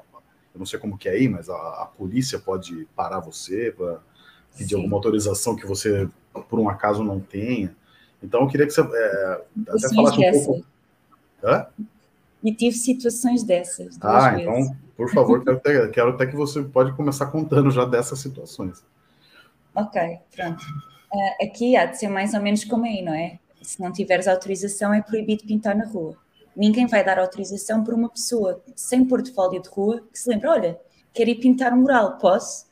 eu 0.53 0.59
não 0.59 0.65
sei 0.65 0.79
como 0.79 0.97
que 0.97 1.09
é 1.09 1.13
aí, 1.13 1.27
mas 1.27 1.49
a, 1.49 1.55
a 1.55 1.85
polícia 1.97 2.37
pode 2.37 2.87
parar 2.95 3.19
você 3.19 3.73
para 3.75 3.99
pedir 4.55 4.69
Sim. 4.69 4.75
alguma 4.75 4.97
autorização 4.97 5.55
que 5.55 5.65
você 5.65 6.07
por 6.49 6.59
um 6.59 6.69
acaso 6.69 7.03
não 7.03 7.19
tenha. 7.19 7.75
Então 8.21 8.41
eu 8.41 8.47
queria 8.47 8.65
que 8.65 8.71
você 8.71 8.81
é, 8.81 9.41
até 9.69 9.93
falasse 9.93 10.19
um 10.19 10.31
pouco. 10.31 10.65
Hã? 11.43 11.67
E 12.43 12.53
tive 12.53 12.75
situações 12.75 13.43
dessas. 13.43 13.97
Ah, 14.01 14.31
vezes. 14.31 14.43
então, 14.43 14.75
por 14.95 15.11
favor, 15.11 15.43
quero 15.43 15.57
até, 15.57 15.87
quero 15.89 16.09
até 16.09 16.25
que 16.25 16.35
você 16.35 16.63
pode 16.63 16.93
começar 16.93 17.27
contando 17.27 17.69
já 17.71 17.85
dessas 17.85 18.19
situações. 18.19 18.83
Ok, 19.75 20.19
pronto. 20.35 20.63
Uh, 21.13 21.45
aqui 21.45 21.75
há 21.75 21.85
de 21.85 21.99
ser 21.99 22.09
mais 22.09 22.33
ou 22.33 22.41
menos 22.41 22.63
como 22.63 22.85
aí, 22.85 23.01
não 23.01 23.13
é? 23.13 23.39
Se 23.61 23.79
não 23.81 23.91
tiveres 23.91 24.27
autorização, 24.27 24.93
é 24.93 25.01
proibido 25.01 25.45
pintar 25.45 25.75
na 25.75 25.85
rua. 25.85 26.15
Ninguém 26.55 26.87
vai 26.87 27.03
dar 27.03 27.19
autorização 27.19 27.83
por 27.83 27.93
uma 27.93 28.09
pessoa 28.09 28.61
sem 28.75 29.05
portfólio 29.05 29.61
de 29.61 29.69
rua 29.69 30.03
que 30.11 30.17
se 30.17 30.29
lembra: 30.29 30.51
olha, 30.51 30.79
quero 31.13 31.29
ir 31.29 31.35
pintar 31.35 31.73
um 31.73 31.81
mural, 31.81 32.17
posso? 32.17 32.66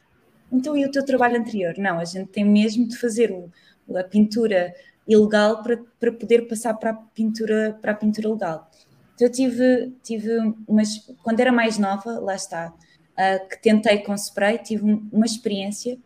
Então, 0.55 0.77
e 0.77 0.85
o 0.85 0.91
teu 0.91 1.03
trabalho 1.05 1.37
anterior? 1.37 1.73
Não, 1.77 1.99
a 1.99 2.05
gente 2.05 2.29
tem 2.29 2.45
mesmo 2.45 2.87
de 2.87 2.97
fazer 2.97 3.29
o, 3.29 3.51
a 3.97 4.03
pintura 4.03 4.73
ilegal 5.05 5.61
para, 5.61 5.77
para 5.99 6.11
poder 6.13 6.47
passar 6.47 6.73
para 6.75 6.91
a 6.91 6.93
pintura, 6.93 7.77
para 7.81 7.91
a 7.91 7.95
pintura 7.95 8.29
legal. 8.29 8.71
Então, 9.13 9.27
eu 9.27 9.31
tive, 9.31 9.93
tive 10.01 10.29
umas, 10.65 11.05
quando 11.21 11.41
era 11.41 11.51
mais 11.51 11.77
nova, 11.77 12.19
lá 12.19 12.35
está, 12.35 12.69
uh, 12.69 13.49
que 13.49 13.61
tentei 13.61 13.99
com 13.99 14.13
spray, 14.15 14.57
tive 14.59 14.83
uma 15.11 15.25
experiência 15.25 15.97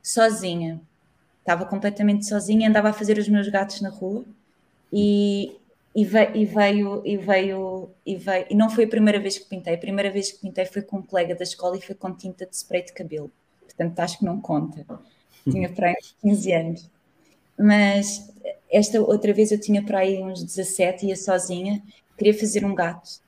sozinha. 0.00 0.80
Estava 1.40 1.64
completamente 1.66 2.26
sozinha, 2.26 2.68
andava 2.68 2.90
a 2.90 2.92
fazer 2.92 3.18
os 3.18 3.28
meus 3.28 3.48
gatos 3.48 3.80
na 3.80 3.88
rua 3.88 4.24
e, 4.92 5.56
e, 5.94 6.04
veio, 6.04 6.36
e, 6.36 6.44
veio, 6.44 7.02
e 7.04 7.16
veio, 7.16 7.90
e 8.04 8.16
veio, 8.16 8.46
e 8.50 8.54
não 8.54 8.70
foi 8.70 8.84
a 8.84 8.88
primeira 8.88 9.18
vez 9.18 9.36
que 9.38 9.46
pintei. 9.46 9.74
A 9.74 9.78
primeira 9.78 10.10
vez 10.12 10.32
que 10.32 10.40
pintei 10.40 10.64
foi 10.64 10.82
com 10.82 10.98
um 10.98 11.02
colega 11.02 11.34
da 11.34 11.42
escola 11.42 11.76
e 11.76 11.80
foi 11.80 11.94
com 11.94 12.12
tinta 12.14 12.46
de 12.46 12.54
spray 12.54 12.84
de 12.84 12.92
cabelo. 12.92 13.30
Portanto, 13.76 14.00
acho 14.00 14.18
que 14.18 14.24
não 14.24 14.40
conta. 14.40 14.86
Tinha 15.44 15.68
para 15.68 15.88
aí 15.88 15.96
15 16.22 16.52
anos. 16.52 16.90
Mas 17.58 18.32
esta 18.70 19.00
outra 19.00 19.32
vez 19.32 19.52
eu 19.52 19.60
tinha 19.60 19.82
para 19.82 20.00
aí 20.00 20.22
uns 20.22 20.42
17, 20.42 21.06
ia 21.06 21.16
sozinha, 21.16 21.82
queria 22.16 22.34
fazer 22.34 22.64
um 22.64 22.74
gato. 22.74 23.20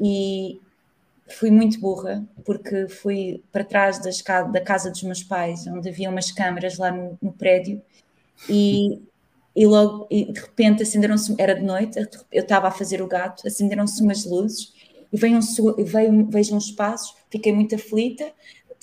E 0.00 0.60
fui 1.28 1.50
muito 1.50 1.80
burra, 1.80 2.24
porque 2.44 2.88
fui 2.88 3.42
para 3.50 3.64
trás 3.64 3.98
da 3.98 4.60
casa 4.60 4.90
dos 4.90 5.02
meus 5.02 5.22
pais, 5.22 5.66
onde 5.66 5.88
havia 5.88 6.10
umas 6.10 6.30
câmaras 6.30 6.78
lá 6.78 6.90
no, 6.90 7.18
no 7.20 7.32
prédio, 7.32 7.80
e, 8.48 9.00
e 9.56 9.66
logo, 9.66 10.06
e 10.10 10.32
de 10.32 10.40
repente 10.40 10.82
acenderam-se, 10.82 11.34
era 11.38 11.54
de 11.54 11.62
noite, 11.62 11.98
eu 12.30 12.42
estava 12.42 12.68
a 12.68 12.70
fazer 12.70 13.00
o 13.00 13.06
gato, 13.06 13.46
acenderam-se 13.46 14.02
umas 14.02 14.24
luzes, 14.26 14.72
e 15.12 15.16
veio 15.16 15.38
um, 15.38 15.84
veio, 15.84 16.26
vejo 16.26 16.54
uns 16.54 16.70
passos, 16.70 17.14
fiquei 17.30 17.52
muito 17.52 17.74
aflita, 17.74 18.32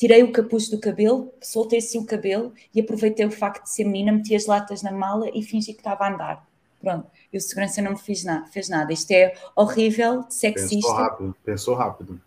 tirei 0.02 0.24
o 0.24 0.32
capuz 0.32 0.68
do 0.68 0.80
cabelo, 0.80 1.32
soltei 1.40 1.78
assim 1.78 2.00
o 2.00 2.06
cabelo 2.08 2.54
e 2.74 2.82
aproveitei 2.82 3.24
o 3.24 3.30
facto 3.30 3.66
de 3.66 3.70
ser 3.70 3.84
menina, 3.84 4.12
meti 4.12 4.34
as 4.34 4.48
latas 4.48 4.82
na 4.82 4.92
mala 4.92 5.30
e 5.32 5.44
fingi 5.44 5.74
que 5.74 5.80
estava 5.80 6.06
a 6.06 6.12
andar. 6.12 6.48
Pronto, 6.82 7.06
e 7.32 7.38
o 7.38 7.40
segurança 7.40 7.84
não 7.84 7.92
me 7.92 8.00
fez, 8.00 8.24
na, 8.24 8.48
fez 8.48 8.68
nada. 8.68 8.92
Isto 8.92 9.12
é 9.12 9.36
horrível, 9.56 10.24
sexista. 10.28 10.76
Pensou 10.76 10.94
rápido, 10.96 11.36
pensou 11.46 11.76
rápido. 11.76 12.22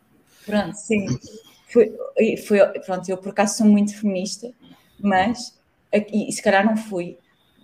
Pronto, 0.46 0.76
sim. 0.76 1.18
Foi, 1.66 1.92
foi, 2.46 2.58
pronto, 2.86 3.08
eu 3.08 3.18
por 3.18 3.30
acaso 3.30 3.58
sou 3.58 3.66
muito 3.66 3.98
feminista, 3.98 4.52
mas, 5.00 5.58
e 5.92 6.30
se 6.30 6.40
calhar 6.40 6.64
não 6.64 6.76
fui, 6.76 7.18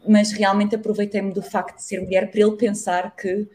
mas 0.09 0.33
realmente 0.33 0.75
aproveitei-me 0.75 1.33
do 1.33 1.41
facto 1.41 1.77
de 1.77 1.85
ser 1.85 2.01
mulher 2.01 2.33
para 2.33 2.41
ele 2.41 2.57
pensar 2.57 3.15
que 3.15 3.49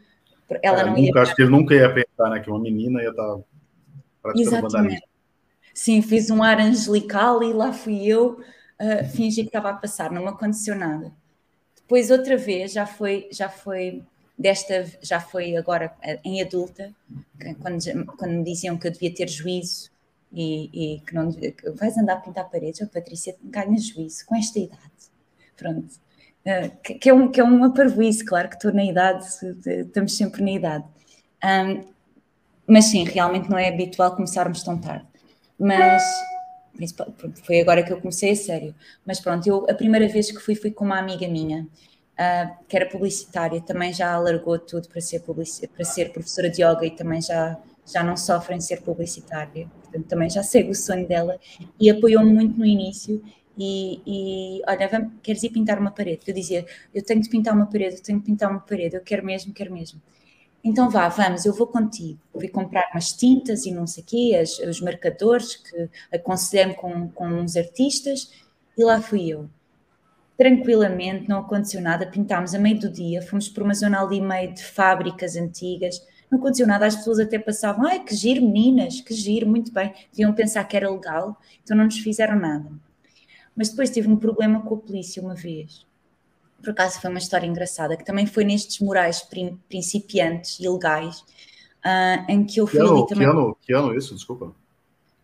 ela 0.63 0.79
é, 0.79 0.85
não 0.85 0.93
nunca, 0.93 1.01
ia. 1.01 1.21
Acho 1.21 1.35
que 1.35 1.41
ele 1.41 1.51
nunca 1.51 1.75
ia 1.75 1.93
pensar 1.93 2.29
né, 2.29 2.39
que 2.39 2.49
uma 2.49 2.61
menina 2.61 3.03
ia 3.03 3.09
estar 3.09 3.39
praticando 4.21 4.61
vandalismo. 4.61 5.14
Sim, 5.75 6.01
fiz 6.01 6.29
um 6.29 6.41
ar 6.41 6.57
angelical 6.57 7.43
e 7.43 7.51
lá 7.51 7.73
fui 7.73 8.07
eu 8.07 8.39
uh, 8.79 9.05
fingi 9.13 9.41
que 9.41 9.49
estava 9.49 9.71
a 9.71 9.73
passar, 9.73 10.09
não 10.09 10.21
me 10.21 10.29
aconteceu 10.29 10.73
nada. 10.73 11.11
Depois 11.75 12.09
outra 12.09 12.37
vez 12.37 12.71
já 12.71 12.85
foi, 12.85 13.27
já 13.29 13.49
foi 13.49 14.01
desta, 14.39 14.85
já 15.01 15.19
foi 15.19 15.57
agora 15.57 15.93
eh, 16.01 16.17
em 16.23 16.41
adulta, 16.41 16.95
quando, 17.61 18.05
quando 18.15 18.31
me 18.31 18.43
diziam 18.45 18.77
que 18.77 18.87
eu 18.87 18.91
devia 18.91 19.13
ter 19.13 19.29
juízo 19.29 19.91
e, 20.31 20.95
e 20.95 20.99
que 21.01 21.13
não 21.13 21.29
que 21.33 21.69
vais 21.71 21.97
andar 21.97 22.13
a 22.13 22.21
pintar 22.21 22.49
paredes, 22.49 22.79
oh, 22.81 22.87
Patrícia, 22.87 23.35
ganha 23.43 23.77
juízo 23.77 24.25
com 24.25 24.35
esta 24.35 24.57
idade. 24.57 24.79
Pronto. 25.57 25.93
Uh, 26.45 26.71
que, 26.81 26.93
que, 26.95 27.09
é 27.09 27.13
um, 27.13 27.27
que 27.27 27.41
é 27.41 27.43
uma 27.43 27.73
parvoíce, 27.73 28.23
claro 28.23 28.47
que 28.47 28.55
estou 28.55 28.73
na 28.73 28.85
idade, 28.85 29.25
estamos 29.65 30.15
sempre 30.15 30.41
na 30.41 30.51
idade. 30.51 30.85
Um, 31.43 31.83
mas 32.65 32.85
sim, 32.85 33.03
realmente 33.03 33.49
não 33.49 33.57
é 33.57 33.67
habitual 33.67 34.15
começarmos 34.15 34.63
tão 34.63 34.79
tarde 34.79 35.05
mas 35.59 36.03
foi 37.45 37.61
agora 37.61 37.83
que 37.83 37.91
eu 37.91 37.99
comecei 37.99 38.31
a 38.31 38.35
sério. 38.35 38.75
Mas 39.05 39.19
pronto, 39.19 39.47
eu 39.47 39.65
a 39.69 39.73
primeira 39.73 40.07
vez 40.07 40.31
que 40.31 40.39
fui, 40.39 40.55
fui 40.55 40.71
com 40.71 40.85
uma 40.85 40.99
amiga 40.99 41.27
minha, 41.27 41.63
uh, 41.63 42.65
que 42.67 42.75
era 42.75 42.87
publicitária, 42.87 43.61
também 43.61 43.93
já 43.93 44.13
alargou 44.13 44.59
tudo 44.59 44.87
para 44.89 45.01
ser, 45.01 45.21
para 45.21 45.85
ser 45.85 46.11
professora 46.11 46.49
de 46.49 46.61
yoga 46.61 46.85
e 46.85 46.91
também 46.91 47.21
já, 47.21 47.57
já 47.85 48.03
não 48.03 48.17
sofre 48.17 48.55
em 48.55 48.61
ser 48.61 48.81
publicitária, 48.81 49.67
portanto 49.81 50.07
também 50.07 50.29
já 50.29 50.43
segue 50.43 50.69
o 50.69 50.75
sonho 50.75 51.07
dela 51.07 51.39
e 51.79 51.89
apoiou-me 51.89 52.31
muito 52.33 52.57
no 52.57 52.65
início. 52.65 53.21
E, 53.57 54.01
e 54.05 54.61
olha, 54.67 54.89
vamos, 54.89 55.13
queres 55.23 55.41
ir 55.43 55.49
pintar 55.49 55.79
uma 55.79 55.91
parede? 55.91 56.23
Eu 56.27 56.33
dizia, 56.33 56.65
eu 56.93 57.01
tenho 57.01 57.21
de 57.21 57.29
pintar 57.29 57.53
uma 57.53 57.65
parede, 57.65 57.95
eu 57.95 58.03
tenho 58.03 58.19
de 58.19 58.25
pintar 58.25 58.51
uma 58.51 58.59
parede, 58.59 58.97
eu 58.97 59.01
quero 59.01 59.25
mesmo, 59.25 59.53
quero 59.53 59.73
mesmo. 59.73 60.01
Então 60.65 60.89
vá, 60.89 61.07
vamos, 61.09 61.45
eu 61.45 61.53
vou 61.53 61.67
contigo. 61.67 62.19
Fui 62.33 62.47
comprar 62.47 62.89
umas 62.91 63.13
tintas 63.13 63.67
e 63.67 63.71
não 63.71 63.85
sei 63.85 64.01
o 64.03 64.05
quê, 64.07 64.35
as, 64.41 64.57
os 64.57 64.81
marcadores 64.81 65.57
que 65.57 65.89
aconselhei-me 66.11 66.73
com, 66.73 67.07
com 67.09 67.27
uns 67.27 67.55
artistas 67.55 68.31
e 68.75 68.83
lá 68.83 68.99
fui 68.99 69.29
eu. 69.29 69.47
Tranquilamente, 70.35 71.29
não 71.29 71.41
aconteceu 71.41 71.79
nada, 71.79 72.07
pintámos 72.07 72.55
a 72.55 72.59
meio 72.59 72.79
do 72.79 72.89
dia, 72.89 73.21
fomos 73.21 73.47
por 73.47 73.61
uma 73.61 73.75
zona 73.75 74.01
ali 74.01 74.19
meio 74.19 74.55
de 74.55 74.63
fábricas 74.63 75.35
antigas, 75.35 76.01
não 76.31 76.39
aconteceu 76.39 76.65
nada, 76.65 76.87
as 76.87 76.95
pessoas 76.95 77.19
até 77.19 77.37
passavam, 77.37 77.85
ai 77.85 78.03
que 78.03 78.15
giro 78.15 78.41
meninas, 78.41 78.99
que 78.99 79.13
giro, 79.13 79.47
muito 79.47 79.71
bem, 79.71 79.93
deviam 80.11 80.33
pensar 80.33 80.63
que 80.63 80.75
era 80.75 80.89
legal, 80.89 81.39
então 81.63 81.77
não 81.77 81.85
nos 81.85 81.99
fizeram 81.99 82.39
nada. 82.39 82.71
Mas 83.55 83.69
depois 83.69 83.91
tive 83.91 84.09
um 84.09 84.17
problema 84.17 84.63
com 84.63 84.73
a 84.73 84.79
polícia 84.79 85.21
uma 85.21 85.35
vez 85.35 85.85
por 86.65 86.71
acaso 86.71 86.99
foi 86.99 87.11
uma 87.11 87.19
história 87.19 87.45
engraçada, 87.45 87.95
que 87.95 88.03
também 88.03 88.25
foi 88.25 88.43
nestes 88.43 88.79
murais 88.79 89.21
principiantes 89.69 90.59
e 90.59 90.67
legais, 90.67 91.19
uh, 91.85 92.25
em 92.27 92.43
que 92.43 92.59
eu 92.59 92.65
fui 92.65 92.79
que 92.79 92.85
ano, 92.85 93.05
também. 93.05 93.27
Que 93.27 93.31
ano, 93.31 93.57
que 93.61 93.73
ano 93.73 93.95
isso? 93.95 94.15
Desculpa. 94.15 94.53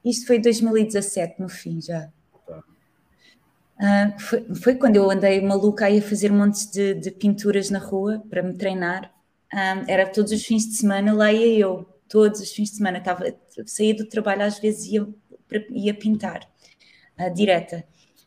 Isto 0.06 0.27
foi 0.27 0.39
2017, 0.39 1.41
no 1.41 1.49
fim, 1.49 1.82
já. 1.82 2.10
Tá. 2.45 2.60
Uh, 3.80 4.19
foi, 4.19 4.45
foi, 4.56 4.75
quando 4.75 4.97
eu 4.97 5.10
andei 5.10 5.41
maluca 5.41 5.86
aí 5.86 5.97
a 5.97 6.01
fazer 6.01 6.32
montes 6.32 6.69
de, 6.69 6.93
de 6.93 7.10
pinturas 7.10 7.71
na 7.71 7.80
rua 7.80 8.23
para 8.30 8.43
me 8.43 8.54
treinar. 8.54 9.12
Uh, 9.51 9.84
era 9.88 10.08
todos 10.08 10.32
os 10.32 10.45
fins 10.45 10.67
de 10.67 10.75
semana, 10.75 11.12
lá 11.12 11.34
ia 11.34 11.60
eu, 11.60 11.86
todos 12.08 12.39
os 12.39 12.51
fins 12.51 12.69
de 12.69 12.77
semana. 12.77 12.99
Estava, 12.99 13.25
saía 13.65 13.95
do 13.95 14.06
trabalho, 14.06 14.43
às 14.43 14.60
vezes 14.60 14.86
ia, 14.86 15.08
ia 15.71 15.93
pintar, 15.93 16.47
uh, 17.19 17.34
direta 17.34 17.84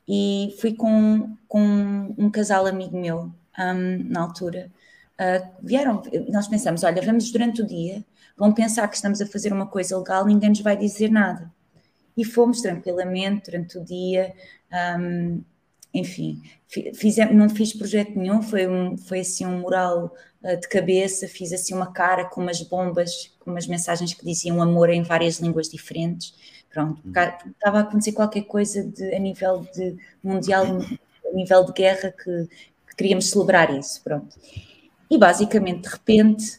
e 0.08 0.54
fui 0.60 0.74
com, 0.74 1.36
com 1.48 2.14
um 2.18 2.30
casal 2.30 2.66
amigo 2.66 2.98
meu 2.98 3.32
um, 3.58 4.04
na 4.10 4.20
altura. 4.20 4.70
Uh, 5.14 5.48
vieram, 5.62 6.02
nós 6.28 6.48
pensamos: 6.48 6.82
olha, 6.82 7.00
vamos 7.02 7.30
durante 7.30 7.62
o 7.62 7.66
dia, 7.66 8.04
vão 8.36 8.52
pensar 8.52 8.88
que 8.88 8.96
estamos 8.96 9.20
a 9.20 9.26
fazer 9.26 9.52
uma 9.52 9.66
coisa 9.66 9.96
legal, 9.96 10.26
ninguém 10.26 10.50
nos 10.50 10.60
vai 10.60 10.76
dizer 10.76 11.10
nada. 11.10 11.50
E 12.16 12.24
fomos 12.24 12.60
tranquilamente 12.60 13.50
durante 13.50 13.78
o 13.78 13.84
dia. 13.84 14.34
Um, 14.98 15.42
enfim, 15.92 16.42
fizemos, 16.94 17.36
não 17.36 17.48
fiz 17.48 17.72
projeto 17.72 18.18
nenhum, 18.18 18.42
foi, 18.42 18.66
um, 18.66 18.96
foi 18.98 19.20
assim 19.20 19.46
um 19.46 19.60
mural 19.60 20.12
uh, 20.42 20.60
de 20.60 20.68
cabeça, 20.68 21.28
fiz 21.28 21.52
assim 21.52 21.72
uma 21.72 21.92
cara 21.92 22.24
com 22.24 22.40
umas 22.40 22.60
bombas, 22.62 23.32
com 23.38 23.52
umas 23.52 23.68
mensagens 23.68 24.12
que 24.12 24.24
diziam 24.24 24.60
amor 24.60 24.90
em 24.90 25.02
várias 25.04 25.38
línguas 25.38 25.68
diferentes. 25.68 26.34
Pronto, 26.74 27.00
uhum. 27.04 27.12
estava 27.52 27.78
a 27.78 27.80
acontecer 27.82 28.10
qualquer 28.10 28.42
coisa 28.42 28.82
de, 28.82 29.14
a 29.14 29.18
nível 29.20 29.64
de 29.72 29.96
mundial, 30.20 30.64
a 30.66 31.32
nível 31.32 31.64
de 31.64 31.72
guerra, 31.72 32.10
que, 32.10 32.48
que 32.88 32.96
queríamos 32.96 33.30
celebrar 33.30 33.72
isso, 33.72 34.02
pronto. 34.02 34.36
E 35.08 35.16
basicamente, 35.16 35.82
de 35.82 35.88
repente, 35.88 36.56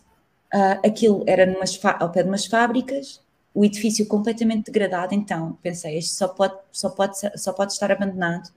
uh, 0.53 0.79
aquilo 0.87 1.25
era 1.27 1.45
numas, 1.45 1.77
ao 1.99 2.09
pé 2.09 2.23
de 2.23 2.29
umas 2.29 2.45
fábricas, 2.45 3.21
o 3.53 3.65
edifício 3.65 4.05
completamente 4.07 4.71
degradado, 4.71 5.13
então 5.13 5.57
pensei, 5.61 5.97
isto 5.97 6.15
só 6.15 6.29
pode, 6.29 6.55
só 6.71 6.89
pode, 6.89 7.17
só 7.37 7.51
pode 7.51 7.73
estar 7.73 7.91
abandonado, 7.91 8.49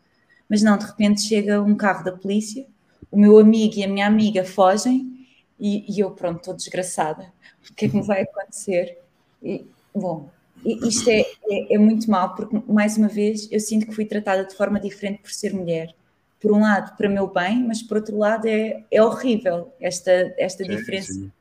mas 0.49 0.63
não, 0.63 0.79
de 0.79 0.87
repente 0.87 1.23
chega 1.23 1.61
um 1.61 1.75
carro 1.75 2.05
da 2.05 2.13
polícia, 2.13 2.65
o 3.11 3.19
meu 3.19 3.37
amigo 3.37 3.75
e 3.75 3.83
a 3.83 3.89
minha 3.89 4.07
amiga 4.07 4.45
fogem 4.45 5.27
e, 5.59 5.93
e 5.93 5.99
eu, 5.99 6.13
pronto, 6.13 6.39
estou 6.39 6.55
desgraçada, 6.55 7.33
o 7.69 7.75
que 7.75 7.87
é 7.87 7.89
que 7.89 7.97
me 7.97 8.03
vai 8.03 8.23
acontecer? 8.23 8.97
E, 9.43 9.67
bom, 9.93 10.31
isto 10.65 11.09
é, 11.09 11.21
é, 11.51 11.75
é, 11.75 11.79
muito 11.79 12.11
mal, 12.11 12.35
porque, 12.35 12.61
mais 12.71 12.97
uma 12.97 13.09
vez, 13.09 13.49
eu 13.51 13.61
sinto 13.61 13.87
que 13.87 13.95
fui 13.95 14.05
tratada 14.05 14.45
de 14.45 14.55
forma 14.55 14.81
diferente 14.81 15.23
por 15.23 15.31
ser 15.31 15.53
mulher. 15.53 15.95
Por 16.41 16.53
um 16.53 16.61
lado, 16.61 16.97
para 16.97 17.09
meu 17.09 17.27
bem, 17.27 17.65
mas 17.67 17.83
por 17.83 17.97
outro 17.97 18.17
lado, 18.17 18.47
é, 18.47 18.85
é 18.91 19.03
horrível 19.03 19.73
esta, 19.81 20.11
esta 20.39 20.65
sim, 20.65 20.71
diferença, 20.71 21.13
sim. 21.13 21.33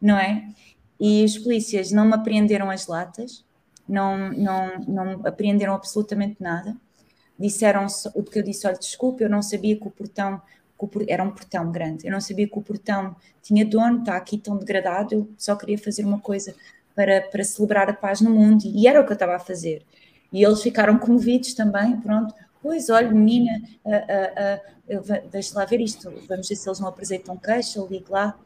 não 0.00 0.16
é? 0.18 0.48
E 1.00 1.24
os 1.24 1.36
polícias 1.38 1.90
não 1.90 2.04
me 2.04 2.14
apreenderam 2.14 2.70
as 2.70 2.86
latas, 2.86 3.44
não, 3.88 4.30
não, 4.32 4.78
não 4.86 5.26
apreenderam 5.26 5.74
absolutamente 5.74 6.36
nada. 6.40 6.76
Disseram 7.38 7.86
o 8.14 8.22
que 8.22 8.38
eu 8.38 8.42
disse: 8.42 8.66
olha, 8.66 8.78
desculpe, 8.78 9.24
eu 9.24 9.28
não 9.28 9.42
sabia 9.42 9.76
que 9.76 9.86
o 9.86 9.90
portão 9.90 10.40
era 11.08 11.22
um 11.22 11.30
portão 11.30 11.70
grande. 11.72 12.06
Eu 12.06 12.12
não 12.12 12.20
sabia 12.20 12.46
que 12.46 12.58
o 12.58 12.62
portão 12.62 13.16
tinha 13.42 13.64
dono, 13.64 14.00
está 14.00 14.16
aqui 14.16 14.38
tão 14.38 14.56
degradado. 14.56 15.14
Eu 15.14 15.28
só 15.36 15.56
queria 15.56 15.78
fazer 15.78 16.04
uma 16.04 16.20
coisa 16.20 16.54
para, 16.94 17.22
para 17.22 17.44
celebrar 17.44 17.88
a 17.90 17.92
paz 17.92 18.20
no 18.20 18.30
mundo 18.30 18.62
e 18.64 18.86
era 18.86 19.00
o 19.00 19.04
que 19.04 19.12
eu 19.12 19.14
estava 19.14 19.36
a 19.36 19.38
fazer. 19.38 19.84
E 20.32 20.42
eles 20.44 20.62
ficaram 20.62 20.98
comovidos 20.98 21.54
também, 21.54 22.00
pronto. 22.00 22.34
Pois, 22.62 22.88
olha, 22.88 23.10
menina, 23.10 23.60
uh, 23.84 25.00
uh, 25.00 25.30
deixa 25.30 25.58
lá 25.58 25.64
ver 25.64 25.80
isto, 25.80 26.10
vamos 26.28 26.48
ver 26.48 26.56
se 26.56 26.68
eles 26.68 26.80
não 26.80 26.88
apresentam 26.88 27.36
queixa, 27.36 27.80
ligo 27.90 28.12
lá. 28.12 28.38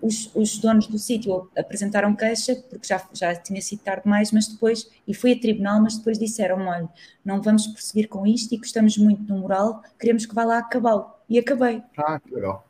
Os, 0.00 0.30
os 0.32 0.58
donos 0.58 0.86
do 0.86 0.96
sítio 0.96 1.50
apresentaram 1.56 2.14
queixa, 2.14 2.54
porque 2.70 2.86
já, 2.86 3.04
já 3.12 3.34
tinha 3.34 3.60
sido 3.60 3.80
tarde 3.80 4.04
demais, 4.04 4.30
mas 4.30 4.46
depois, 4.46 4.88
e 5.08 5.12
fui 5.12 5.32
a 5.32 5.40
tribunal, 5.40 5.82
mas 5.82 5.98
depois 5.98 6.18
disseram: 6.18 6.68
olha, 6.68 6.88
não 7.24 7.42
vamos 7.42 7.66
prosseguir 7.66 8.08
com 8.08 8.24
isto 8.24 8.54
e 8.54 8.58
gostamos 8.58 8.96
muito 8.96 9.22
do 9.24 9.34
moral, 9.34 9.82
queremos 9.98 10.24
que 10.24 10.34
vá 10.34 10.44
lá 10.44 10.58
acabá-lo. 10.58 11.10
E 11.28 11.36
acabei. 11.36 11.82
Ah, 11.96 12.20
que 12.20 12.32
legal. 12.32 12.67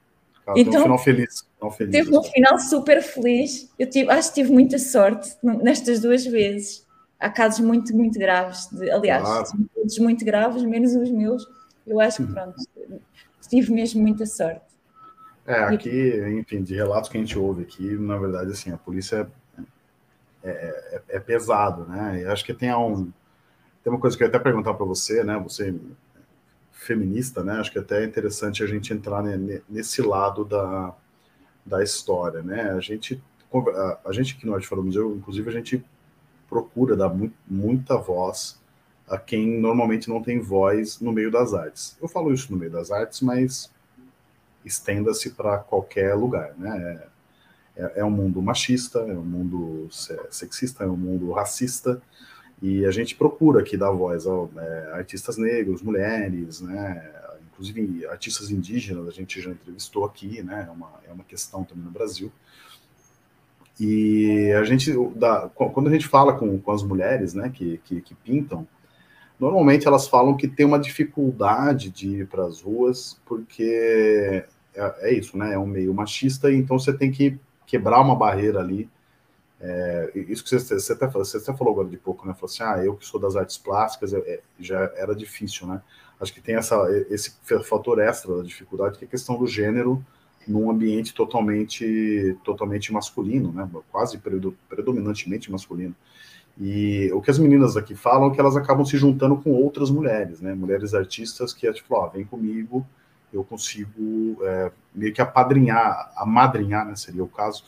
Então, 0.57 0.73
teve 0.73 0.79
um 0.79 0.83
final 0.83 0.99
feliz. 0.99 1.49
Final 1.57 1.71
feliz 1.73 1.93
teve 1.93 2.17
um 2.17 2.23
final 2.23 2.59
super 2.59 3.03
feliz. 3.03 3.71
Eu 3.79 3.89
tive, 3.89 4.11
acho 4.11 4.29
que 4.29 4.35
tive 4.37 4.53
muita 4.53 4.79
sorte 4.79 5.37
nestas 5.43 6.01
duas 6.01 6.25
vezes. 6.25 6.87
Há 7.19 7.29
casos 7.29 7.61
muito, 7.61 7.95
muito 7.95 8.19
graves. 8.19 8.69
De, 8.71 8.91
aliás, 8.91 9.23
claro. 9.23 9.47
todos 9.75 9.99
muito 9.99 10.25
graves, 10.25 10.63
menos 10.63 10.95
os 10.95 11.11
meus. 11.11 11.47
Eu 11.87 12.01
acho 12.01 12.25
que, 12.25 12.33
pronto, 12.33 12.55
tive 13.49 13.73
mesmo 13.73 14.01
muita 14.01 14.27
sorte. 14.27 14.61
É, 15.47 15.65
aqui, 15.65 16.23
enfim, 16.39 16.63
de 16.63 16.75
relatos 16.75 17.09
que 17.09 17.17
a 17.17 17.21
gente 17.21 17.39
ouve 17.39 17.63
aqui, 17.63 17.97
na 17.97 18.19
verdade, 18.19 18.51
assim, 18.51 18.71
a 18.71 18.77
polícia 18.77 19.27
é, 20.45 20.51
é, 20.51 21.03
é 21.17 21.21
pesado, 21.21 21.87
né? 21.87 22.21
E 22.21 22.27
acho 22.27 22.45
que 22.45 22.53
tem 22.53 22.73
um, 22.75 23.11
tem 23.83 23.93
uma 23.93 23.99
coisa 23.99 24.17
que 24.17 24.23
eu 24.23 24.27
ia 24.27 24.29
até 24.29 24.39
perguntar 24.39 24.75
para 24.75 24.85
você, 24.85 25.25
né? 25.25 25.39
Você 25.39 25.75
feminista, 26.89 27.45
né? 27.45 27.61
Acho 27.61 27.71
que 27.71 27.79
até 27.79 28.03
é 28.03 28.07
interessante 28.07 28.63
a 28.63 28.67
gente 28.67 28.95
entrar 28.95 29.23
nesse 29.69 30.01
lado 30.01 30.43
da, 30.43 30.95
da 31.65 31.83
história, 31.83 32.43
né? 32.43 32.71
A 32.71 32.81
gente, 32.81 33.23
a, 33.53 33.99
a 34.07 34.13
gente 34.13 34.45
no 34.47 34.55
Arte 34.55 34.67
Fora 34.67 34.81
Museu, 34.81 35.15
inclusive, 35.15 35.51
a 35.51 35.53
gente 35.53 35.85
procura 36.49 36.97
dar 36.97 37.11
mu 37.11 37.31
muita 37.47 37.99
voz 37.99 38.59
a 39.07 39.19
quem 39.19 39.61
normalmente 39.61 40.09
não 40.09 40.23
tem 40.23 40.39
voz 40.39 40.99
no 40.99 41.13
meio 41.13 41.31
das 41.31 41.53
artes. 41.53 41.97
Eu 42.01 42.09
falo 42.09 42.33
isso 42.33 42.51
no 42.51 42.59
meio 42.59 42.71
das 42.71 42.91
artes, 42.91 43.21
mas 43.21 43.71
estenda-se 44.65 45.31
para 45.31 45.59
qualquer 45.59 46.15
lugar, 46.15 46.55
né? 46.57 47.03
É, 47.77 48.01
é, 48.01 48.05
um 48.05 48.11
mundo 48.11 48.43
machista, 48.43 49.01
é 49.01 49.13
um 49.13 49.25
mundo 49.25 49.89
sexista, 50.31 50.85
é 50.85 50.87
um 50.87 50.97
mundo 50.97 51.31
racista, 51.33 52.03
e 52.61 52.85
a 52.85 52.91
gente 52.91 53.15
procura 53.15 53.61
aqui 53.61 53.77
dar 53.77 53.91
voz 53.91 54.27
a 54.27 54.49
é, 54.57 54.93
artistas 54.95 55.37
negros, 55.37 55.83
mulheres, 55.83 56.61
né? 56.61 57.13
Inclusive 57.53 58.07
artistas 58.07 58.51
indígenas, 58.51 59.07
a 59.07 59.11
gente 59.11 59.41
já 59.41 59.51
entrevistou 59.51 60.05
aqui, 60.05 60.43
né? 60.43 60.67
É 60.69 60.71
uma, 60.71 60.91
é 61.09 61.13
uma 61.13 61.25
questão 61.25 61.65
também 61.65 61.85
no 61.85 61.91
Brasil. 61.91 62.33
E 63.81 64.53
a 64.53 64.65
gente, 64.65 64.93
quando 65.55 65.89
a 65.89 65.93
gente 65.93 66.09
fala 66.09 66.33
com, 66.33 66.59
com 66.59 66.73
as 66.73 66.83
mulheres, 66.83 67.33
né, 67.33 67.49
que, 67.49 67.81
que, 67.85 68.01
que 68.01 68.13
pintam, 68.13 68.67
normalmente 69.39 69.87
elas 69.87 70.09
falam 70.09 70.37
que 70.37 70.49
tem 70.49 70.67
uma 70.67 70.81
dificuldade 70.81 71.89
de 71.91 72.23
ir 72.23 72.27
para 72.27 72.45
as 72.45 72.61
ruas, 72.61 73.21
porque 73.25 74.45
é, 74.75 74.95
é, 75.01 75.15
isso, 75.15 75.39
né? 75.39 75.55
É 75.55 75.59
um 75.59 75.67
meio 75.67 75.95
machista, 75.95 76.53
então 76.53 76.79
você 76.79 76.93
tem 76.93 77.13
que 77.13 77.39
quebrar 77.67 78.01
uma 78.01 78.17
barreira 78.17 78.59
ali 78.61 78.89
é, 79.61 80.13
isso 80.15 80.45
que 80.45 80.51
você, 80.51 80.79
você, 80.79 80.93
até, 80.93 81.07
você 81.07 81.37
até 81.39 81.53
falou 81.53 81.73
agora 81.73 81.89
de 81.89 81.97
pouco, 81.97 82.27
né? 82.27 82.35
Falou 82.35 82.47
assim, 82.47 82.63
ah, 82.63 82.85
eu 82.85 82.95
que 82.95 83.05
sou 83.05 83.19
das 83.21 83.35
artes 83.35 83.59
plásticas, 83.59 84.15
é, 84.15 84.41
já 84.59 84.93
era 84.97 85.15
difícil, 85.15 85.67
né? 85.67 85.83
Acho 86.21 86.33
que 86.33 86.41
tem 86.41 86.57
essa, 86.57 86.77
esse 87.11 87.37
fator 87.65 88.01
extra 88.01 88.37
da 88.37 88.43
dificuldade, 88.43 88.99
que 88.99 89.05
é 89.05 89.09
a 89.09 89.11
questão 89.11 89.39
do 89.39 89.47
gênero 89.47 90.05
num 90.47 90.71
ambiente 90.71 91.15
totalmente, 91.15 92.37
totalmente 92.45 92.93
masculino, 92.93 93.53
né? 93.53 93.69
Quase 93.91 94.19
predominantemente 94.69 95.51
masculino. 95.51 95.95
E 96.61 97.11
o 97.13 97.21
que 97.21 97.31
as 97.31 97.39
meninas 97.39 97.77
aqui 97.77 97.95
falam 97.95 98.31
é 98.31 98.35
que 98.35 98.41
elas 98.41 98.57
acabam 98.57 98.85
se 98.85 98.97
juntando 98.97 99.37
com 99.37 99.53
outras 99.53 99.91
mulheres, 99.91 100.41
né? 100.41 100.55
Mulheres 100.55 100.95
artistas 100.95 101.53
que 101.53 101.67
é 101.67 101.73
tipo, 101.73 101.95
ó, 101.95 102.09
vem 102.09 102.25
comigo, 102.25 102.85
eu 103.33 103.45
consigo 103.45 104.39
é, 104.43 104.73
meio 104.95 105.13
que 105.13 105.21
apadrinhar, 105.21 106.13
amadrinhar, 106.17 106.87
né? 106.87 106.97
Seria 106.97 107.23
o 107.23 107.29
caso, 107.29 107.63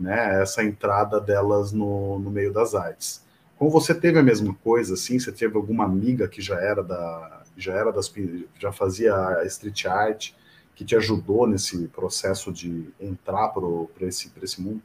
né, 0.00 0.40
essa 0.40 0.64
entrada 0.64 1.20
delas 1.20 1.72
no, 1.72 2.18
no 2.18 2.30
meio 2.30 2.52
das 2.52 2.74
artes. 2.74 3.22
Como 3.58 3.70
você 3.70 3.94
teve 3.94 4.18
a 4.18 4.22
mesma 4.22 4.54
coisa, 4.64 4.94
assim, 4.94 5.18
você 5.18 5.30
teve 5.30 5.54
alguma 5.54 5.84
amiga 5.84 6.26
que 6.26 6.40
já 6.40 6.58
era 6.58 6.82
da, 6.82 7.42
já 7.56 7.74
era 7.74 7.92
das, 7.92 8.10
já 8.58 8.72
fazia 8.72 9.14
street 9.44 9.84
art, 9.84 10.32
que 10.74 10.82
te 10.82 10.96
ajudou 10.96 11.46
nesse 11.46 11.86
processo 11.88 12.50
de 12.50 12.88
entrar 12.98 13.48
para 13.48 14.06
esse, 14.06 14.32
esse 14.42 14.62
mundo? 14.62 14.80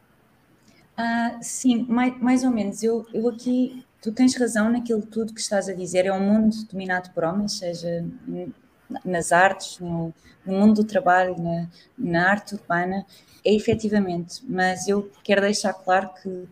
Ah, 0.98 1.38
sim, 1.42 1.86
mais, 1.88 2.20
mais 2.22 2.44
ou 2.44 2.52
menos. 2.52 2.84
Eu, 2.84 3.06
eu 3.14 3.30
aqui, 3.30 3.86
tu 4.02 4.12
tens 4.12 4.36
razão 4.36 4.70
naquilo 4.70 5.02
tudo 5.02 5.34
que 5.34 5.40
estás 5.40 5.70
a 5.70 5.74
dizer. 5.74 6.06
É 6.06 6.12
um 6.12 6.20
mundo 6.20 6.54
dominado 6.70 7.12
por 7.12 7.24
homens, 7.24 7.54
seja 7.54 8.06
nas 9.04 9.32
artes, 9.32 9.80
no, 9.80 10.14
no 10.46 10.54
mundo 10.54 10.82
do 10.82 10.84
trabalho, 10.84 11.36
na, 11.42 11.68
na 11.98 12.30
arte 12.30 12.56
urbana, 12.56 13.06
é 13.44 13.54
efetivamente, 13.54 14.44
mas 14.48 14.88
eu 14.88 15.12
quero 15.24 15.42
deixar 15.42 15.74
claro 15.74 16.10
que, 16.22 16.48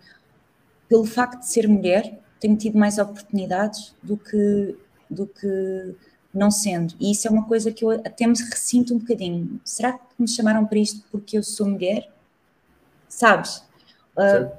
pelo 0.87 1.05
facto 1.05 1.39
de 1.39 1.47
ser 1.47 1.67
mulher, 1.67 2.19
tenho 2.39 2.55
tido 2.55 2.77
mais 2.77 2.97
oportunidades 2.97 3.95
do 4.03 4.17
que, 4.17 4.77
do 5.09 5.25
que 5.25 5.95
não 6.33 6.51
sendo. 6.51 6.93
E 6.99 7.11
isso 7.11 7.27
é 7.27 7.31
uma 7.31 7.45
coisa 7.45 7.71
que 7.71 7.85
eu 7.85 7.91
até 7.91 8.27
me 8.27 8.33
ressinto 8.33 8.93
um 8.93 8.99
bocadinho. 8.99 9.59
Será 9.63 9.93
que 9.93 10.05
me 10.19 10.27
chamaram 10.27 10.65
para 10.65 10.77
isto 10.77 11.03
porque 11.11 11.37
eu 11.37 11.43
sou 11.43 11.67
mulher? 11.67 12.11
Sabes? 13.07 13.63
Uh, 14.17 14.51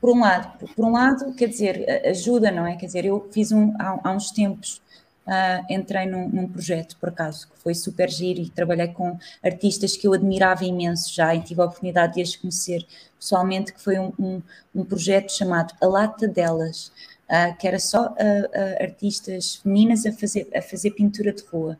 por 0.00 0.10
um 0.10 0.20
lado, 0.20 0.68
por 0.74 0.84
um 0.84 0.92
lado, 0.92 1.32
quer 1.34 1.48
dizer, 1.48 1.88
ajuda, 2.06 2.50
não 2.50 2.66
é? 2.66 2.76
Quer 2.76 2.86
dizer, 2.86 3.04
eu 3.06 3.28
fiz 3.32 3.50
um, 3.50 3.72
há, 3.78 3.98
há 4.04 4.12
uns 4.12 4.30
tempos 4.30 4.82
uh, 5.26 5.72
entrei 5.72 6.06
num, 6.06 6.28
num, 6.28 6.48
projeto, 6.48 6.96
por 6.98 7.08
acaso, 7.08 7.48
que 7.48 7.58
foi 7.58 7.74
super 7.74 8.10
giro 8.10 8.40
e 8.40 8.48
trabalhei 8.48 8.88
com 8.88 9.18
artistas 9.42 9.96
que 9.96 10.06
eu 10.06 10.12
admirava 10.12 10.64
imenso 10.64 11.12
já 11.12 11.34
e 11.34 11.42
tive 11.42 11.60
a 11.60 11.64
oportunidade 11.64 12.14
de 12.14 12.22
as 12.22 12.36
conhecer 12.36 12.86
pessoalmente, 13.18 13.72
que 13.72 13.80
foi 13.80 13.98
um, 13.98 14.12
um, 14.18 14.42
um 14.74 14.84
projeto 14.84 15.32
chamado 15.32 15.74
A 15.80 15.86
Lata 15.86 16.28
Delas, 16.28 16.92
uh, 17.28 17.56
que 17.58 17.66
era 17.66 17.78
só 17.78 18.08
uh, 18.08 18.82
artistas 18.82 19.56
femininas 19.56 20.06
a 20.06 20.12
fazer, 20.12 20.48
a 20.54 20.62
fazer 20.62 20.90
pintura 20.92 21.32
de 21.32 21.42
rua. 21.44 21.78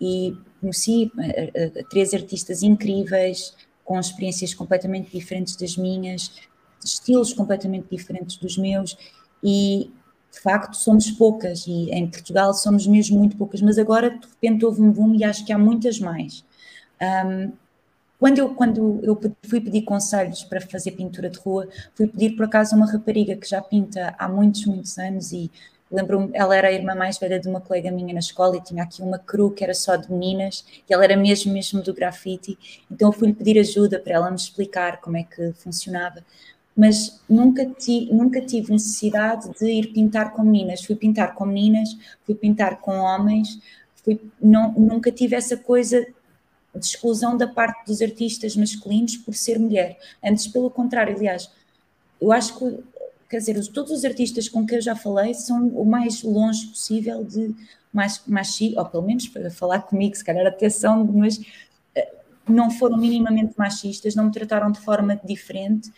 E 0.00 0.34
conheci 0.60 1.12
três 1.90 2.14
artistas 2.14 2.62
incríveis, 2.62 3.54
com 3.84 4.00
experiências 4.00 4.54
completamente 4.54 5.10
diferentes 5.10 5.56
das 5.56 5.76
minhas, 5.76 6.32
estilos 6.82 7.34
completamente 7.34 7.86
diferentes 7.90 8.38
dos 8.38 8.56
meus, 8.56 8.96
e 9.44 9.90
de 10.32 10.40
facto 10.40 10.74
somos 10.74 11.10
poucas 11.10 11.66
e 11.66 11.90
em 11.90 12.08
Portugal 12.08 12.54
somos 12.54 12.86
mesmo 12.86 13.18
muito 13.18 13.36
poucas, 13.36 13.60
mas 13.60 13.78
agora 13.78 14.10
de 14.10 14.26
repente 14.26 14.64
houve 14.64 14.80
um 14.80 14.90
boom 14.90 15.14
e 15.14 15.24
acho 15.24 15.44
que 15.44 15.52
há 15.52 15.58
muitas 15.58 15.98
mais. 15.98 16.44
Um, 17.00 17.52
quando 18.18 18.38
eu, 18.38 18.54
quando 18.54 19.00
eu 19.02 19.18
fui 19.48 19.60
pedir 19.60 19.82
conselhos 19.82 20.44
para 20.44 20.60
fazer 20.60 20.92
pintura 20.92 21.30
de 21.30 21.38
rua, 21.38 21.66
fui 21.94 22.06
pedir 22.06 22.36
por 22.36 22.44
acaso 22.44 22.76
uma 22.76 22.90
rapariga 22.90 23.34
que 23.34 23.48
já 23.48 23.62
pinta 23.62 24.14
há 24.18 24.28
muitos, 24.28 24.66
muitos 24.66 24.98
anos 24.98 25.32
e 25.32 25.50
lembro-me, 25.90 26.30
ela 26.34 26.54
era 26.54 26.68
a 26.68 26.72
irmã 26.72 26.94
mais 26.94 27.18
velha 27.18 27.40
de 27.40 27.48
uma 27.48 27.60
colega 27.60 27.90
minha 27.90 28.12
na 28.12 28.20
escola 28.20 28.56
e 28.56 28.60
tinha 28.62 28.82
aqui 28.82 29.02
uma 29.02 29.18
cru 29.18 29.50
que 29.50 29.64
era 29.64 29.74
só 29.74 29.96
de 29.96 30.10
meninas 30.12 30.64
e 30.88 30.92
ela 30.92 31.02
era 31.02 31.16
mesmo, 31.16 31.52
mesmo 31.52 31.82
do 31.82 31.92
grafite, 31.94 32.56
então 32.90 33.08
eu 33.08 33.12
fui-lhe 33.12 33.32
pedir 33.32 33.58
ajuda 33.58 33.98
para 33.98 34.14
ela 34.14 34.30
me 34.30 34.36
explicar 34.36 35.00
como 35.00 35.16
é 35.16 35.24
que 35.24 35.52
funcionava 35.54 36.22
mas 36.76 37.20
nunca, 37.28 37.66
ti, 37.66 38.08
nunca 38.12 38.40
tive 38.40 38.72
necessidade 38.72 39.50
de 39.58 39.66
ir 39.70 39.92
pintar 39.92 40.32
com 40.32 40.42
meninas. 40.42 40.84
Fui 40.84 40.96
pintar 40.96 41.34
com 41.34 41.44
meninas, 41.44 41.96
fui 42.24 42.34
pintar 42.34 42.80
com 42.80 42.92
homens, 42.98 43.60
fui, 44.04 44.20
não, 44.40 44.72
nunca 44.72 45.10
tive 45.10 45.36
essa 45.36 45.56
coisa 45.56 46.06
de 46.74 46.86
exclusão 46.86 47.36
da 47.36 47.48
parte 47.48 47.86
dos 47.86 48.00
artistas 48.00 48.56
masculinos 48.56 49.16
por 49.16 49.34
ser 49.34 49.58
mulher. 49.58 49.98
Antes, 50.24 50.46
pelo 50.46 50.70
contrário, 50.70 51.14
aliás, 51.16 51.50
eu 52.20 52.30
acho 52.30 52.56
que, 52.56 52.78
quer 53.28 53.38
dizer, 53.38 53.66
todos 53.72 53.90
os 53.90 54.04
artistas 54.04 54.48
com 54.48 54.64
quem 54.64 54.78
eu 54.78 54.82
já 54.82 54.94
falei 54.94 55.34
são 55.34 55.66
o 55.68 55.84
mais 55.84 56.22
longe 56.22 56.66
possível 56.68 57.24
de 57.24 57.54
mais, 57.92 58.22
mais 58.26 58.56
ou 58.76 58.84
pelo 58.86 59.02
menos 59.02 59.26
para 59.28 59.50
falar 59.50 59.80
comigo, 59.80 60.14
se 60.14 60.24
calhar 60.24 60.46
até 60.46 60.70
são, 60.70 61.04
mas 61.04 61.40
eh, 61.94 62.14
não 62.48 62.70
foram 62.70 62.96
minimamente 62.96 63.54
machistas, 63.58 64.14
não 64.14 64.26
me 64.26 64.30
trataram 64.30 64.70
de 64.70 64.80
forma 64.80 65.20
diferente 65.24 65.90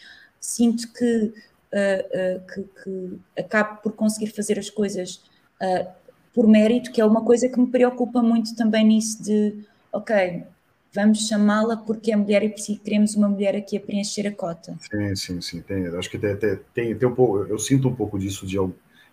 sinto 0.42 0.92
que 0.92 1.32
uh, 1.72 2.46
que, 2.46 2.62
que, 2.82 3.18
acabe 3.38 3.82
por 3.82 3.92
conseguir 3.92 4.28
fazer 4.28 4.58
as 4.58 4.68
coisas 4.68 5.22
uh, 5.62 5.88
por 6.34 6.46
mérito, 6.46 6.90
que 6.92 7.00
é 7.00 7.04
uma 7.04 7.22
coisa 7.24 7.48
que 7.48 7.58
me 7.58 7.66
preocupa 7.66 8.22
muito 8.22 8.54
também 8.56 8.84
nisso 8.84 9.22
de, 9.22 9.64
ok, 9.92 10.44
vamos 10.92 11.26
chamá-la 11.26 11.76
porque 11.76 12.12
é 12.12 12.16
mulher 12.16 12.42
e 12.42 12.76
queremos 12.76 13.14
uma 13.14 13.28
mulher 13.28 13.54
aqui 13.56 13.76
a 13.76 13.80
preencher 13.80 14.26
a 14.26 14.32
cota. 14.32 14.76
Sim, 14.90 15.16
sim, 15.16 15.40
sim. 15.40 15.60
Tem, 15.62 15.86
acho 15.88 16.10
que 16.10 16.18
tem, 16.18 16.36
tem, 16.36 16.58
tem, 16.74 16.96
tem 16.96 17.08
um 17.08 17.14
pouco, 17.14 17.38
eu 17.38 17.58
sinto 17.58 17.88
um 17.88 17.94
pouco 17.94 18.18
disso 18.18 18.46
de 18.46 18.56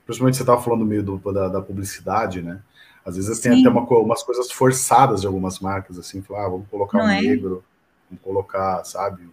principalmente 0.06 0.38
você 0.38 0.44
estava 0.44 0.62
falando 0.62 0.86
meio 0.86 1.04
do, 1.04 1.18
da, 1.32 1.48
da, 1.50 1.62
publicidade, 1.62 2.42
né? 2.42 2.60
Às 3.06 3.16
vezes 3.16 3.38
sim. 3.38 3.50
tem 3.50 3.60
até 3.60 3.70
uma, 3.70 3.88
umas 4.00 4.24
coisas 4.24 4.52
forçadas 4.52 5.22
de 5.22 5.28
algumas 5.28 5.60
marcas, 5.60 6.00
assim, 6.00 6.22
falar, 6.22 6.46
ah, 6.46 6.50
vamos 6.50 6.68
colocar 6.68 6.98
Não 6.98 7.06
um 7.06 7.10
é? 7.10 7.22
negro, 7.22 7.64
vamos 8.10 8.24
colocar, 8.24 8.84
sabe, 8.86 9.30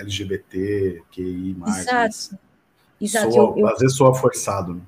LGBT, 0.00 1.02
QI, 1.10 1.54
mais. 1.58 1.78
Exato. 1.78 2.38
Exato. 3.00 3.32
Soa, 3.32 3.50
eu, 3.50 3.58
eu, 3.58 3.68
às 3.68 3.78
vezes 3.78 3.96
soa 3.96 4.14
forçado, 4.14 4.74
né? 4.74 4.82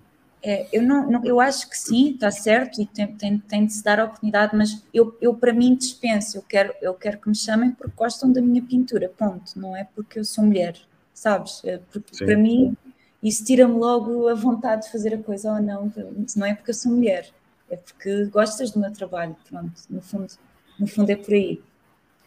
É, 0.46 0.68
eu, 0.70 0.82
não, 0.82 1.10
não, 1.10 1.24
eu 1.24 1.40
acho 1.40 1.70
que 1.70 1.76
sim, 1.76 2.10
está 2.10 2.30
certo 2.30 2.78
e 2.78 2.84
tem, 2.84 3.06
tem, 3.16 3.38
tem, 3.38 3.64
de 3.64 3.72
se 3.72 3.82
dar 3.82 3.98
a 3.98 4.04
oportunidade, 4.04 4.54
mas 4.54 4.84
eu, 4.92 5.16
eu 5.18 5.34
para 5.34 5.54
mim 5.54 5.74
dispenso, 5.74 6.36
eu 6.36 6.42
quero, 6.42 6.74
eu 6.82 6.92
quero 6.92 7.18
que 7.18 7.30
me 7.30 7.34
chamem 7.34 7.70
porque 7.70 7.94
gostam 7.96 8.30
da 8.30 8.42
minha 8.42 8.62
pintura, 8.62 9.08
ponto, 9.08 9.58
não 9.58 9.74
é 9.74 9.84
porque 9.94 10.18
eu 10.18 10.24
sou 10.24 10.44
mulher, 10.44 10.76
sabes? 11.14 11.62
É 11.64 11.78
porque 11.90 12.14
sim. 12.14 12.26
para 12.26 12.36
mim 12.36 12.76
isso 13.22 13.42
tira-me 13.42 13.72
logo 13.72 14.28
a 14.28 14.34
vontade 14.34 14.84
de 14.84 14.92
fazer 14.92 15.14
a 15.14 15.18
coisa 15.18 15.50
ou 15.50 15.62
não, 15.62 15.90
não 16.36 16.46
é 16.46 16.54
porque 16.54 16.72
eu 16.72 16.74
sou 16.74 16.92
mulher, 16.92 17.30
é 17.70 17.76
porque 17.76 18.26
gostas 18.26 18.70
do 18.70 18.80
meu 18.80 18.92
trabalho, 18.92 19.34
pronto, 19.48 19.72
no 19.88 20.02
fundo, 20.02 20.34
no 20.78 20.86
fundo 20.86 21.08
é 21.08 21.16
por 21.16 21.32
aí. 21.32 21.62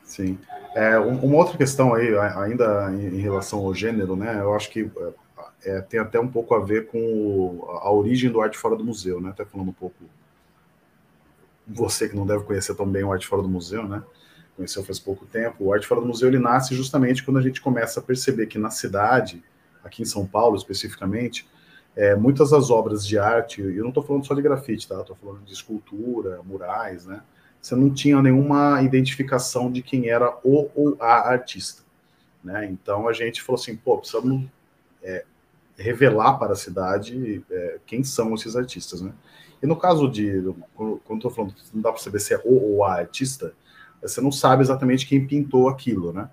Sim. 0.07 0.39
É, 0.73 0.97
uma 0.97 1.37
outra 1.37 1.57
questão 1.57 1.93
aí, 1.93 2.17
ainda 2.17 2.91
em 2.93 3.19
relação 3.19 3.59
ao 3.59 3.75
gênero, 3.75 4.15
né? 4.15 4.39
Eu 4.39 4.55
acho 4.55 4.71
que 4.71 4.89
é, 5.63 5.81
tem 5.81 5.99
até 5.99 6.19
um 6.19 6.27
pouco 6.27 6.55
a 6.55 6.59
ver 6.59 6.87
com 6.87 7.67
a 7.83 7.91
origem 7.91 8.31
do 8.31 8.41
Arte 8.41 8.57
Fora 8.57 8.75
do 8.75 8.85
Museu, 8.85 9.19
né? 9.19 9.29
Até 9.29 9.43
falando 9.43 9.69
um 9.69 9.73
pouco. 9.73 9.95
Você 11.67 12.07
que 12.07 12.15
não 12.15 12.25
deve 12.25 12.45
conhecer 12.45 12.73
tão 12.73 12.87
bem 12.87 13.03
o 13.03 13.11
Arte 13.11 13.27
Fora 13.27 13.41
do 13.41 13.49
Museu, 13.49 13.85
né? 13.85 14.01
Conheceu 14.55 14.83
faz 14.83 14.97
pouco 14.97 15.25
tempo. 15.25 15.65
O 15.65 15.73
Arte 15.73 15.85
Fora 15.85 15.99
do 15.99 16.07
Museu 16.07 16.29
ele 16.29 16.39
nasce 16.39 16.73
justamente 16.73 17.23
quando 17.23 17.37
a 17.37 17.41
gente 17.41 17.61
começa 17.61 17.99
a 17.99 18.03
perceber 18.03 18.47
que 18.47 18.57
na 18.57 18.69
cidade, 18.69 19.43
aqui 19.83 20.01
em 20.01 20.05
São 20.05 20.25
Paulo 20.25 20.55
especificamente, 20.55 21.45
é, 21.95 22.15
muitas 22.15 22.51
das 22.51 22.69
obras 22.69 23.05
de 23.05 23.19
arte, 23.19 23.61
eu 23.61 23.81
não 23.81 23.89
estou 23.89 24.03
falando 24.03 24.25
só 24.25 24.33
de 24.33 24.41
grafite, 24.41 24.87
tá? 24.87 25.01
Estou 25.01 25.17
falando 25.17 25.43
de 25.43 25.51
escultura, 25.51 26.39
murais, 26.45 27.05
né? 27.05 27.21
Você 27.61 27.75
não 27.75 27.93
tinha 27.93 28.21
nenhuma 28.21 28.81
identificação 28.81 29.71
de 29.71 29.81
quem 29.81 30.09
era 30.09 30.37
o 30.43 30.69
ou 30.75 30.97
a 30.99 31.29
artista, 31.29 31.83
né? 32.43 32.65
Então 32.65 33.07
a 33.07 33.13
gente 33.13 33.41
falou 33.41 33.59
assim, 33.59 33.75
pô, 33.75 33.97
precisamos 33.97 34.45
é, 35.03 35.25
revelar 35.77 36.37
para 36.37 36.53
a 36.53 36.55
cidade 36.55 37.43
é, 37.49 37.79
quem 37.85 38.03
são 38.03 38.33
esses 38.33 38.55
artistas, 38.55 39.01
né? 39.01 39.11
E 39.61 39.65
no 39.65 39.75
caso 39.75 40.07
de, 40.07 40.43
quando 40.75 41.15
estou 41.15 41.31
falando, 41.31 41.55
não 41.73 41.81
dá 41.81 41.91
para 41.91 42.01
saber 42.01 42.19
se 42.19 42.33
é 42.33 42.41
o 42.45 42.73
ou 42.73 42.83
a 42.83 42.93
artista, 42.93 43.53
você 44.01 44.21
não 44.21 44.31
sabe 44.31 44.61
exatamente 44.61 45.07
quem 45.07 45.25
pintou 45.25 45.67
aquilo, 45.67 46.13
né? 46.13 46.29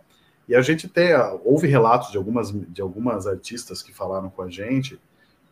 E 0.46 0.54
a 0.54 0.60
gente 0.60 0.86
tem, 0.88 1.10
houve 1.42 1.66
relatos 1.66 2.10
de 2.10 2.18
algumas, 2.18 2.52
de 2.52 2.82
algumas 2.82 3.26
artistas 3.26 3.82
que 3.82 3.94
falaram 3.94 4.28
com 4.28 4.42
a 4.42 4.50
gente 4.50 5.00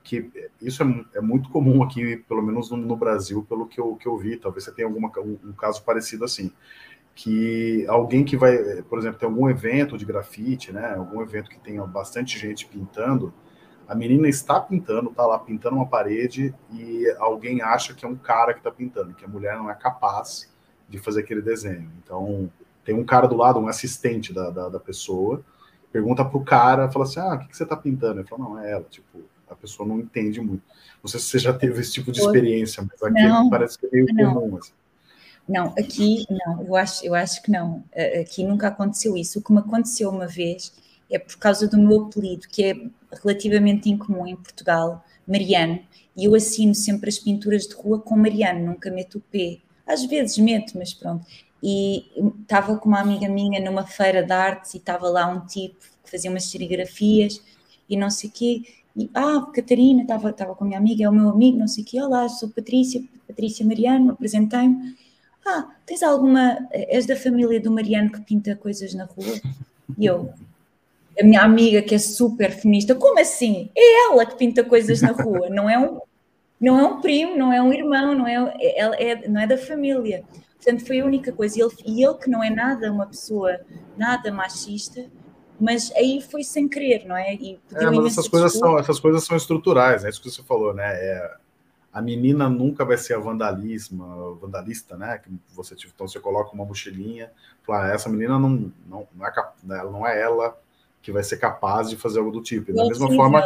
que 0.03 0.31
isso 0.61 0.83
é, 0.83 1.19
é 1.19 1.21
muito 1.21 1.49
comum 1.51 1.83
aqui, 1.83 2.17
pelo 2.29 2.43
menos 2.43 2.71
no, 2.71 2.77
no, 2.77 2.97
Brasil, 2.97 3.45
pelo 3.49 3.67
que 3.67 3.81
eu, 3.81 3.95
que 3.97 4.07
eu 4.07 4.17
vi. 4.17 4.37
Talvez 4.37 4.65
você 4.65 4.73
tenha 4.73 4.89
alguma, 4.89 5.11
um, 5.19 5.39
um 5.45 5.53
caso 5.53 5.83
parecido 5.85 6.25
assim 6.25 6.53
que 7.15 7.87
alguém 7.89 8.25
que 8.25 8.37
vai, 8.37 8.83
por 8.83 8.99
exemplo, 8.99 9.19
tem 9.19 9.29
algum 9.29 9.49
evento 9.49 9.99
de 9.99 10.05
grafite, 10.05 10.73
né, 10.73 10.95
algum 10.95 11.21
evento 11.21 11.51
que 11.51 11.59
tenha 11.59 11.85
bastante 11.85 12.39
gente 12.39 12.67
pintando, 12.67 13.33
a 13.87 13.95
menina 13.95 14.29
está 14.29 14.61
pintando, 14.61 15.11
está 15.11 15.27
lá 15.27 15.39
pintando 15.39 15.77
uma 15.77 15.87
parede 15.87 16.55
e 16.73 17.05
alguém 17.19 17.61
acha 17.61 17.93
que 17.93 18.05
é 18.05 18.09
um 18.09 18.17
cara 18.17 18.55
que 18.55 18.61
está 18.61 18.71
pintando, 18.71 19.15
que 19.15 19.25
a 19.25 19.29
mulher 19.29 19.57
não 19.57 19.71
é 19.71 19.75
capaz 19.75 20.51
de 20.89 20.99
fazer 20.99 21.21
aquele 21.21 21.43
desenho. 21.43 21.91
Então, 22.03 22.51
tem 22.85 22.95
um 22.95 23.05
cara 23.05 23.27
do 23.27 23.37
lado, 23.37 23.59
um 23.59 23.69
assistente 23.69 24.33
da, 24.33 24.51
da, 24.51 24.69
da 24.71 24.81
pessoa, 24.81 25.45
pergunta 25.93 26.25
pro 26.25 26.43
cara, 26.43 26.91
fala 26.91 27.05
assim, 27.05 27.21
ah, 27.21 27.35
o 27.35 27.39
que, 27.41 27.49
que 27.49 27.57
você 27.57 27.65
está 27.65 27.77
pintando? 27.77 28.21
Ele 28.21 28.29
fala, 28.29 28.45
não, 28.45 28.59
é 28.59 28.73
ela, 28.73 28.85
tipo, 28.85 29.21
a 29.53 29.57
pessoa 29.57 29.89
não 29.89 30.01
entende 30.01 30.41
muito. 30.41 30.63
Não 31.03 31.11
sei 31.11 31.21
se 31.21 31.27
você 31.27 31.39
já 31.39 31.53
teve 31.53 31.81
esse 31.81 31.93
tipo 31.93 32.13
de 32.13 32.21
experiência, 32.21 32.83
mas 32.83 33.03
aqui 33.03 33.23
não, 33.23 33.51
parece 33.51 33.79
que 33.79 33.87
é 33.87 33.91
meio 33.91 34.13
não. 34.13 34.35
comum, 34.35 34.57
assim. 34.57 34.73
Não, 35.49 35.75
aqui 35.77 36.25
não, 36.31 36.63
eu 36.63 36.77
acho, 36.77 37.05
eu 37.05 37.15
acho 37.15 37.43
que 37.43 37.51
não. 37.51 37.83
Aqui 38.21 38.45
nunca 38.45 38.69
aconteceu 38.69 39.17
isso. 39.17 39.39
O 39.39 39.43
que 39.43 39.53
me 39.53 39.59
aconteceu 39.59 40.09
uma 40.09 40.27
vez 40.27 40.73
é 41.11 41.19
por 41.19 41.37
causa 41.37 41.67
do 41.69 41.77
meu 41.77 42.05
apelido, 42.05 42.47
que 42.49 42.65
é 42.65 42.77
relativamente 43.23 43.91
incomum 43.91 44.27
em 44.27 44.37
Portugal, 44.37 45.05
Mariano, 45.27 45.81
e 46.17 46.25
eu 46.25 46.35
assino 46.35 46.75
sempre 46.75 47.09
as 47.09 47.19
pinturas 47.19 47.67
de 47.67 47.75
rua 47.75 48.01
com 48.01 48.17
Mariano, 48.17 48.67
nunca 48.67 48.91
meto 48.91 49.19
o 49.19 49.21
P. 49.21 49.61
Às 49.87 50.05
vezes 50.05 50.39
meto, 50.39 50.77
mas 50.79 50.95
pronto. 50.95 51.27
E 51.63 52.07
estava 52.41 52.77
com 52.77 52.89
uma 52.89 53.01
amiga 53.01 53.29
minha 53.29 53.61
numa 53.61 53.87
feira 53.87 54.23
de 54.23 54.33
artes 54.33 54.75
e 54.75 54.79
estava 54.79 55.09
lá 55.09 55.27
um 55.27 55.47
tipo 55.47 55.79
que 56.03 56.11
fazia 56.11 56.31
umas 56.31 56.45
serigrafias 56.45 57.43
e 57.89 57.97
não 57.97 58.11
sei 58.11 58.31
o 58.31 58.33
quê. 58.33 58.63
E, 58.97 59.11
ah, 59.15 59.47
Catarina, 59.55 60.03
estava, 60.03 60.31
estava 60.31 60.55
com 60.55 60.65
a 60.65 60.67
minha 60.67 60.79
amiga, 60.79 61.05
é 61.05 61.09
o 61.09 61.13
meu 61.13 61.31
amigo, 61.31 61.59
não 61.59 61.69
sei 61.69 61.83
o 61.83 61.87
quê. 61.87 62.01
Olá, 62.01 62.29
sou 62.29 62.51
Patrícia, 62.51 63.03
Patrícia 63.27 63.65
Mariano, 63.65 64.13
apresentei-me. 64.13 64.95
Ah, 65.47 65.71
tens 65.87 66.03
alguma. 66.03 66.59
És 66.73 67.07
da 67.07 67.17
família 67.17 67.61
do 67.61 67.71
Mariano 67.71 68.13
que 68.13 68.21
pinta 68.21 68.55
coisas 68.55 68.95
na 68.95 69.05
rua? 69.05 69.41
E 69.99 70.07
eu, 70.07 70.33
a 71.19 71.25
minha 71.25 71.43
amiga 71.43 71.83
que 71.83 71.95
é 71.95 71.99
super 71.99 72.51
feminista, 72.51 72.95
como 72.95 73.19
assim? 73.19 73.71
É 73.75 74.11
ela 74.11 74.27
que 74.27 74.37
pinta 74.37 74.63
coisas 74.63 75.01
na 75.01 75.13
rua, 75.13 75.49
não 75.49 75.69
é 75.69 75.79
um, 75.79 76.01
não 76.61 76.79
é 76.79 76.85
um 76.85 77.01
primo, 77.01 77.37
não 77.37 77.53
é 77.53 77.61
um 77.63 77.73
irmão, 77.73 78.15
não 78.15 78.27
é, 78.27 78.55
é, 78.61 79.11
é 79.11 79.29
não 79.29 79.41
é 79.41 79.47
da 79.47 79.59
família. 79.59 80.23
Portanto, 80.57 80.87
foi 80.87 81.01
a 81.01 81.05
única 81.05 81.33
coisa. 81.33 81.59
E 81.59 81.63
ele, 81.63 81.73
e 81.87 82.05
ele 82.05 82.15
que 82.15 82.31
não 82.31 82.43
é 82.43 82.51
nada 82.51 82.93
uma 82.93 83.07
pessoa 83.07 83.59
nada 83.97 84.31
machista, 84.31 85.05
mas 85.63 85.93
aí 85.95 86.21
foi 86.21 86.43
sem 86.43 86.69
querer, 86.69 87.07
não 87.07 87.17
é? 87.17 87.35
E 87.35 87.57
é, 87.73 87.89
mas 87.89 88.07
essas 88.07 88.27
coisas, 88.27 88.53
são, 88.53 88.77
essas 88.77 88.99
coisas 88.99 89.23
são 89.23 89.37
estruturais, 89.37 90.05
é 90.05 90.09
isso 90.09 90.21
que 90.21 90.29
você 90.29 90.43
falou, 90.43 90.75
né? 90.75 90.93
É, 90.93 91.37
a 91.93 92.03
menina 92.03 92.49
nunca 92.49 92.85
vai 92.85 92.99
ser 92.99 93.15
a 93.15 93.19
vandalismo, 93.21 94.35
vandalista, 94.41 94.97
né? 94.97 95.19
Que 95.19 95.31
você 95.55 95.77
então 95.77 96.09
você 96.09 96.19
coloca 96.19 96.53
uma 96.53 96.65
mochilinha, 96.65 97.31
fala, 97.63 97.85
ah, 97.85 97.95
essa 97.95 98.09
menina 98.09 98.41
não, 98.41 98.73
não, 98.85 99.07
não 99.15 99.25
é 99.25 99.33
ela 99.71 99.91
não 99.93 100.05
é 100.05 100.21
ela 100.21 100.59
que 101.01 101.13
vai 101.13 101.23
ser 101.23 101.37
capaz 101.37 101.89
de 101.89 101.97
fazer 101.97 102.19
algo 102.19 102.33
do 102.33 102.43
tipo. 102.43 102.73
E 102.73 102.75
da 102.75 102.83
é 102.83 102.89
mesma 102.89 103.07
horrível. 103.07 103.23
forma, 103.23 103.45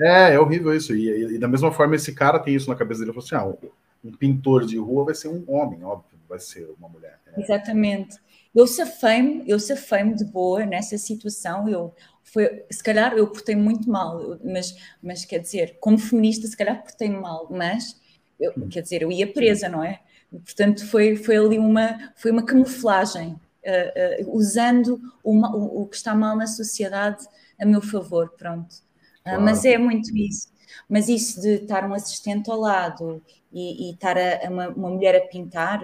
é, 0.00 0.34
é 0.34 0.40
horrível 0.40 0.74
isso. 0.74 0.96
E, 0.96 1.06
e, 1.06 1.34
e, 1.34 1.38
da 1.38 1.48
mesma 1.48 1.70
forma 1.70 1.96
esse 1.96 2.14
cara 2.14 2.38
tem 2.38 2.54
isso 2.54 2.70
na 2.70 2.76
cabeça 2.76 3.00
dele, 3.00 3.10
ele 3.10 3.20
falou 3.20 3.44
assim, 3.44 3.62
ah, 3.62 3.68
um 4.02 4.12
pintor 4.12 4.64
de 4.64 4.78
rua 4.78 5.04
vai 5.04 5.14
ser 5.14 5.28
um 5.28 5.44
homem, 5.48 5.84
óbvio, 5.84 6.18
vai 6.26 6.38
ser 6.38 6.66
uma 6.78 6.88
mulher. 6.88 7.20
É. 7.26 7.42
Exatamente. 7.42 8.16
Eu 8.54 8.66
safei-me, 8.66 9.44
eu 9.48 9.58
safei-me 9.58 10.14
de 10.14 10.24
boa 10.24 10.66
nessa 10.66 10.98
situação, 10.98 11.68
eu 11.68 11.94
foi, 12.22 12.64
se 12.70 12.82
calhar 12.82 13.14
eu 13.14 13.26
portei 13.28 13.56
muito 13.56 13.88
mal, 13.90 14.38
mas, 14.44 14.74
mas 15.02 15.24
quer 15.24 15.38
dizer, 15.38 15.76
como 15.80 15.98
feminista, 15.98 16.46
se 16.46 16.56
calhar 16.56 16.82
portei-me 16.82 17.16
mal, 17.16 17.48
mas 17.50 18.00
eu, 18.38 18.52
hum. 18.56 18.68
quer 18.68 18.82
dizer, 18.82 19.02
eu 19.02 19.12
ia 19.12 19.30
presa, 19.30 19.68
não 19.68 19.82
é? 19.82 20.00
Portanto, 20.30 20.86
foi, 20.86 21.16
foi 21.16 21.36
ali 21.36 21.58
uma, 21.58 22.12
foi 22.16 22.30
uma 22.30 22.44
camuflagem, 22.44 23.32
uh, 23.32 24.26
uh, 24.26 24.34
usando 24.36 24.98
uma, 25.22 25.54
o, 25.54 25.82
o, 25.82 25.86
que 25.86 25.96
está 25.96 26.14
mal 26.14 26.36
na 26.36 26.46
sociedade 26.46 27.24
a 27.60 27.66
meu 27.66 27.82
favor, 27.82 28.30
pronto. 28.36 28.72
Uh, 28.72 29.24
claro. 29.24 29.42
Mas 29.42 29.64
é 29.64 29.76
muito 29.76 30.16
isso. 30.16 30.51
Mas 30.88 31.08
isso 31.08 31.40
de 31.40 31.54
estar 31.54 31.84
um 31.88 31.94
assistente 31.94 32.50
ao 32.50 32.58
lado 32.58 33.22
e, 33.52 33.88
e 33.88 33.92
estar 33.92 34.16
a, 34.16 34.46
a 34.46 34.50
uma, 34.50 34.68
uma, 34.68 34.90
mulher 34.90 35.16
a 35.16 35.26
pintar, 35.26 35.80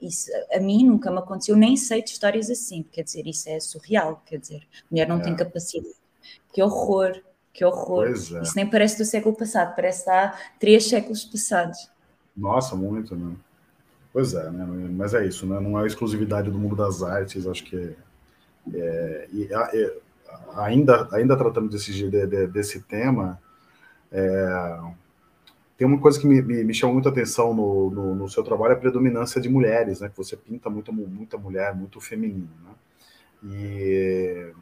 isso 0.00 0.30
a 0.52 0.60
mim 0.60 0.86
nunca 0.86 1.10
me 1.10 1.18
aconteceu, 1.18 1.56
nem 1.56 1.76
sei 1.76 2.02
de 2.02 2.10
histórias 2.10 2.50
assim, 2.50 2.84
quer 2.92 3.02
dizer, 3.02 3.26
isso 3.26 3.48
é 3.48 3.58
surreal, 3.58 4.22
quer 4.26 4.38
dizer, 4.38 4.62
a 4.80 4.84
mulher 4.90 5.08
não 5.08 5.18
é. 5.18 5.22
tem 5.22 5.34
capacidade. 5.34 5.94
Que 6.52 6.62
horror, 6.62 7.20
que 7.52 7.64
horror. 7.64 8.08
É. 8.08 8.12
Isso 8.12 8.52
nem 8.54 8.68
parece 8.68 8.98
do 8.98 9.04
século 9.04 9.34
passado, 9.34 9.74
parece 9.74 10.08
há 10.10 10.34
três 10.60 10.88
séculos 10.88 11.24
passados. 11.24 11.90
Nossa, 12.36 12.76
muito, 12.76 13.16
né? 13.16 13.34
Pois 14.12 14.34
é, 14.34 14.50
né? 14.50 14.64
Mas 14.92 15.14
é 15.14 15.26
isso, 15.26 15.46
né? 15.46 15.60
Não 15.60 15.78
é 15.80 15.86
exclusividade 15.86 16.50
do 16.50 16.58
mundo 16.58 16.76
das 16.76 17.02
artes, 17.02 17.46
acho 17.46 17.64
que 17.64 17.94
é, 18.74 19.28
é, 19.34 19.58
é 19.74 19.96
ainda, 20.54 21.08
ainda 21.12 21.36
tratando 21.36 21.68
desse, 21.68 21.92
de, 21.92 22.46
desse 22.48 22.80
tema, 22.82 23.40
é, 24.12 24.78
tem 25.76 25.86
uma 25.86 26.00
coisa 26.00 26.18
que 26.18 26.26
me, 26.26 26.40
me, 26.40 26.64
me 26.64 26.74
chama 26.74 26.94
muita 26.94 27.10
atenção 27.10 27.52
no, 27.52 27.90
no, 27.90 28.14
no, 28.14 28.28
seu 28.28 28.42
trabalho, 28.42 28.72
é 28.72 28.76
a 28.76 28.80
predominância 28.80 29.40
de 29.40 29.48
mulheres, 29.48 30.00
né? 30.00 30.08
Que 30.08 30.16
você 30.16 30.36
pinta 30.36 30.70
muito, 30.70 30.92
muita 30.92 31.36
mulher, 31.36 31.74
muito 31.74 32.00
feminino, 32.00 32.48
né? 32.64 32.70
E 33.44 34.52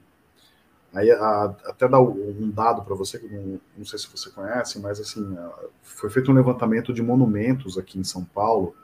aí 0.93 1.11
a, 1.11 1.45
até 1.67 1.89
dar 1.89 2.01
um 2.01 2.51
dado 2.51 2.83
para 2.83 2.95
você, 2.95 3.19
que 3.19 3.29
não, 3.29 3.61
não, 3.79 3.85
sei 3.85 3.99
se 3.99 4.09
você 4.09 4.31
conhece, 4.31 4.81
mas 4.81 5.01
assim, 5.01 5.37
foi 5.83 6.11
feito 6.11 6.33
um 6.33 6.35
levantamento 6.35 6.93
de 6.93 7.03
monumentos 7.03 7.79
aqui 7.79 7.99
em 7.99 8.05
São 8.05 8.25
Paulo, 8.25 8.75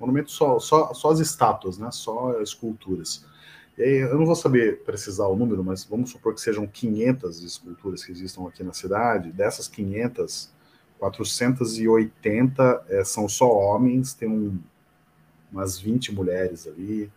monumentos 0.00 0.34
só, 0.34 0.58
só, 0.58 0.92
só 0.92 1.10
as 1.10 1.20
estátuas, 1.20 1.78
né? 1.78 1.90
Só 1.92 2.40
esculturas. 2.42 3.24
Eu 3.78 4.18
não 4.18 4.26
vou 4.26 4.34
saber 4.34 4.82
precisar 4.84 5.26
o 5.28 5.36
número, 5.36 5.62
mas 5.62 5.84
vamos 5.84 6.10
supor 6.10 6.34
que 6.34 6.40
sejam 6.40 6.66
500 6.66 7.42
esculturas 7.42 8.04
que 8.04 8.10
existam 8.10 8.46
aqui 8.48 8.64
na 8.64 8.72
cidade. 8.72 9.30
Dessas 9.30 9.68
500, 9.68 10.50
480 10.98 12.84
é, 12.88 13.04
são 13.04 13.28
só 13.28 13.50
homens, 13.50 14.14
tem 14.14 14.28
um, 14.28 14.58
umas 15.52 15.78
20 15.78 16.12
mulheres 16.12 16.66
ali, 16.66 17.10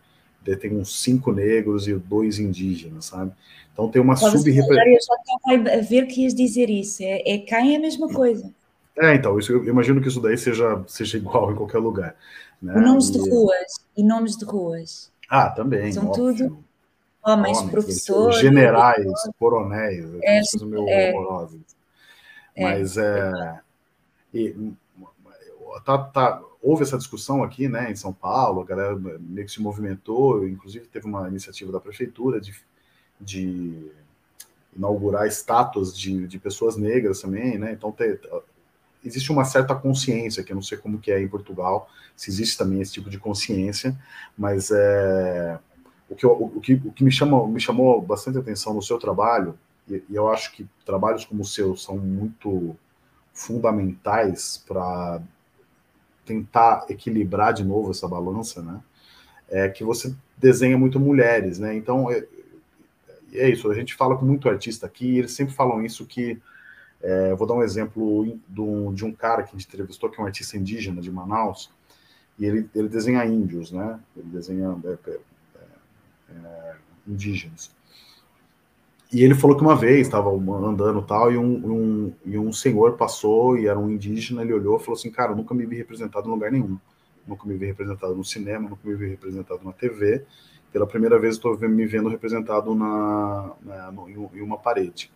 tem 0.60 0.76
uns 0.76 1.00
cinco 1.02 1.32
negros 1.32 1.86
e 1.86 1.94
dois 1.94 2.38
indígenas, 2.38 3.06
sabe? 3.06 3.32
Então 3.72 3.88
tem 3.88 4.02
uma 4.02 4.16
sub-representação. 4.16 5.16
Eu 5.48 5.56
estava 5.56 5.78
a 5.78 5.80
ver 5.80 6.06
que 6.06 6.22
ias 6.22 6.34
dizer 6.34 6.68
isso. 6.68 7.02
É, 7.02 7.22
é 7.26 7.38
quem 7.38 7.74
é 7.74 7.76
a 7.76 7.80
mesma 7.80 8.08
coisa. 8.08 8.52
É, 8.98 9.14
então, 9.14 9.38
isso, 9.38 9.52
eu 9.52 9.64
imagino 9.64 10.00
que 10.00 10.08
isso 10.08 10.20
daí 10.20 10.36
seja, 10.36 10.82
seja 10.86 11.16
igual 11.16 11.52
em 11.52 11.54
qualquer 11.56 11.78
lugar. 11.78 12.14
Né? 12.60 12.74
Nomes 12.74 13.08
e... 13.08 13.12
de 13.12 13.30
ruas 13.30 13.72
e 13.96 14.02
nomes 14.02 14.36
de 14.36 14.44
ruas. 14.44 15.10
Ah, 15.34 15.48
também. 15.48 15.90
São 15.92 16.08
óbvio. 16.08 16.34
tudo 16.34 16.64
homens, 17.22 17.58
homens 17.58 17.70
professores. 17.70 18.38
Generais, 18.38 19.06
coronéis, 19.38 20.04
é, 20.22 20.40
coisas 20.40 20.62
meio 20.62 20.88
é, 20.88 21.12
horrorosas. 21.12 21.60
É, 22.54 22.62
Mas 22.64 22.96
é. 22.96 23.60
E, 24.34 24.72
tá, 25.84 25.98
tá, 25.98 26.42
houve 26.62 26.82
essa 26.82 26.98
discussão 26.98 27.42
aqui, 27.42 27.68
né, 27.68 27.90
em 27.90 27.96
São 27.96 28.12
Paulo, 28.12 28.60
a 28.60 28.64
galera 28.64 28.94
meio 28.94 29.46
que 29.46 29.52
se 29.52 29.62
movimentou, 29.62 30.46
inclusive 30.46 30.86
teve 30.86 31.06
uma 31.06 31.28
iniciativa 31.28 31.70
da 31.70 31.80
prefeitura 31.80 32.40
de, 32.40 32.54
de 33.20 33.90
inaugurar 34.76 35.26
estátuas 35.26 35.96
de, 35.96 36.26
de 36.26 36.38
pessoas 36.38 36.76
negras 36.76 37.20
também, 37.20 37.58
né, 37.58 37.72
então 37.72 37.92
te, 37.92 38.18
existe 39.04 39.32
uma 39.32 39.44
certa 39.44 39.74
consciência, 39.74 40.42
que 40.42 40.52
eu 40.52 40.56
não 40.56 40.62
sei 40.62 40.78
como 40.78 40.98
que 40.98 41.10
é 41.10 41.20
em 41.20 41.28
Portugal, 41.28 41.88
se 42.16 42.30
existe 42.30 42.56
também 42.56 42.80
esse 42.80 42.92
tipo 42.92 43.10
de 43.10 43.18
consciência, 43.18 43.96
mas 44.36 44.70
é, 44.70 45.58
o, 46.08 46.14
que, 46.14 46.26
o, 46.26 46.60
que, 46.60 46.74
o 46.74 46.92
que 46.92 47.04
me, 47.04 47.10
chama, 47.10 47.46
me 47.48 47.60
chamou 47.60 48.00
bastante 48.00 48.38
atenção 48.38 48.74
no 48.74 48.82
seu 48.82 48.98
trabalho, 48.98 49.58
e, 49.88 50.02
e 50.08 50.14
eu 50.14 50.30
acho 50.30 50.52
que 50.52 50.66
trabalhos 50.84 51.24
como 51.24 51.42
o 51.42 51.46
seu 51.46 51.76
são 51.76 51.96
muito 51.96 52.76
fundamentais 53.32 54.62
para 54.66 55.20
tentar 56.24 56.84
equilibrar 56.88 57.52
de 57.52 57.64
novo 57.64 57.90
essa 57.90 58.06
balança, 58.06 58.62
né? 58.62 58.80
É 59.48 59.68
que 59.68 59.82
você 59.84 60.14
desenha 60.38 60.78
muito 60.78 61.00
mulheres, 61.00 61.58
né? 61.58 61.74
Então, 61.74 62.10
é, 62.10 62.24
é 63.32 63.48
isso, 63.48 63.70
a 63.70 63.74
gente 63.74 63.94
fala 63.94 64.16
com 64.16 64.24
muito 64.24 64.48
artista 64.48 64.86
aqui, 64.86 65.06
e 65.06 65.18
eles 65.18 65.32
sempre 65.32 65.54
falam 65.54 65.84
isso 65.84 66.06
que 66.06 66.40
é, 67.02 67.34
vou 67.34 67.46
dar 67.46 67.54
um 67.54 67.62
exemplo 67.62 68.38
do, 68.46 68.92
de 68.92 69.04
um 69.04 69.12
cara 69.12 69.42
que 69.42 69.50
a 69.50 69.58
gente 69.58 69.66
entrevistou, 69.66 70.08
que 70.08 70.20
é 70.20 70.22
um 70.22 70.26
artista 70.26 70.56
indígena 70.56 71.00
de 71.00 71.10
Manaus, 71.10 71.70
e 72.38 72.46
ele, 72.46 72.70
ele 72.74 72.88
desenha 72.88 73.24
índios, 73.26 73.72
né? 73.72 73.98
Ele 74.16 74.28
desenha 74.28 74.76
é, 74.84 75.10
é, 75.10 75.18
é 76.30 76.76
indígenas. 77.06 77.70
E 79.12 79.22
ele 79.22 79.34
falou 79.34 79.54
que 79.56 79.62
uma 79.62 79.76
vez 79.76 80.06
estava 80.06 80.30
andando 80.30 81.02
tal, 81.02 81.30
e 81.30 81.36
um, 81.36 81.44
um, 81.44 82.12
e 82.24 82.38
um 82.38 82.52
senhor 82.52 82.96
passou 82.96 83.58
e 83.58 83.66
era 83.66 83.78
um 83.78 83.90
indígena, 83.90 84.40
ele 84.40 84.54
olhou 84.54 84.78
e 84.78 84.80
falou 84.80 84.94
assim, 84.98 85.10
cara, 85.10 85.32
eu 85.32 85.36
nunca 85.36 85.54
me 85.54 85.66
vi 85.66 85.76
representado 85.76 86.26
em 86.26 86.30
lugar 86.30 86.50
nenhum. 86.50 86.78
Nunca 87.26 87.46
me 87.46 87.54
vi 87.56 87.66
representado 87.66 88.14
no 88.14 88.24
cinema, 88.24 88.70
nunca 88.70 88.80
me 88.88 88.94
vi 88.94 89.08
representado 89.08 89.62
na 89.64 89.72
TV. 89.72 90.24
Pela 90.72 90.86
primeira 90.86 91.18
vez 91.18 91.34
estou 91.34 91.58
me 91.58 91.86
vendo 91.86 92.08
representado 92.08 92.74
na, 92.74 93.52
na 93.60 93.92
no, 93.92 94.08
em 94.08 94.40
uma 94.40 94.56
parede. 94.56 95.10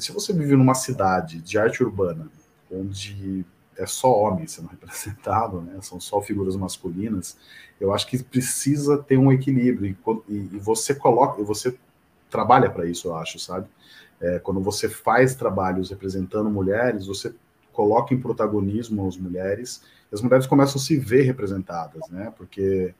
E 0.00 0.02
se 0.02 0.12
você 0.12 0.32
vive 0.32 0.56
numa 0.56 0.74
cidade 0.74 1.42
de 1.42 1.58
arte 1.58 1.84
urbana, 1.84 2.26
onde 2.72 3.44
é 3.76 3.84
só 3.84 4.10
homem 4.18 4.46
sendo 4.46 4.68
representado, 4.72 5.60
né? 5.60 5.78
são 5.82 6.00
só 6.00 6.22
figuras 6.22 6.56
masculinas, 6.56 7.36
eu 7.78 7.92
acho 7.92 8.06
que 8.06 8.22
precisa 8.22 8.96
ter 8.96 9.18
um 9.18 9.30
equilíbrio. 9.30 9.94
E, 10.26 10.34
e 10.34 10.58
você 10.58 10.94
coloca, 10.94 11.42
você 11.42 11.76
trabalha 12.30 12.70
para 12.70 12.86
isso, 12.86 13.08
eu 13.08 13.14
acho, 13.14 13.38
sabe? 13.38 13.68
É, 14.18 14.38
quando 14.38 14.60
você 14.60 14.88
faz 14.88 15.34
trabalhos 15.34 15.90
representando 15.90 16.48
mulheres, 16.48 17.06
você 17.06 17.34
coloca 17.70 18.14
em 18.14 18.20
protagonismo 18.20 19.06
as 19.06 19.18
mulheres, 19.18 19.82
e 20.10 20.14
as 20.14 20.22
mulheres 20.22 20.46
começam 20.46 20.80
a 20.80 20.84
se 20.84 20.98
ver 20.98 21.22
representadas, 21.22 22.08
né? 22.08 22.32
Porque 22.38 22.94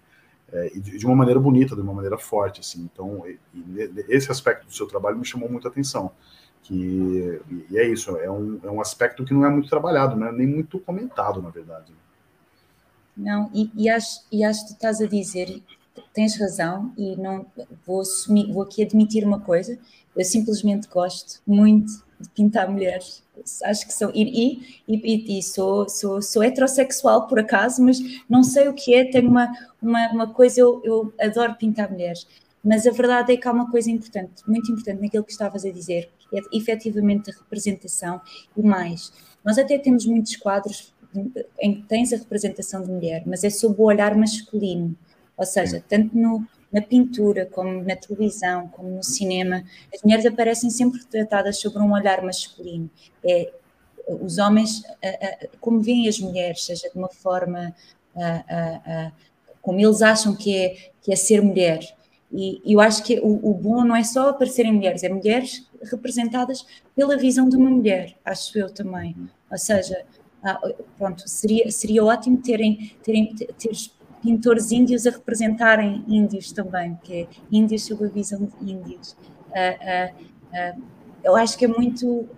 é, 0.53 0.69
de 0.69 1.07
uma 1.07 1.17
maneira 1.17 1.41
bonita, 1.41 1.75
de 1.75 1.81
uma 1.81 1.95
maneira 1.95 2.19
forte, 2.19 2.61
assim. 2.61 2.89
Então, 2.93 3.25
esse 4.09 4.31
aspecto 4.31 4.67
do 4.67 4.75
seu 4.75 4.87
trabalho 4.87 5.19
me 5.19 5.25
chamou 5.25 5.49
muita 5.49 5.69
atenção. 5.69 6.13
Que, 6.63 7.41
e 7.71 7.79
é 7.79 7.89
isso, 7.89 8.17
é 8.17 8.31
um, 8.31 8.61
é 8.63 8.71
um 8.71 8.81
aspecto 8.81 9.25
que 9.25 9.35
não 9.35 9.45
é 9.45 9.51
muito 9.51 9.69
trabalhado, 9.69 10.17
né? 10.17 10.31
nem 10.31 10.47
muito 10.47 10.79
comentado, 10.79 11.43
na 11.43 11.51
verdade. 11.51 11.93
Não, 13.17 13.51
e, 13.53 13.71
e, 13.75 13.89
acho, 13.89 14.21
e 14.31 14.45
acho 14.45 14.67
que 14.67 14.73
estás 14.73 15.01
a 15.01 15.07
dizer, 15.07 15.63
tens 16.15 16.39
razão, 16.39 16.93
e 16.97 17.17
não 17.17 17.45
vou, 17.87 18.01
assumir, 18.01 18.53
vou 18.53 18.63
aqui 18.63 18.83
admitir 18.83 19.25
uma 19.25 19.41
coisa, 19.41 19.79
eu 20.17 20.25
simplesmente 20.25 20.89
gosto 20.89 21.41
muito 21.47 22.05
de 22.21 22.29
pintar 22.31 22.69
mulheres. 22.71 23.23
Acho 23.65 23.87
que 23.87 23.95
sou. 23.95 24.11
E, 24.15 24.83
e, 24.87 25.39
e, 25.39 25.43
sou, 25.43 25.89
sou, 25.89 26.21
sou 26.21 26.43
heterossexual 26.43 27.27
por 27.27 27.39
acaso, 27.39 27.83
mas 27.83 27.99
não 28.29 28.43
sei 28.43 28.69
o 28.69 28.75
que 28.75 28.95
é. 28.95 29.11
Tenho 29.11 29.31
uma, 29.31 29.51
uma, 29.81 30.13
uma 30.13 30.27
coisa, 30.33 30.61
eu, 30.61 30.83
eu 30.85 31.13
adoro 31.19 31.55
pintar 31.55 31.91
mulheres. 31.91 32.27
Mas 32.63 32.87
a 32.87 32.91
verdade 32.91 33.33
é 33.33 33.37
que 33.37 33.49
há 33.49 33.53
uma 33.53 33.71
coisa 33.71 33.91
importante, 33.91 34.43
muito 34.47 34.71
importante 34.71 35.01
naquilo 35.01 35.25
que 35.25 35.33
estavas 35.33 35.65
a 35.65 35.71
dizer, 35.71 36.11
é 36.33 36.41
efetivamente 36.53 37.31
a 37.31 37.35
representação 37.35 38.21
e 38.57 38.63
mais. 38.63 39.13
Nós 39.45 39.59
até 39.59 39.79
temos 39.79 40.07
muitos 40.07 40.37
quadros 40.37 40.93
em 41.61 41.75
que 41.75 41.83
tens 41.83 42.13
a 42.13 42.17
representação 42.17 42.83
de 42.83 42.91
mulher, 42.91 43.23
mas 43.27 43.43
é 43.43 43.51
sob 43.51 43.75
o 43.81 43.85
olhar 43.85 44.15
masculino. 44.17 44.97
Ou 45.37 45.47
seja, 45.47 45.83
tanto 45.89 46.17
no, 46.17 46.47
na 46.71 46.81
pintura, 46.81 47.47
como 47.47 47.83
na 47.83 47.97
televisão, 47.97 48.69
como 48.69 48.91
no 48.91 49.03
cinema, 49.03 49.65
as 49.93 50.03
mulheres 50.03 50.27
aparecem 50.27 50.71
sempre 50.71 51.01
retratadas 51.01 51.59
sobre 51.59 51.83
um 51.83 51.93
olhar 51.93 52.23
masculino. 52.23 52.89
É, 53.25 53.53
os 54.07 54.39
homens, 54.39 54.83
como 55.61 55.81
veem 55.81 56.09
as 56.09 56.19
mulheres, 56.19 56.65
seja 56.65 56.89
de 56.91 56.99
uma 56.99 57.09
forma 57.09 57.75
como 59.63 59.79
eles 59.79 60.03
acham 60.03 60.35
que 60.35 60.57
é, 60.57 60.91
que 61.03 61.13
é 61.13 61.17
ser 61.17 61.43
mulher, 61.43 61.81
e, 62.33 62.61
eu 62.65 62.81
acho 62.81 63.03
que 63.03 63.19
o, 63.21 63.51
o, 63.51 63.55
bom 63.55 63.85
não 63.85 63.97
é 63.97 64.05
só 64.05 64.29
aparecerem 64.29 64.73
mulheres, 64.73 65.03
é 65.03 65.09
mulheres 65.09 65.69
representadas 65.83 66.65
pela 66.95 67.17
visão 67.17 67.49
de 67.49 67.57
uma 67.57 67.71
mulher, 67.71 68.17
acho 68.25 68.57
eu 68.59 68.73
também. 68.73 69.17
Ou 69.51 69.59
seja, 69.59 70.05
ah, 70.43 70.61
pronto, 70.97 71.29
seria, 71.29 71.71
seria 71.71 72.05
ótimo 72.05 72.39
terem, 72.39 72.95
terem 73.03 73.35
ter 73.35 73.73
pintores 74.23 74.71
índios 74.71 75.07
a 75.07 75.11
representarem 75.11 76.05
índios 76.07 76.53
também, 76.53 76.99
que 77.03 77.23
é 77.23 77.29
índios 77.51 77.85
sob 77.85 78.05
a 78.05 78.09
visão 78.09 78.49
de 78.61 78.73
índios. 78.73 79.17
Uh, 79.49 80.15
uh, 80.15 80.79
uh, 80.79 80.83
eu 81.25 81.37
acho 81.37 81.59
que 81.59 81.65
é 81.65 81.69
muito, 81.69 82.29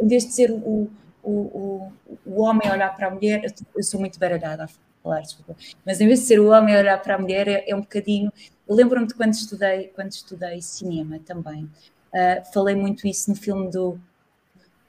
em 0.00 0.06
vez 0.06 0.26
de 0.26 0.32
ser 0.32 0.50
o, 0.50 0.90
o, 1.22 1.30
o, 1.30 1.92
o 2.26 2.42
homem 2.42 2.70
olhar 2.70 2.94
para 2.94 3.08
a 3.08 3.10
mulher, 3.10 3.42
eu 3.74 3.82
sou 3.82 3.98
muito 3.98 4.18
baralhada 4.18 4.68
falar, 5.04 5.20
desculpa, 5.20 5.54
mas 5.86 6.00
em 6.00 6.06
vez 6.08 6.20
de 6.20 6.26
ser 6.26 6.40
o 6.40 6.50
homem 6.50 6.74
olhar 6.74 7.00
para 7.00 7.14
a 7.14 7.18
mulher, 7.18 7.46
é, 7.46 7.70
é 7.70 7.76
um 7.76 7.80
bocadinho 7.80 8.32
lembro-me 8.68 9.06
de 9.06 9.14
quando 9.14 9.32
estudei, 9.32 9.88
quando 9.88 10.12
estudei 10.12 10.60
cinema 10.62 11.18
também, 11.20 11.64
uh, 11.64 12.52
falei 12.52 12.74
muito 12.74 13.06
isso 13.06 13.30
no 13.30 13.36
filme 13.36 13.70
do 13.70 13.98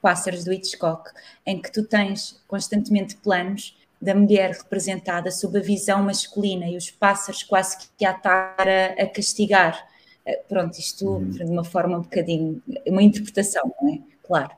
Pássaros 0.00 0.44
do 0.44 0.52
Hitchcock, 0.52 1.10
em 1.44 1.60
que 1.60 1.70
tu 1.70 1.84
tens 1.84 2.42
constantemente 2.46 3.16
planos 3.16 3.76
da 4.00 4.14
mulher 4.14 4.52
representada 4.52 5.30
sob 5.30 5.58
a 5.58 5.62
visão 5.62 6.02
masculina 6.02 6.68
e 6.68 6.76
os 6.76 6.90
pássaros 6.90 7.42
quase 7.42 7.88
que 7.96 8.04
a 8.04 8.12
estar 8.12 8.68
a, 8.68 9.02
a 9.02 9.06
castigar. 9.06 9.86
Uh, 10.26 10.48
pronto, 10.48 10.78
isto 10.78 11.06
uhum. 11.06 11.30
de 11.30 11.44
uma 11.44 11.64
forma 11.64 11.98
um 11.98 12.02
bocadinho, 12.02 12.62
uma 12.86 13.02
interpretação, 13.02 13.72
não 13.80 13.94
é? 13.94 13.98
Claro. 14.22 14.50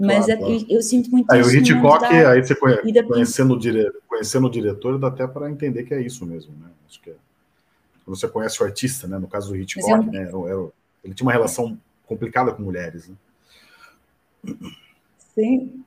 Mas 0.00 0.24
claro, 0.24 0.40
claro. 0.40 0.54
Eu, 0.54 0.76
eu, 0.76 0.82
sinto 0.82 1.10
muito 1.10 1.30
aí, 1.30 1.42
O 1.42 1.50
Hitchcock, 1.50 2.00
da, 2.00 2.30
aí 2.30 2.42
você 2.42 2.54
conhece, 2.54 3.02
conhecendo, 3.02 3.54
o 3.54 3.58
dire, 3.58 3.92
conhecendo 4.08 4.46
o 4.46 4.50
diretor, 4.50 4.98
dá 4.98 5.08
até 5.08 5.26
para 5.26 5.50
entender 5.50 5.84
que 5.84 5.92
é 5.92 6.00
isso 6.00 6.24
mesmo, 6.24 6.54
né? 6.58 6.68
Acho 6.88 7.00
que 7.02 7.10
é 7.10 7.14
você 8.10 8.28
conhece 8.28 8.60
o 8.62 8.66
artista, 8.66 9.06
né? 9.06 9.18
No 9.18 9.28
caso 9.28 9.50
do 9.50 9.56
Hitchcock, 9.56 9.90
é 9.90 9.96
um... 9.96 10.02
né? 10.04 10.22
Era, 10.22 10.30
era, 10.30 10.68
ele 11.04 11.14
tinha 11.14 11.26
uma 11.26 11.32
relação 11.32 11.78
complicada 12.06 12.52
com 12.52 12.62
mulheres. 12.62 13.08
Né? 13.08 14.54
Sim, 15.34 15.84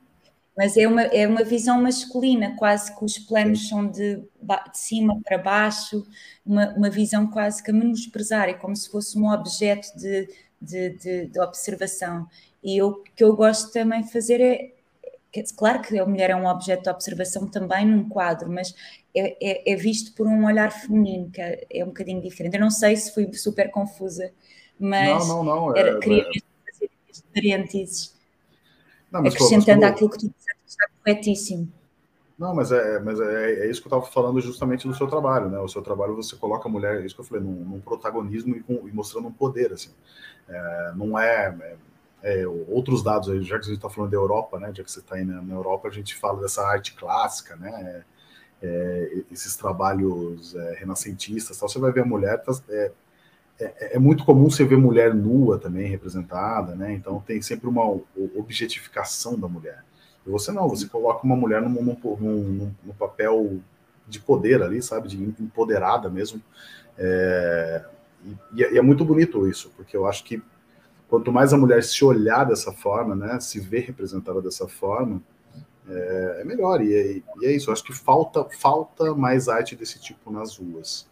mas 0.55 0.77
é 0.77 0.87
uma, 0.87 1.01
é 1.01 1.27
uma 1.27 1.43
visão 1.43 1.81
masculina, 1.81 2.55
quase 2.55 2.95
que 2.97 3.03
os 3.03 3.17
planos 3.17 3.67
são 3.67 3.87
de, 3.87 4.17
de 4.17 4.23
cima 4.73 5.19
para 5.23 5.37
baixo, 5.37 6.05
uma, 6.45 6.69
uma 6.75 6.89
visão 6.89 7.27
quase 7.27 7.61
que 7.61 7.71
a 7.71 7.73
menosprezar, 7.73 8.47
é 8.47 8.53
como 8.53 8.75
se 8.75 8.89
fosse 8.89 9.17
um 9.17 9.29
objeto 9.29 9.87
de, 9.97 10.29
de, 10.63 10.91
de, 10.91 11.25
de 11.27 11.39
observação. 11.39 12.27
E 12.63 12.81
o 12.81 13.03
que 13.15 13.23
eu 13.23 13.35
gosto 13.35 13.71
também 13.71 14.01
de 14.01 14.11
fazer 14.11 14.41
é, 14.41 14.71
claro 15.57 15.81
que 15.81 15.99
a 15.99 16.05
mulher 16.05 16.29
é 16.29 16.35
um 16.35 16.47
objeto 16.47 16.83
de 16.83 16.89
observação 16.89 17.47
também 17.47 17.85
num 17.85 18.07
quadro, 18.07 18.49
mas 18.49 18.73
é, 19.13 19.35
é, 19.41 19.73
é, 19.73 19.75
visto 19.75 20.13
por 20.13 20.25
um 20.27 20.45
olhar 20.45 20.71
feminino, 20.71 21.29
que 21.29 21.41
é, 21.41 21.65
é, 21.69 21.83
um 21.83 21.87
bocadinho 21.87 22.21
diferente. 22.21 22.55
Eu 22.55 22.61
não 22.61 22.71
sei 22.71 22.95
se 22.95 23.13
fui 23.13 23.31
super 23.33 23.69
confusa, 23.69 24.31
mas 24.79 25.27
não, 25.27 25.43
não, 25.43 25.55
não, 25.67 25.77
era, 25.77 25.97
é, 25.97 25.99
queria 25.99 26.23
mesmo 26.23 26.47
fazer 26.65 26.89
parênteses, 27.33 28.15
acrescentando 29.11 29.85
aquilo 29.85 30.09
que 30.09 30.19
tu 30.19 30.29
disseste, 30.29 30.61
está 30.65 30.85
corretíssimo. 31.03 31.71
Não, 32.43 32.53
mas 32.53 32.73
é, 32.73 32.99
mas 32.99 33.21
é, 33.21 33.65
é 33.65 33.69
isso 33.69 33.81
que 33.81 33.87
eu 33.87 33.97
estava 33.97 34.11
falando 34.11 34.41
justamente 34.41 34.85
do 34.85 34.93
seu 34.93 35.07
trabalho, 35.07 35.49
né? 35.49 35.59
O 35.59 35.67
seu 35.69 35.81
trabalho 35.81 36.13
você 36.13 36.35
coloca 36.35 36.67
a 36.67 36.71
mulher, 36.71 36.99
é 37.01 37.05
isso 37.05 37.15
que 37.15 37.21
eu 37.21 37.25
falei, 37.25 37.41
num, 37.41 37.53
num 37.63 37.79
protagonismo 37.79 38.53
e, 38.53 38.61
com, 38.61 38.85
e, 38.85 38.91
mostrando 38.91 39.29
um 39.29 39.31
poder, 39.31 39.71
assim. 39.71 39.91
É, 40.49 40.91
não 40.93 41.17
é, 41.17 41.77
é, 42.21 42.41
é 42.41 42.47
outros 42.67 43.01
dados, 43.01 43.27
já 43.47 43.57
que 43.57 43.63
a 43.63 43.67
gente 43.69 43.77
está 43.77 43.89
falando 43.89 44.11
da 44.11 44.17
Europa, 44.17 44.59
né? 44.59 44.73
Já 44.75 44.83
que 44.83 44.91
você 44.91 44.99
está 44.99 45.15
aí 45.15 45.23
na, 45.23 45.41
na, 45.41 45.53
Europa, 45.53 45.87
a 45.87 45.91
gente 45.91 46.13
fala 46.15 46.41
dessa 46.41 46.67
arte 46.67 46.93
clássica, 46.95 47.55
né? 47.55 48.03
É, 48.61 49.23
esses 49.31 49.55
trabalhos 49.55 50.53
renascentistas, 50.79 51.57
tal. 51.57 51.69
Você 51.69 51.79
vai 51.79 51.93
ver 51.93 52.01
a 52.01 52.05
mulher, 52.05 52.43
tá, 52.43 52.51
é, 53.57 53.95
é, 53.95 53.99
muito 53.99 54.25
comum 54.25 54.49
você 54.49 54.65
ver 54.65 54.77
mulher 54.77 55.15
nua 55.15 55.57
também 55.57 55.87
representada, 55.87 56.75
né? 56.75 56.91
Então 56.91 57.21
tem 57.21 57.41
sempre 57.41 57.69
uma 57.69 57.85
objetificação 58.35 59.39
da 59.39 59.47
mulher. 59.47 59.81
Você 60.25 60.51
não, 60.51 60.69
você 60.69 60.87
coloca 60.87 61.25
uma 61.25 61.35
mulher 61.35 61.61
num, 61.61 61.69
num, 61.69 61.97
num, 62.19 62.75
num 62.83 62.93
papel 62.93 63.59
de 64.07 64.19
poder 64.19 64.61
ali, 64.61 64.81
sabe, 64.81 65.07
de 65.07 65.21
empoderada 65.21 66.09
mesmo. 66.09 66.41
É, 66.97 67.83
e, 68.53 68.61
e, 68.61 68.77
é 68.77 68.81
muito 68.81 69.03
bonito 69.03 69.47
isso, 69.47 69.71
porque 69.75 69.95
eu 69.95 70.05
acho 70.07 70.23
que 70.23 70.41
quanto 71.09 71.31
mais 71.31 71.53
a 71.53 71.57
mulher 71.57 71.83
se 71.83 72.03
olhar 72.03 72.45
dessa 72.45 72.71
forma, 72.71 73.15
né, 73.15 73.39
se 73.39 73.59
ver 73.59 73.81
representada 73.81 74.41
dessa 74.41 74.67
forma, 74.67 75.21
é, 75.87 76.37
é 76.41 76.43
melhor. 76.43 76.81
E 76.81 76.93
é, 76.93 77.21
e 77.41 77.45
é, 77.45 77.51
isso. 77.51 77.69
Eu 77.69 77.73
acho 77.73 77.83
que 77.83 77.93
falta 77.93 78.45
falta 78.45 79.13
mais 79.13 79.47
arte 79.47 79.75
desse 79.75 79.99
tipo 79.99 80.31
nas 80.31 80.57
ruas. 80.57 81.07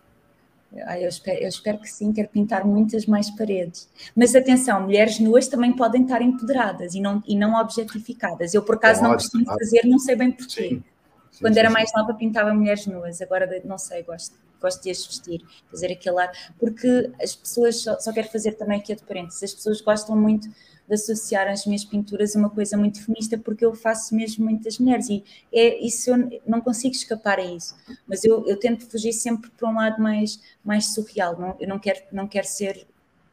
Eu 0.73 1.09
espero, 1.09 1.39
eu 1.39 1.49
espero, 1.49 1.77
que 1.79 1.89
sim, 1.89 2.13
quero 2.13 2.29
pintar 2.29 2.65
muitas 2.65 3.05
mais 3.05 3.29
paredes. 3.29 3.89
Mas 4.15 4.33
atenção, 4.33 4.81
mulheres 4.83 5.19
nuas 5.19 5.49
também 5.49 5.75
podem 5.75 6.03
estar 6.03 6.21
empoderadas 6.21 6.95
e 6.95 7.01
não, 7.01 7.21
e 7.27 7.35
não 7.35 7.59
objetificadas. 7.59 8.53
Eu, 8.53 8.63
por 8.63 8.75
acaso, 8.75 9.03
não 9.03 9.13
costumo 9.13 9.45
fazer, 9.45 9.85
não 9.85 9.99
sei 9.99 10.15
bem 10.15 10.31
porquê. 10.31 10.69
Sim, 10.69 10.83
sim, 11.31 11.41
Quando 11.41 11.53
sim, 11.55 11.59
era 11.59 11.69
mais 11.69 11.91
nova, 11.93 12.13
pintava 12.13 12.53
mulheres 12.53 12.87
nuas, 12.87 13.21
agora 13.21 13.61
não 13.65 13.77
sei, 13.77 14.01
gosto, 14.03 14.33
gosto 14.61 14.81
de 14.81 14.91
as 14.91 15.05
vestir, 15.05 15.41
fazer 15.69 15.91
aquele 15.91 16.21
ar. 16.21 16.31
Porque 16.57 17.11
as 17.21 17.35
pessoas, 17.35 17.81
só, 17.81 17.99
só 17.99 18.13
quero 18.13 18.29
fazer 18.29 18.53
também 18.53 18.79
aqui 18.79 18.95
de 18.95 19.03
parênteses, 19.03 19.43
as 19.43 19.53
pessoas 19.53 19.81
gostam 19.81 20.15
muito 20.15 20.47
de 20.91 20.95
associar 20.95 21.47
as 21.47 21.65
minhas 21.65 21.85
pinturas 21.85 22.35
a 22.35 22.39
uma 22.39 22.49
coisa 22.49 22.75
muito 22.75 23.01
feminista, 23.01 23.37
porque 23.37 23.63
eu 23.63 23.73
faço 23.73 24.13
mesmo 24.13 24.43
muitas 24.43 24.77
mulheres 24.77 25.09
e 25.09 25.23
é 25.53 25.79
isso 25.79 26.09
eu 26.09 26.41
não 26.45 26.59
consigo 26.59 26.93
escapar 26.93 27.39
a 27.39 27.45
isso. 27.45 27.77
Mas 28.05 28.25
eu, 28.25 28.45
eu 28.45 28.59
tento 28.59 28.85
fugir 28.85 29.13
sempre 29.13 29.49
para 29.51 29.69
um 29.69 29.75
lado 29.75 30.01
mais, 30.01 30.41
mais 30.63 30.93
surreal. 30.93 31.39
Não, 31.39 31.55
eu 31.61 31.67
não 31.67 31.79
quero, 31.79 32.01
não 32.11 32.27
quero 32.27 32.45
ser 32.45 32.85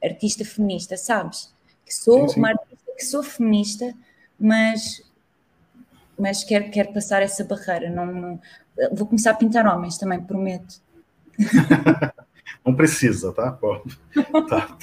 artista 0.02 0.44
feminista, 0.44 0.96
sabes? 0.96 1.52
Que 1.84 1.92
sou 1.92 2.28
sim, 2.28 2.34
sim. 2.34 2.40
uma 2.40 2.50
artista 2.50 2.92
que 2.96 3.04
sou 3.04 3.24
feminista, 3.24 3.92
mas 4.38 5.02
mas 6.16 6.42
quero, 6.44 6.70
quero 6.70 6.92
passar 6.92 7.22
essa 7.22 7.44
barreira. 7.44 7.90
Não, 7.90 8.06
não, 8.06 8.40
vou 8.92 9.06
começar 9.06 9.32
a 9.32 9.34
pintar 9.34 9.66
homens 9.66 9.98
também, 9.98 10.20
prometo. 10.20 10.80
não 12.64 12.74
precisa, 12.74 13.32
tá? 13.32 13.52
tá 14.48 14.78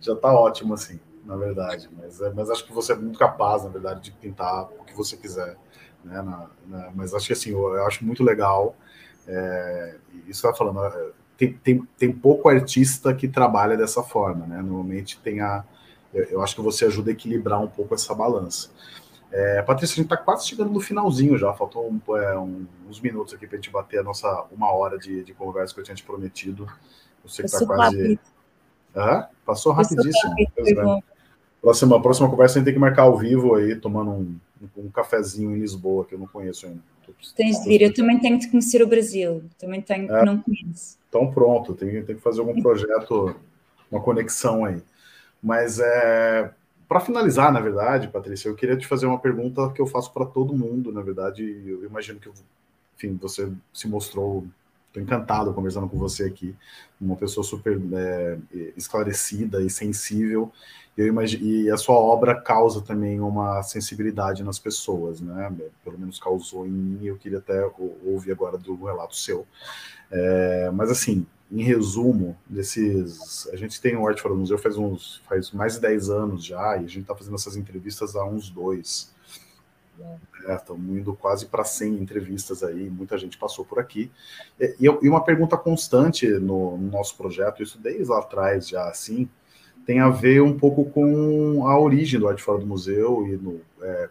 já 0.00 0.12
está 0.12 0.32
ótimo 0.32 0.74
assim 0.74 1.00
na 1.24 1.36
verdade. 1.36 1.88
Mas, 1.96 2.20
é, 2.20 2.30
mas 2.30 2.50
acho 2.50 2.64
que 2.64 2.72
você 2.72 2.92
é 2.92 2.96
muito 2.96 3.18
capaz, 3.18 3.64
na 3.64 3.70
verdade, 3.70 4.00
de 4.00 4.12
pintar 4.12 4.64
o 4.78 4.84
que 4.84 4.94
você 4.94 5.16
quiser. 5.16 5.56
Né, 6.04 6.20
na, 6.20 6.50
na, 6.66 6.90
mas 6.94 7.14
acho 7.14 7.26
que 7.26 7.32
assim, 7.32 7.50
eu, 7.50 7.74
eu 7.74 7.86
acho 7.86 8.04
muito 8.04 8.22
legal. 8.22 8.76
É, 9.26 9.96
isso 10.26 10.42
vai 10.42 10.54
falando, 10.54 10.84
é, 10.84 11.10
tem, 11.36 11.52
tem, 11.54 11.88
tem 11.98 12.12
pouco 12.12 12.48
artista 12.48 13.14
que 13.14 13.26
trabalha 13.26 13.76
dessa 13.76 14.02
forma, 14.02 14.46
né? 14.46 14.56
Normalmente 14.58 15.18
tem 15.20 15.40
a. 15.40 15.64
Eu, 16.12 16.24
eu 16.24 16.42
acho 16.42 16.54
que 16.54 16.60
você 16.60 16.84
ajuda 16.84 17.10
a 17.10 17.12
equilibrar 17.12 17.60
um 17.60 17.68
pouco 17.68 17.94
essa 17.94 18.14
balança. 18.14 18.70
É, 19.32 19.60
Patrícia, 19.62 19.94
a 19.94 19.96
gente 19.96 20.04
está 20.04 20.16
quase 20.16 20.46
chegando 20.46 20.70
no 20.70 20.78
finalzinho 20.78 21.36
já, 21.36 21.52
faltou 21.52 21.90
um, 21.90 22.16
é, 22.16 22.38
um, 22.38 22.68
uns 22.88 23.00
minutos 23.00 23.34
aqui 23.34 23.48
para 23.48 23.56
a 23.56 23.60
gente 23.60 23.68
bater 23.68 23.98
a 23.98 24.02
nossa 24.04 24.46
uma 24.52 24.72
hora 24.72 24.96
de, 24.96 25.24
de 25.24 25.34
conversa 25.34 25.74
que 25.74 25.80
eu 25.80 25.84
tinha 25.84 25.94
te 25.94 26.04
prometido. 26.04 26.68
Eu 27.24 27.28
sei 27.28 27.44
que 27.44 27.50
está 27.50 27.66
quase. 27.66 28.20
Passou 29.44 29.72
rapidíssimo. 29.72 30.34
Próxima, 31.64 32.02
próxima 32.02 32.28
conversa 32.28 32.58
a 32.58 32.58
gente 32.58 32.66
tem 32.66 32.74
que 32.74 32.80
marcar 32.80 33.04
ao 33.04 33.16
vivo 33.16 33.54
aí, 33.54 33.74
tomando 33.74 34.10
um, 34.10 34.36
um 34.76 34.90
cafezinho 34.90 35.56
em 35.56 35.60
Lisboa, 35.60 36.04
que 36.04 36.14
eu 36.14 36.18
não 36.18 36.26
conheço 36.26 36.66
ainda. 36.66 36.82
Tens 37.34 37.62
de 37.62 37.68
vir, 37.68 37.80
eu 37.80 37.94
também 37.94 38.20
tenho 38.20 38.38
de 38.38 38.50
conhecer 38.50 38.82
o 38.82 38.86
Brasil, 38.86 39.42
também 39.58 39.80
tenho, 39.80 40.14
é, 40.14 40.24
não 40.26 40.42
conheço. 40.42 40.98
Então 41.08 41.32
pronto, 41.32 41.72
tem, 41.72 42.04
tem 42.04 42.16
que 42.16 42.20
fazer 42.20 42.40
algum 42.40 42.60
projeto, 42.60 43.34
uma 43.90 43.98
conexão 43.98 44.66
aí. 44.66 44.82
Mas 45.42 45.78
é, 45.78 46.50
para 46.86 47.00
finalizar, 47.00 47.50
na 47.50 47.60
verdade, 47.60 48.08
Patrícia, 48.08 48.50
eu 48.50 48.54
queria 48.54 48.76
te 48.76 48.86
fazer 48.86 49.06
uma 49.06 49.18
pergunta 49.18 49.70
que 49.70 49.80
eu 49.80 49.86
faço 49.86 50.12
para 50.12 50.26
todo 50.26 50.54
mundo, 50.54 50.92
na 50.92 51.00
verdade, 51.00 51.42
eu 51.66 51.82
imagino 51.86 52.20
que, 52.20 52.28
enfim, 52.94 53.16
você 53.16 53.50
se 53.72 53.88
mostrou 53.88 54.46
Estou 54.94 55.02
encantado 55.02 55.52
conversando 55.52 55.88
com 55.88 55.98
você 55.98 56.22
aqui, 56.22 56.54
uma 57.00 57.16
pessoa 57.16 57.42
super 57.42 57.80
é, 57.94 58.38
esclarecida 58.76 59.60
e 59.60 59.68
sensível. 59.68 60.52
Eu 60.96 61.08
imagino, 61.08 61.44
e 61.44 61.70
a 61.70 61.76
sua 61.76 61.96
obra 61.96 62.40
causa 62.40 62.80
também 62.80 63.20
uma 63.20 63.62
sensibilidade 63.64 64.44
nas 64.44 64.60
pessoas, 64.60 65.20
né? 65.20 65.52
Pelo 65.82 65.98
menos 65.98 66.20
causou 66.20 66.66
em 66.66 66.70
mim. 66.70 67.06
Eu 67.06 67.16
queria 67.16 67.38
até 67.38 67.68
ouvir 68.04 68.30
agora 68.30 68.56
do 68.56 68.84
relato 68.84 69.16
seu. 69.16 69.44
É, 70.10 70.70
mas 70.72 70.90
assim, 70.90 71.26
em 71.50 71.62
resumo, 71.62 72.36
desses, 72.46 73.48
a 73.52 73.56
gente 73.56 73.80
tem 73.80 73.96
o 73.96 74.06
Arte 74.06 74.22
Fora 74.22 74.34
do 74.34 74.40
Museu 74.40 74.58
faz 74.58 74.76
uns, 74.76 75.20
faz 75.28 75.50
mais 75.50 75.74
de 75.74 75.80
10 75.80 76.10
anos 76.10 76.44
já, 76.44 76.76
e 76.76 76.84
a 76.84 76.88
gente 76.88 77.00
está 77.00 77.14
fazendo 77.14 77.34
essas 77.34 77.56
entrevistas 77.56 78.16
há 78.16 78.24
uns 78.24 78.48
dois. 78.48 79.12
Estamos 80.48 80.96
é, 80.96 80.98
indo 80.98 81.14
quase 81.14 81.46
para 81.46 81.64
100 81.64 81.94
entrevistas 81.94 82.62
aí, 82.62 82.90
muita 82.90 83.16
gente 83.16 83.38
passou 83.38 83.64
por 83.64 83.78
aqui. 83.78 84.10
E, 84.58 84.74
e 84.80 85.08
uma 85.08 85.22
pergunta 85.22 85.56
constante 85.56 86.26
no, 86.26 86.76
no, 86.76 86.90
nosso 86.90 87.16
projeto, 87.16 87.62
isso 87.62 87.78
desde 87.78 88.04
lá 88.04 88.18
atrás 88.18 88.68
já 88.68 88.88
assim, 88.88 89.28
tem 89.86 90.00
a 90.00 90.08
ver 90.08 90.42
um 90.42 90.58
pouco 90.58 90.84
com 90.86 91.66
a 91.66 91.78
origem 91.78 92.18
do 92.18 92.28
Arte 92.28 92.42
Fora 92.42 92.58
do 92.58 92.66
Museu 92.66 93.26
e 93.26 93.36
no, 93.36 93.60
é, 93.82 94.08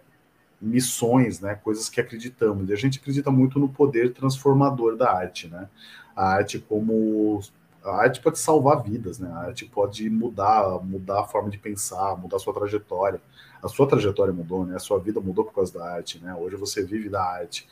missões, 0.62 1.40
né, 1.40 1.56
coisas 1.56 1.90
que 1.90 2.00
acreditamos. 2.00 2.70
E 2.70 2.74
a 2.74 2.76
gente 2.76 3.00
acredita 3.00 3.30
muito 3.30 3.60
no 3.60 3.68
poder 3.68 4.14
transformador 4.14 4.96
da 4.96 5.12
arte, 5.12 5.48
né? 5.48 5.68
A 6.16 6.28
arte 6.28 6.60
como 6.60 7.42
a 7.84 7.98
arte 7.98 8.22
pode 8.22 8.40
salvar 8.40 8.82
vidas, 8.82 9.20
né? 9.20 9.30
A 9.30 9.48
arte 9.48 9.66
pode 9.66 10.10
mudar, 10.10 10.80
mudar 10.84 11.22
a 11.22 11.26
forma 11.26 11.50
de 11.50 11.58
pensar, 11.58 12.16
mudar 12.18 12.38
a 12.38 12.40
sua 12.40 12.54
trajetória. 12.54 13.20
A 13.62 13.68
sua 13.68 13.88
trajetória 13.88 14.34
mudou, 14.34 14.66
né? 14.66 14.76
A 14.76 14.80
sua 14.80 15.00
vida 15.00 15.20
mudou 15.20 15.44
por 15.44 15.54
causa 15.54 15.74
da 15.74 15.86
arte, 15.86 16.20
né? 16.20 16.34
Hoje 16.34 16.56
você 16.56 16.84
vive 16.84 17.10
da 17.10 17.22
arte. 17.22 17.68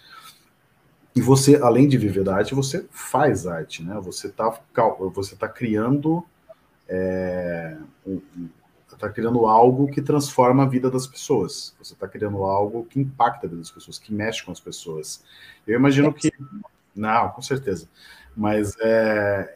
E 1.15 1.21
você, 1.21 1.57
além 1.57 1.87
de 1.87 1.97
viver 1.97 2.23
da 2.23 2.35
arte, 2.35 2.55
você 2.55 2.85
faz 2.91 3.47
arte, 3.47 3.83
né? 3.83 3.99
Você 4.03 4.27
está 4.27 4.59
você 5.13 5.35
tá 5.35 5.47
criando 5.47 6.25
é, 6.91 7.77
está 8.91 9.09
criando 9.09 9.45
algo 9.47 9.87
que 9.89 10.01
transforma 10.01 10.63
a 10.63 10.67
vida 10.67 10.91
das 10.91 11.07
pessoas. 11.07 11.73
Você 11.79 11.93
está 11.93 12.07
criando 12.07 12.43
algo 12.43 12.85
que 12.85 12.99
impacta 12.99 13.47
a 13.47 13.49
vida 13.49 13.61
das 13.61 13.71
pessoas, 13.71 13.97
que 13.97 14.13
mexe 14.13 14.43
com 14.43 14.51
as 14.51 14.59
pessoas. 14.59 15.23
Eu 15.65 15.79
imagino 15.79 16.13
que 16.13 16.31
não, 16.95 17.29
com 17.29 17.41
certeza 17.41 17.87
mas 18.35 18.75
é, 18.79 19.55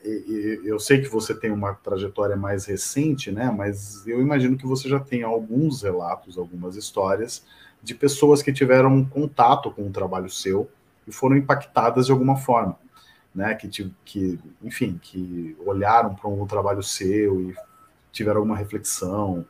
eu 0.64 0.80
sei 0.80 1.02
que 1.02 1.08
você 1.08 1.34
tem 1.34 1.52
uma 1.52 1.74
trajetória 1.74 2.36
mais 2.36 2.66
recente, 2.66 3.32
né? 3.32 3.50
Mas 3.50 4.06
eu 4.06 4.22
imagino 4.22 4.58
que 4.58 4.66
você 4.66 4.90
já 4.90 5.00
tem 5.00 5.24
alguns 5.24 5.82
relatos, 5.82 6.38
algumas 6.38 6.76
histórias 6.76 7.46
de 7.82 7.96
pessoas 7.96 8.42
que 8.42 8.52
tiveram 8.52 9.06
contato 9.06 9.72
com 9.72 9.88
o 9.88 9.92
trabalho 9.92 10.30
seu 10.30 10.70
e 11.08 11.12
foram 11.12 11.38
impactadas 11.38 12.08
de 12.08 12.12
alguma 12.12 12.36
forma, 12.36 12.78
né? 13.36 13.54
Que, 13.54 13.68
que 14.06 14.40
enfim, 14.64 15.00
que 15.02 15.56
olharam 15.66 16.16
para 16.16 16.30
um 16.30 16.46
trabalho 16.48 16.82
seu 16.82 17.42
e 17.42 17.56
tiveram 18.12 18.40
alguma 18.40 18.58
reflexão, 18.58 19.46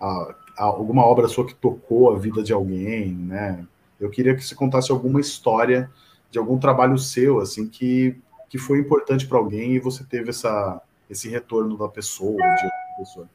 a, 0.00 0.34
a, 0.58 0.64
alguma 0.64 1.04
obra 1.04 1.26
sua 1.26 1.46
que 1.46 1.54
tocou 1.54 2.14
a 2.14 2.18
vida 2.18 2.42
de 2.42 2.52
alguém, 2.52 3.12
né? 3.12 3.66
Eu 3.98 4.10
queria 4.10 4.34
que 4.34 4.44
você 4.44 4.54
contasse 4.54 4.92
alguma 4.92 5.20
história 5.20 5.90
de 6.30 6.38
algum 6.38 6.58
trabalho 6.58 6.96
seu, 6.98 7.40
assim, 7.40 7.66
que 7.66 8.16
que 8.50 8.58
foi 8.58 8.80
importante 8.80 9.28
para 9.28 9.38
alguém 9.38 9.76
e 9.76 9.78
você 9.78 10.02
teve 10.02 10.30
essa, 10.30 10.82
esse 11.08 11.28
retorno 11.28 11.78
da 11.78 11.88
pessoa, 11.88 12.36
de 12.36 12.68
pessoa? 12.98 13.30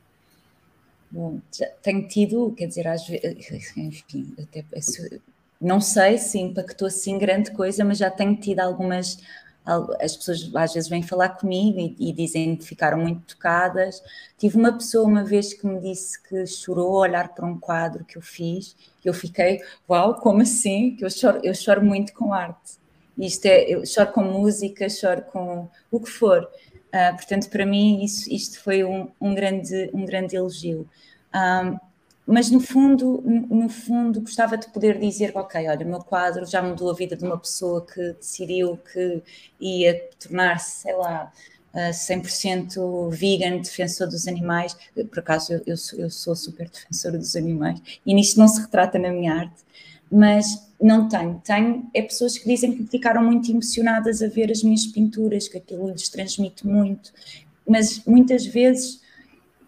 Bom, 1.09 1.39
tenho 1.81 2.05
tido, 2.05 2.51
quer 2.51 2.67
dizer, 2.67 2.85
às 2.85 3.07
vezes, 3.07 3.77
enfim, 3.77 4.35
até, 4.37 4.65
não 5.61 5.79
sei 5.79 6.17
se 6.17 6.37
impactou 6.37 6.89
assim 6.89 7.17
grande 7.17 7.51
coisa, 7.51 7.85
mas 7.85 7.97
já 7.97 8.11
tenho 8.11 8.35
tido 8.35 8.59
algumas. 8.59 9.17
As 9.99 10.15
pessoas 10.15 10.51
às 10.55 10.73
vezes 10.73 10.89
vêm 10.89 11.01
falar 11.01 11.29
comigo 11.29 11.79
e, 11.79 12.09
e 12.09 12.13
dizem 12.13 12.55
que 12.55 12.65
ficaram 12.65 12.97
muito 12.99 13.35
tocadas. 13.35 14.01
Tive 14.37 14.57
uma 14.57 14.71
pessoa 14.73 15.07
uma 15.07 15.23
vez 15.23 15.53
que 15.53 15.65
me 15.65 15.79
disse 15.81 16.21
que 16.21 16.45
chorou 16.45 16.97
a 16.97 16.99
olhar 17.01 17.29
para 17.33 17.45
um 17.45 17.59
quadro 17.59 18.05
que 18.05 18.17
eu 18.17 18.21
fiz, 18.21 18.75
e 19.03 19.07
eu 19.07 19.13
fiquei, 19.13 19.61
uau, 19.89 20.15
como 20.15 20.41
assim? 20.41 20.95
Que 20.95 21.05
eu 21.05 21.09
choro, 21.09 21.39
eu 21.43 21.53
choro 21.53 21.83
muito 21.83 22.13
com 22.13 22.33
arte 22.33 22.85
isto 23.17 23.45
é, 23.45 23.63
eu 23.69 23.85
choro 23.85 24.11
com 24.11 24.23
música, 24.23 24.89
choro 24.89 25.21
com 25.23 25.69
o 25.89 25.99
que 25.99 26.09
for. 26.09 26.43
Uh, 26.87 27.15
portanto, 27.15 27.49
para 27.49 27.65
mim, 27.65 28.03
isso, 28.03 28.31
isto 28.31 28.59
foi 28.61 28.83
um, 28.83 29.09
um, 29.19 29.33
grande, 29.33 29.89
um 29.93 30.05
grande 30.05 30.35
elogio. 30.35 30.87
Um, 31.33 31.77
mas 32.27 32.49
no 32.49 32.59
fundo, 32.59 33.21
no 33.23 33.69
fundo, 33.69 34.21
gostava 34.21 34.57
de 34.57 34.67
poder 34.69 34.99
dizer, 34.99 35.31
ok, 35.35 35.67
olha, 35.67 35.85
o 35.85 35.89
meu 35.89 35.99
quadro 35.99 36.45
já 36.45 36.61
mudou 36.61 36.89
a 36.89 36.93
vida 36.93 37.15
de 37.15 37.23
uma 37.23 37.37
pessoa 37.37 37.85
que 37.85 38.13
decidiu 38.13 38.77
que 38.91 39.21
ia 39.59 40.09
tornar-se, 40.19 40.81
sei 40.81 40.95
lá, 40.95 41.31
100% 41.75 43.09
vegan, 43.11 43.57
defensor 43.57 44.07
dos 44.07 44.27
animais. 44.27 44.75
Por 44.93 45.19
acaso, 45.19 45.61
eu, 45.65 45.77
sou, 45.77 45.99
eu 45.99 46.09
sou 46.09 46.35
super 46.35 46.69
defensora 46.69 47.17
dos 47.17 47.35
animais 47.35 47.81
e 48.05 48.13
nisto 48.13 48.39
não 48.39 48.47
se 48.47 48.61
retrata 48.61 48.97
na 48.97 49.11
minha 49.11 49.33
arte, 49.33 49.63
mas 50.09 50.71
não 50.81 51.07
tenho. 51.07 51.41
Tenho 51.43 51.89
é 51.93 52.01
pessoas 52.01 52.37
que 52.37 52.47
dizem 52.47 52.75
que 52.75 52.87
ficaram 52.87 53.23
muito 53.23 53.51
emocionadas 53.51 54.21
a 54.21 54.27
ver 54.27 54.51
as 54.51 54.63
minhas 54.63 54.85
pinturas, 54.85 55.47
que 55.47 55.57
aquilo 55.57 55.89
lhes 55.89 56.09
transmite 56.09 56.65
muito, 56.65 57.11
mas 57.67 58.03
muitas 58.05 58.45
vezes 58.45 59.01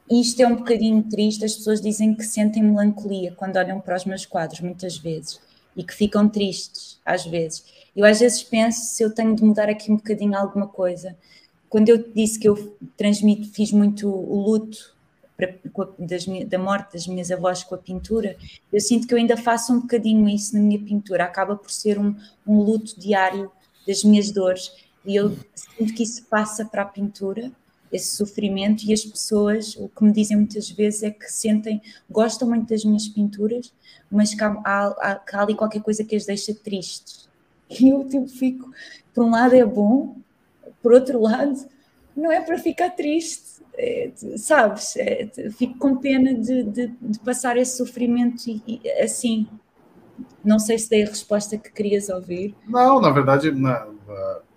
isto 0.10 0.41
é 0.41 0.47
um 0.47 0.55
bocadinho 0.55 1.03
triste, 1.03 1.43
as 1.43 1.55
pessoas 1.55 1.82
dizem 1.82 2.16
que 2.16 2.24
sentem 2.24 2.64
melancolia 2.64 3.34
quando 3.36 3.58
olham 3.58 3.80
para 3.80 3.95
os 3.95 4.05
meus 4.05 4.26
quadros, 4.26 4.62
muitas 4.62 4.97
vezes, 4.97 5.39
e 5.76 5.84
que 5.84 5.93
ficam 5.93 6.30
tristes, 6.30 6.99
às 7.05 7.26
vezes. 7.26 7.66
Eu 7.95 8.05
às 8.05 8.20
vezes 8.20 8.43
penso 8.43 8.86
se 8.86 9.03
eu 9.03 9.14
tenho 9.14 9.36
de 9.36 9.43
mudar 9.43 9.70
aqui 9.70 9.91
um 9.91 9.97
bocadinho 9.97 10.38
alguma 10.38 10.68
coisa. 10.68 11.16
Quando 11.70 11.89
eu 11.89 11.97
disse 12.14 12.39
que 12.39 12.47
eu 12.47 12.78
transmito, 12.95 13.49
fiz 13.51 13.72
muito 13.72 14.08
o 14.08 14.39
luto 14.39 14.95
das, 15.99 16.26
da 16.47 16.58
morte 16.58 16.93
das 16.93 17.05
minhas 17.05 17.30
avós 17.30 17.64
com 17.64 17.76
a 17.76 17.78
pintura, 17.78 18.38
eu 18.72 18.80
sinto 18.80 19.08
que 19.08 19.14
eu 19.14 19.18
ainda 19.18 19.38
faço 19.38 19.74
um 19.74 19.82
bocadinho 19.82 20.28
isso 20.28 20.55
na 20.55 20.62
minha 20.62 20.80
pintura, 20.80 21.26
acaba 21.26 21.55
por 21.55 21.70
ser 21.70 21.99
um, 21.99 22.16
um 22.45 22.60
luto 22.60 22.99
diário 22.99 23.51
das 23.86 24.03
minhas 24.03 24.32
dores, 24.32 24.72
e 25.05 25.16
eu 25.16 25.38
sinto 25.53 25.93
que 25.93 26.03
isso 26.03 26.26
passa 26.26 26.66
para 26.66 26.82
a 26.82 26.86
pintura, 26.86 27.51
esse 27.92 28.16
sofrimento 28.16 28.84
e 28.84 28.94
as 28.94 29.04
pessoas, 29.06 29.76
o 29.76 29.88
que 29.88 30.04
me 30.04 30.12
dizem 30.12 30.38
muitas 30.38 30.70
vezes 30.70 31.04
é 31.04 31.12
que 31.12 31.32
sentem, 31.32 31.82
gostam 32.10 32.48
muito 32.48 32.70
das 32.70 32.84
minhas 32.84 33.08
pinturas, 33.08 33.74
mas 34.12 34.34
que 34.34 34.44
há, 34.44 34.50
há, 34.64 34.88
há, 34.88 35.22
há 35.34 35.42
ali 35.42 35.56
qualquer 35.56 35.82
coisa 35.82 36.04
que 36.04 36.16
as 36.16 36.26
deixa 36.26 36.54
tristes. 36.54 37.28
E 37.70 37.90
eu 37.90 38.08
tipo, 38.08 38.28
fico, 38.28 38.72
por 39.14 39.24
um 39.26 39.32
lado 39.32 39.56
é 39.56 39.66
bom, 39.66 40.16
por 40.82 40.94
outro 40.94 41.22
lado, 41.22 41.66
não 42.16 42.32
é 42.32 42.42
para 42.42 42.58
ficar 42.58 42.92
triste, 42.92 43.62
é, 43.78 44.12
sabes? 44.38 44.96
É, 44.98 45.28
fico 45.52 45.78
com 45.78 45.98
pena 45.98 46.34
de, 46.34 46.64
de, 46.64 46.88
de 46.88 47.20
passar 47.20 47.58
esse 47.58 47.78
sofrimento 47.78 48.50
e, 48.50 48.82
e, 48.84 48.92
assim. 49.02 49.48
Não 50.44 50.58
sei 50.58 50.80
se 50.80 50.90
dei 50.90 51.04
a 51.04 51.08
resposta 51.08 51.58
que 51.58 51.72
querias 51.72 52.10
ouvir. 52.10 52.56
Não, 52.68 53.00
na 53.00 53.12
verdade, 53.12 53.52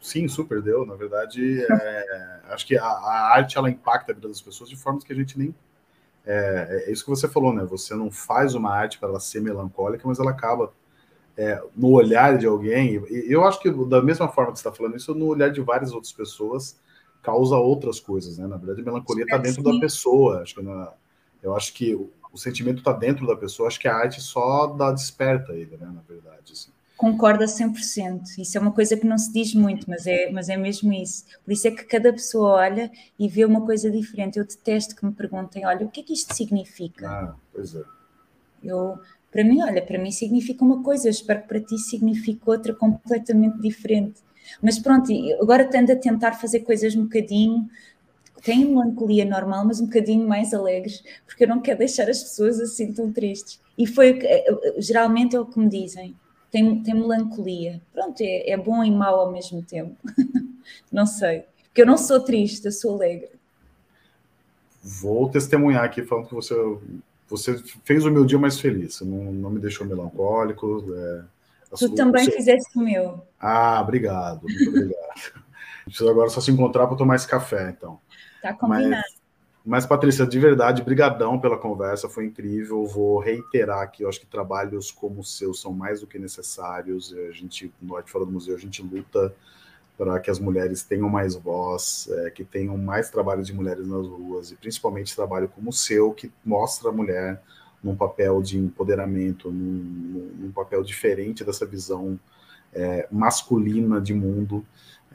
sim, 0.01 0.27
super 0.29 0.63
deu. 0.63 0.87
Na 0.87 0.95
verdade, 0.95 1.63
é, 1.63 2.41
acho 2.49 2.67
que 2.67 2.77
a, 2.77 2.85
a, 2.85 3.35
arte 3.35 3.59
ela 3.59 3.71
impacta 3.71 4.13
a 4.13 4.15
vida 4.15 4.29
das 4.29 4.41
pessoas 4.41 4.69
de 4.69 4.77
formas 4.77 5.05
que 5.05 5.13
a 5.13 5.17
gente 5.17 5.39
nem. 5.39 5.55
É, 6.25 6.85
é 6.87 6.93
isso 6.93 7.05
que 7.05 7.11
você 7.11 7.29
falou, 7.29 7.53
né? 7.53 7.65
Você 7.65 7.95
não 7.95 8.11
faz 8.11 8.55
uma 8.55 8.71
arte 8.71 8.99
para 8.99 9.09
ela 9.09 9.21
ser 9.21 9.41
melancólica, 9.41 10.07
mas 10.07 10.19
ela 10.19 10.31
acaba 10.31 10.73
é, 11.37 11.63
no 11.77 11.91
olhar 11.91 12.39
de 12.39 12.47
alguém. 12.47 13.03
E 13.09 13.33
eu 13.33 13.45
acho 13.45 13.61
que 13.61 13.71
da 13.87 14.03
mesma 14.03 14.29
forma 14.29 14.53
que 14.53 14.59
você 14.59 14.69
está 14.69 14.77
falando 14.77 14.97
isso, 14.97 15.15
no 15.15 15.27
olhar 15.27 15.51
de 15.51 15.61
várias 15.61 15.93
outras 15.93 16.13
pessoas 16.13 16.79
causa 17.23 17.57
outras 17.57 18.01
coisas, 18.01 18.39
né? 18.39 18.47
Na 18.47 18.57
verdade, 18.57 18.81
a 18.81 18.85
melancolia 18.85 19.25
está 19.25 19.37
dentro 19.37 19.63
da 19.63 19.79
pessoa. 19.79 20.41
Acho 20.41 20.55
que 20.55 20.63
na, 20.63 20.93
eu 21.43 21.55
acho 21.55 21.73
que 21.75 21.95
o, 21.95 22.11
o 22.33 22.39
sentimento 22.39 22.79
está 22.79 22.93
dentro 22.93 23.27
da 23.27 23.37
pessoa. 23.37 23.69
Acho 23.69 23.81
que 23.81 23.89
a 23.89 23.95
arte 23.95 24.21
só 24.21 24.67
dá 24.69 24.91
desperta 24.91 25.53
ele, 25.53 25.77
né? 25.77 25.87
Na 25.87 26.03
verdade, 26.09 26.53
assim 26.53 26.71
concorda 27.01 27.47
100%. 27.47 28.37
Isso 28.39 28.59
é 28.59 28.61
uma 28.61 28.73
coisa 28.73 28.95
que 28.95 29.07
não 29.07 29.17
se 29.17 29.33
diz 29.33 29.55
muito, 29.55 29.89
mas 29.89 30.07
é, 30.07 30.31
mas 30.31 30.51
é 30.51 30.57
mesmo 30.59 30.93
isso. 30.93 31.25
Por 31.43 31.51
isso 31.51 31.67
é 31.67 31.71
que 31.71 31.83
cada 31.85 32.13
pessoa 32.13 32.51
olha 32.51 32.93
e 33.19 33.27
vê 33.27 33.43
uma 33.47 33.65
coisa 33.65 33.91
diferente. 33.91 34.39
Eu 34.39 34.45
detesto 34.45 34.95
que 34.95 35.07
me 35.07 35.11
perguntem, 35.11 35.65
olha, 35.65 35.87
o 35.87 35.89
que 35.89 36.01
é 36.01 36.03
que 36.03 36.13
isto 36.13 36.35
significa? 36.35 37.09
Ah, 37.09 37.35
pois 37.55 37.75
é. 37.75 37.83
Eu, 38.63 38.99
para 39.33 39.43
mim, 39.43 39.63
olha, 39.63 39.81
para 39.81 39.99
mim 39.99 40.11
significa 40.11 40.63
uma 40.63 40.83
coisa, 40.83 41.09
eu 41.09 41.11
espero 41.11 41.41
que 41.41 41.49
para 41.49 41.61
ti 41.61 41.79
signifique 41.79 42.43
outra 42.45 42.75
completamente 42.75 43.59
diferente. 43.63 44.21
Mas 44.61 44.79
pronto, 44.79 45.11
agora 45.41 45.65
tendo 45.65 45.93
a 45.93 45.97
tentar 45.97 46.33
fazer 46.33 46.61
coisas 46.61 46.95
um 46.95 47.05
bocadinho, 47.05 47.67
tem 48.43 48.67
melancolia 48.67 49.25
normal, 49.25 49.65
mas 49.65 49.81
um 49.81 49.87
bocadinho 49.87 50.29
mais 50.29 50.53
alegres, 50.53 51.03
porque 51.25 51.45
eu 51.45 51.49
não 51.49 51.63
quero 51.63 51.79
deixar 51.79 52.11
as 52.11 52.23
pessoas 52.23 52.61
assim 52.61 52.93
tão 52.93 53.11
tristes. 53.11 53.59
E 53.79 53.87
foi, 53.87 54.19
eh, 54.23 54.75
geralmente 54.77 55.35
é 55.35 55.41
o 55.41 55.47
que 55.47 55.59
me 55.59 55.69
dizem 55.71 56.15
tem, 56.51 56.83
tem 56.83 56.95
melancolia. 56.95 57.81
Pronto, 57.93 58.21
é, 58.21 58.51
é 58.51 58.57
bom 58.57 58.83
e 58.83 58.91
mau 58.91 59.21
ao 59.21 59.33
mesmo 59.33 59.63
tempo. 59.63 59.97
não 60.91 61.07
sei. 61.07 61.45
Porque 61.65 61.83
eu 61.83 61.87
não 61.87 61.97
sou 61.97 62.21
triste, 62.21 62.65
eu 62.65 62.73
sou 62.73 62.95
alegre. 62.95 63.31
Vou 64.83 65.29
testemunhar 65.29 65.85
aqui 65.85 66.03
falando 66.03 66.29
que 66.29 66.35
você, 66.35 66.55
você 67.29 67.63
fez 67.85 68.05
o 68.05 68.11
meu 68.11 68.25
dia 68.25 68.39
mais 68.39 68.59
feliz. 68.59 69.01
Não, 69.03 69.33
não 69.33 69.51
me 69.51 69.61
deixou 69.61 69.87
melancólico. 69.87 70.85
É, 70.93 71.23
tu 71.71 71.79
sua, 71.79 71.95
também 71.95 72.25
seu... 72.25 72.35
fizeste 72.35 72.77
o 72.77 72.81
meu. 72.81 73.23
Ah, 73.39 73.81
obrigado. 73.81 74.43
Muito 74.43 74.69
obrigado. 74.69 75.45
Precisa 75.85 76.11
agora 76.11 76.29
só 76.31 76.41
se 76.41 76.51
encontrar 76.51 76.87
para 76.87 76.97
tomar 76.97 77.17
esse 77.17 77.27
café, 77.27 77.71
então. 77.71 77.99
Tá 78.43 78.53
combinado. 78.55 78.91
Mas, 78.91 79.20
mas, 79.65 79.85
Patrícia, 79.85 80.27
de 80.27 80.39
verdade, 80.39 80.83
brigadão 80.83 81.39
pela 81.39 81.57
conversa, 81.57 82.09
foi 82.09 82.27
incrível. 82.27 82.87
Vou 82.87 83.19
reiterar 83.19 83.91
que 83.91 84.05
eu 84.05 84.09
acho 84.09 84.21
que 84.21 84.27
trabalhos 84.27 84.91
como 84.91 85.21
o 85.21 85.25
seu 85.25 85.53
são 85.53 85.73
mais 85.73 86.01
do 86.01 86.07
que 86.07 86.19
necessários. 86.19 87.15
A 87.29 87.33
gente, 87.33 87.73
no 87.81 87.97
Arte 87.97 88.11
Fora 88.11 88.25
do 88.25 88.33
Museu, 88.33 88.57
a 88.57 88.59
gente 88.59 88.83
luta 88.83 89.35
para 89.99 90.19
que 90.19 90.31
as 90.31 90.39
mulheres 90.39 90.83
tenham 90.83 91.11
mais 91.11 91.35
voz, 91.35 92.09
é, 92.11 92.31
que 92.31 92.43
tenham 92.43 92.79
mais 92.79 93.11
trabalhos 93.11 93.47
de 93.47 93.53
mulheres 93.53 93.87
nas 93.87 94.07
ruas, 94.07 94.51
e 94.51 94.57
principalmente 94.57 95.15
trabalho 95.15 95.47
como 95.47 95.69
o 95.69 95.73
seu, 95.75 96.13
que 96.13 96.33
mostra 96.43 96.89
a 96.89 96.93
mulher 96.93 97.43
num 97.85 97.95
papel 97.95 98.41
de 98.41 98.57
empoderamento, 98.57 99.51
num, 99.51 100.33
num 100.39 100.53
papel 100.53 100.83
diferente 100.83 101.45
dessa 101.45 101.67
visão 101.67 102.19
é, 102.73 103.07
masculina 103.13 104.01
de 104.01 104.15
mundo. 104.15 104.65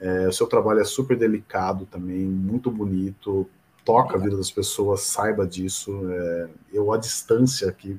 É, 0.00 0.28
o 0.28 0.32
seu 0.32 0.46
trabalho 0.46 0.78
é 0.78 0.84
super 0.84 1.16
delicado 1.16 1.84
também, 1.86 2.20
muito 2.20 2.70
bonito, 2.70 3.48
toca 3.86 4.16
a 4.16 4.20
vida 4.20 4.36
das 4.36 4.50
pessoas, 4.50 5.02
saiba 5.02 5.46
disso. 5.46 5.92
É, 6.10 6.48
eu, 6.72 6.92
à 6.92 6.98
distância 6.98 7.68
aqui, 7.68 7.98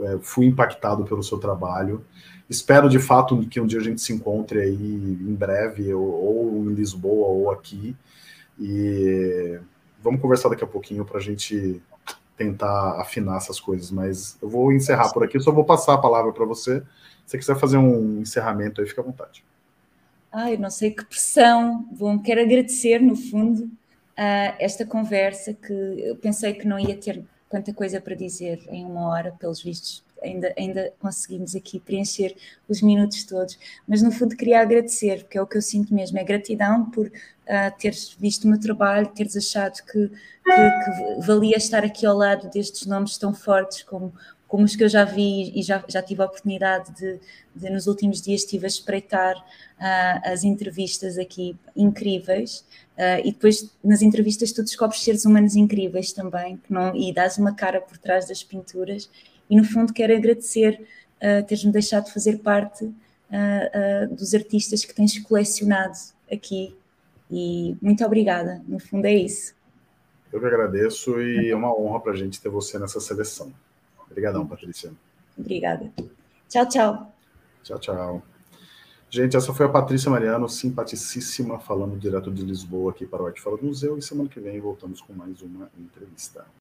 é, 0.00 0.18
fui 0.20 0.44
impactado 0.44 1.04
pelo 1.04 1.22
seu 1.22 1.38
trabalho. 1.38 2.04
Espero, 2.48 2.88
de 2.88 2.98
fato, 2.98 3.38
que 3.48 3.60
um 3.60 3.66
dia 3.66 3.80
a 3.80 3.82
gente 3.82 4.00
se 4.02 4.12
encontre 4.12 4.60
aí 4.60 4.74
em 4.74 5.34
breve, 5.34 5.92
ou, 5.92 6.04
ou 6.04 6.70
em 6.70 6.74
Lisboa, 6.74 7.28
ou 7.28 7.50
aqui. 7.50 7.96
E 8.60 9.58
vamos 10.02 10.20
conversar 10.20 10.50
daqui 10.50 10.62
a 10.62 10.66
pouquinho 10.66 11.04
para 11.04 11.18
a 11.18 11.22
gente 11.22 11.82
tentar 12.36 13.00
afinar 13.00 13.38
essas 13.38 13.58
coisas. 13.58 13.90
Mas 13.90 14.36
eu 14.42 14.48
vou 14.48 14.72
encerrar 14.72 15.10
por 15.12 15.24
aqui, 15.24 15.40
só 15.40 15.50
vou 15.50 15.64
passar 15.64 15.94
a 15.94 15.98
palavra 15.98 16.32
para 16.32 16.44
você. 16.44 16.80
Se 17.24 17.32
você 17.32 17.38
quiser 17.38 17.58
fazer 17.58 17.78
um 17.78 18.20
encerramento 18.20 18.80
aí, 18.80 18.86
fica 18.86 19.00
à 19.00 19.04
vontade. 19.04 19.42
Ai, 20.30 20.58
não 20.58 20.70
sei 20.70 20.90
que 20.90 21.04
pressão. 21.04 21.88
Bom, 21.98 22.18
quero 22.18 22.42
agradecer, 22.42 23.00
no 23.00 23.16
fundo, 23.16 23.70
uh, 24.18 24.54
esta 24.58 24.84
conversa 24.84 25.54
que 25.54 25.72
eu 25.72 26.16
pensei 26.16 26.52
que 26.52 26.66
não 26.66 26.78
ia 26.78 26.96
ter 26.96 27.22
tanta 27.48 27.72
coisa 27.72 28.00
para 28.00 28.14
dizer 28.14 28.60
em 28.68 28.84
uma 28.84 29.08
hora, 29.08 29.32
pelos 29.38 29.62
vistos, 29.62 30.04
ainda, 30.22 30.52
ainda 30.58 30.92
conseguimos 30.98 31.54
aqui 31.54 31.78
preencher 31.78 32.36
os 32.68 32.82
minutos 32.82 33.24
todos, 33.24 33.58
mas 33.86 34.02
no 34.02 34.10
fundo 34.10 34.36
queria 34.36 34.60
agradecer, 34.60 35.22
porque 35.22 35.38
é 35.38 35.42
o 35.42 35.46
que 35.46 35.56
eu 35.56 35.62
sinto 35.62 35.94
mesmo, 35.94 36.18
é 36.18 36.24
gratidão 36.24 36.90
por 36.90 37.06
uh, 37.06 37.78
teres 37.78 38.14
visto 38.18 38.44
o 38.44 38.48
meu 38.48 38.60
trabalho, 38.60 39.06
teres 39.08 39.36
achado 39.36 39.82
que, 39.84 40.08
que, 40.08 40.10
que, 40.44 41.26
valia 41.26 41.56
estar 41.56 41.84
aqui 41.84 42.04
ao 42.04 42.16
lado 42.16 42.50
destes 42.50 42.86
nomes 42.86 43.16
tão 43.16 43.32
fortes 43.32 43.82
como 43.82 44.12
como 44.48 44.64
os 44.64 44.74
que 44.74 44.82
eu 44.82 44.88
já 44.88 45.04
vi 45.04 45.52
e 45.54 45.62
já, 45.62 45.84
já 45.86 46.02
tive 46.02 46.22
a 46.22 46.24
oportunidade 46.24 46.90
de, 46.94 47.20
de 47.54 47.70
nos 47.70 47.86
últimos 47.86 48.20
dias 48.22 48.40
estive 48.40 48.64
a 48.64 48.68
espreitar 48.68 49.36
uh, 49.36 50.20
as 50.24 50.42
entrevistas 50.42 51.18
aqui 51.18 51.54
incríveis 51.76 52.64
uh, 52.96 53.20
e 53.22 53.30
depois 53.30 53.70
nas 53.84 54.00
entrevistas 54.00 54.50
tu 54.50 54.62
descobres 54.62 55.04
seres 55.04 55.26
humanos 55.26 55.54
incríveis 55.54 56.12
também 56.12 56.56
que 56.56 56.72
não, 56.72 56.96
e 56.96 57.12
dás 57.12 57.36
uma 57.36 57.54
cara 57.54 57.80
por 57.80 57.98
trás 57.98 58.26
das 58.26 58.42
pinturas 58.42 59.10
e 59.50 59.56
no 59.56 59.64
fundo 59.64 59.92
quero 59.92 60.16
agradecer 60.16 60.80
uh, 61.16 61.46
teres-me 61.46 61.70
deixado 61.70 62.10
fazer 62.10 62.38
parte 62.38 62.90
dos 64.16 64.32
artistas 64.32 64.86
que 64.86 64.94
tens 64.94 65.18
colecionado 65.18 65.98
aqui 66.32 66.74
e 67.30 67.76
muito 67.82 68.02
obrigada, 68.02 68.62
no 68.66 68.78
fundo 68.78 69.04
é 69.04 69.12
isso. 69.12 69.54
Eu 70.32 70.40
que 70.40 70.46
agradeço 70.46 71.20
e 71.20 71.50
é 71.50 71.54
uma 71.54 71.70
honra 71.78 72.00
para 72.00 72.12
a 72.12 72.16
gente 72.16 72.40
ter 72.40 72.48
você 72.48 72.78
nessa 72.78 73.00
seleção. 73.00 73.52
Obrigadão, 74.10 74.46
Patrícia. 74.46 74.92
Obrigada. 75.36 75.92
Tchau, 76.48 76.68
tchau. 76.68 77.12
Tchau, 77.62 77.78
tchau. 77.78 78.22
Gente, 79.10 79.36
essa 79.36 79.54
foi 79.54 79.66
a 79.66 79.68
Patrícia 79.68 80.10
Mariano, 80.10 80.48
simpaticíssima, 80.48 81.58
falando 81.58 81.98
direto 81.98 82.30
de 82.30 82.42
Lisboa 82.42 82.90
aqui 82.90 83.06
para 83.06 83.22
o 83.22 83.26
Arte 83.26 83.40
Fora 83.40 83.56
do 83.56 83.64
Museu. 83.64 83.96
E 83.96 84.02
semana 84.02 84.28
que 84.28 84.38
vem 84.38 84.60
voltamos 84.60 85.00
com 85.00 85.14
mais 85.14 85.40
uma 85.40 85.70
entrevista. 85.78 86.44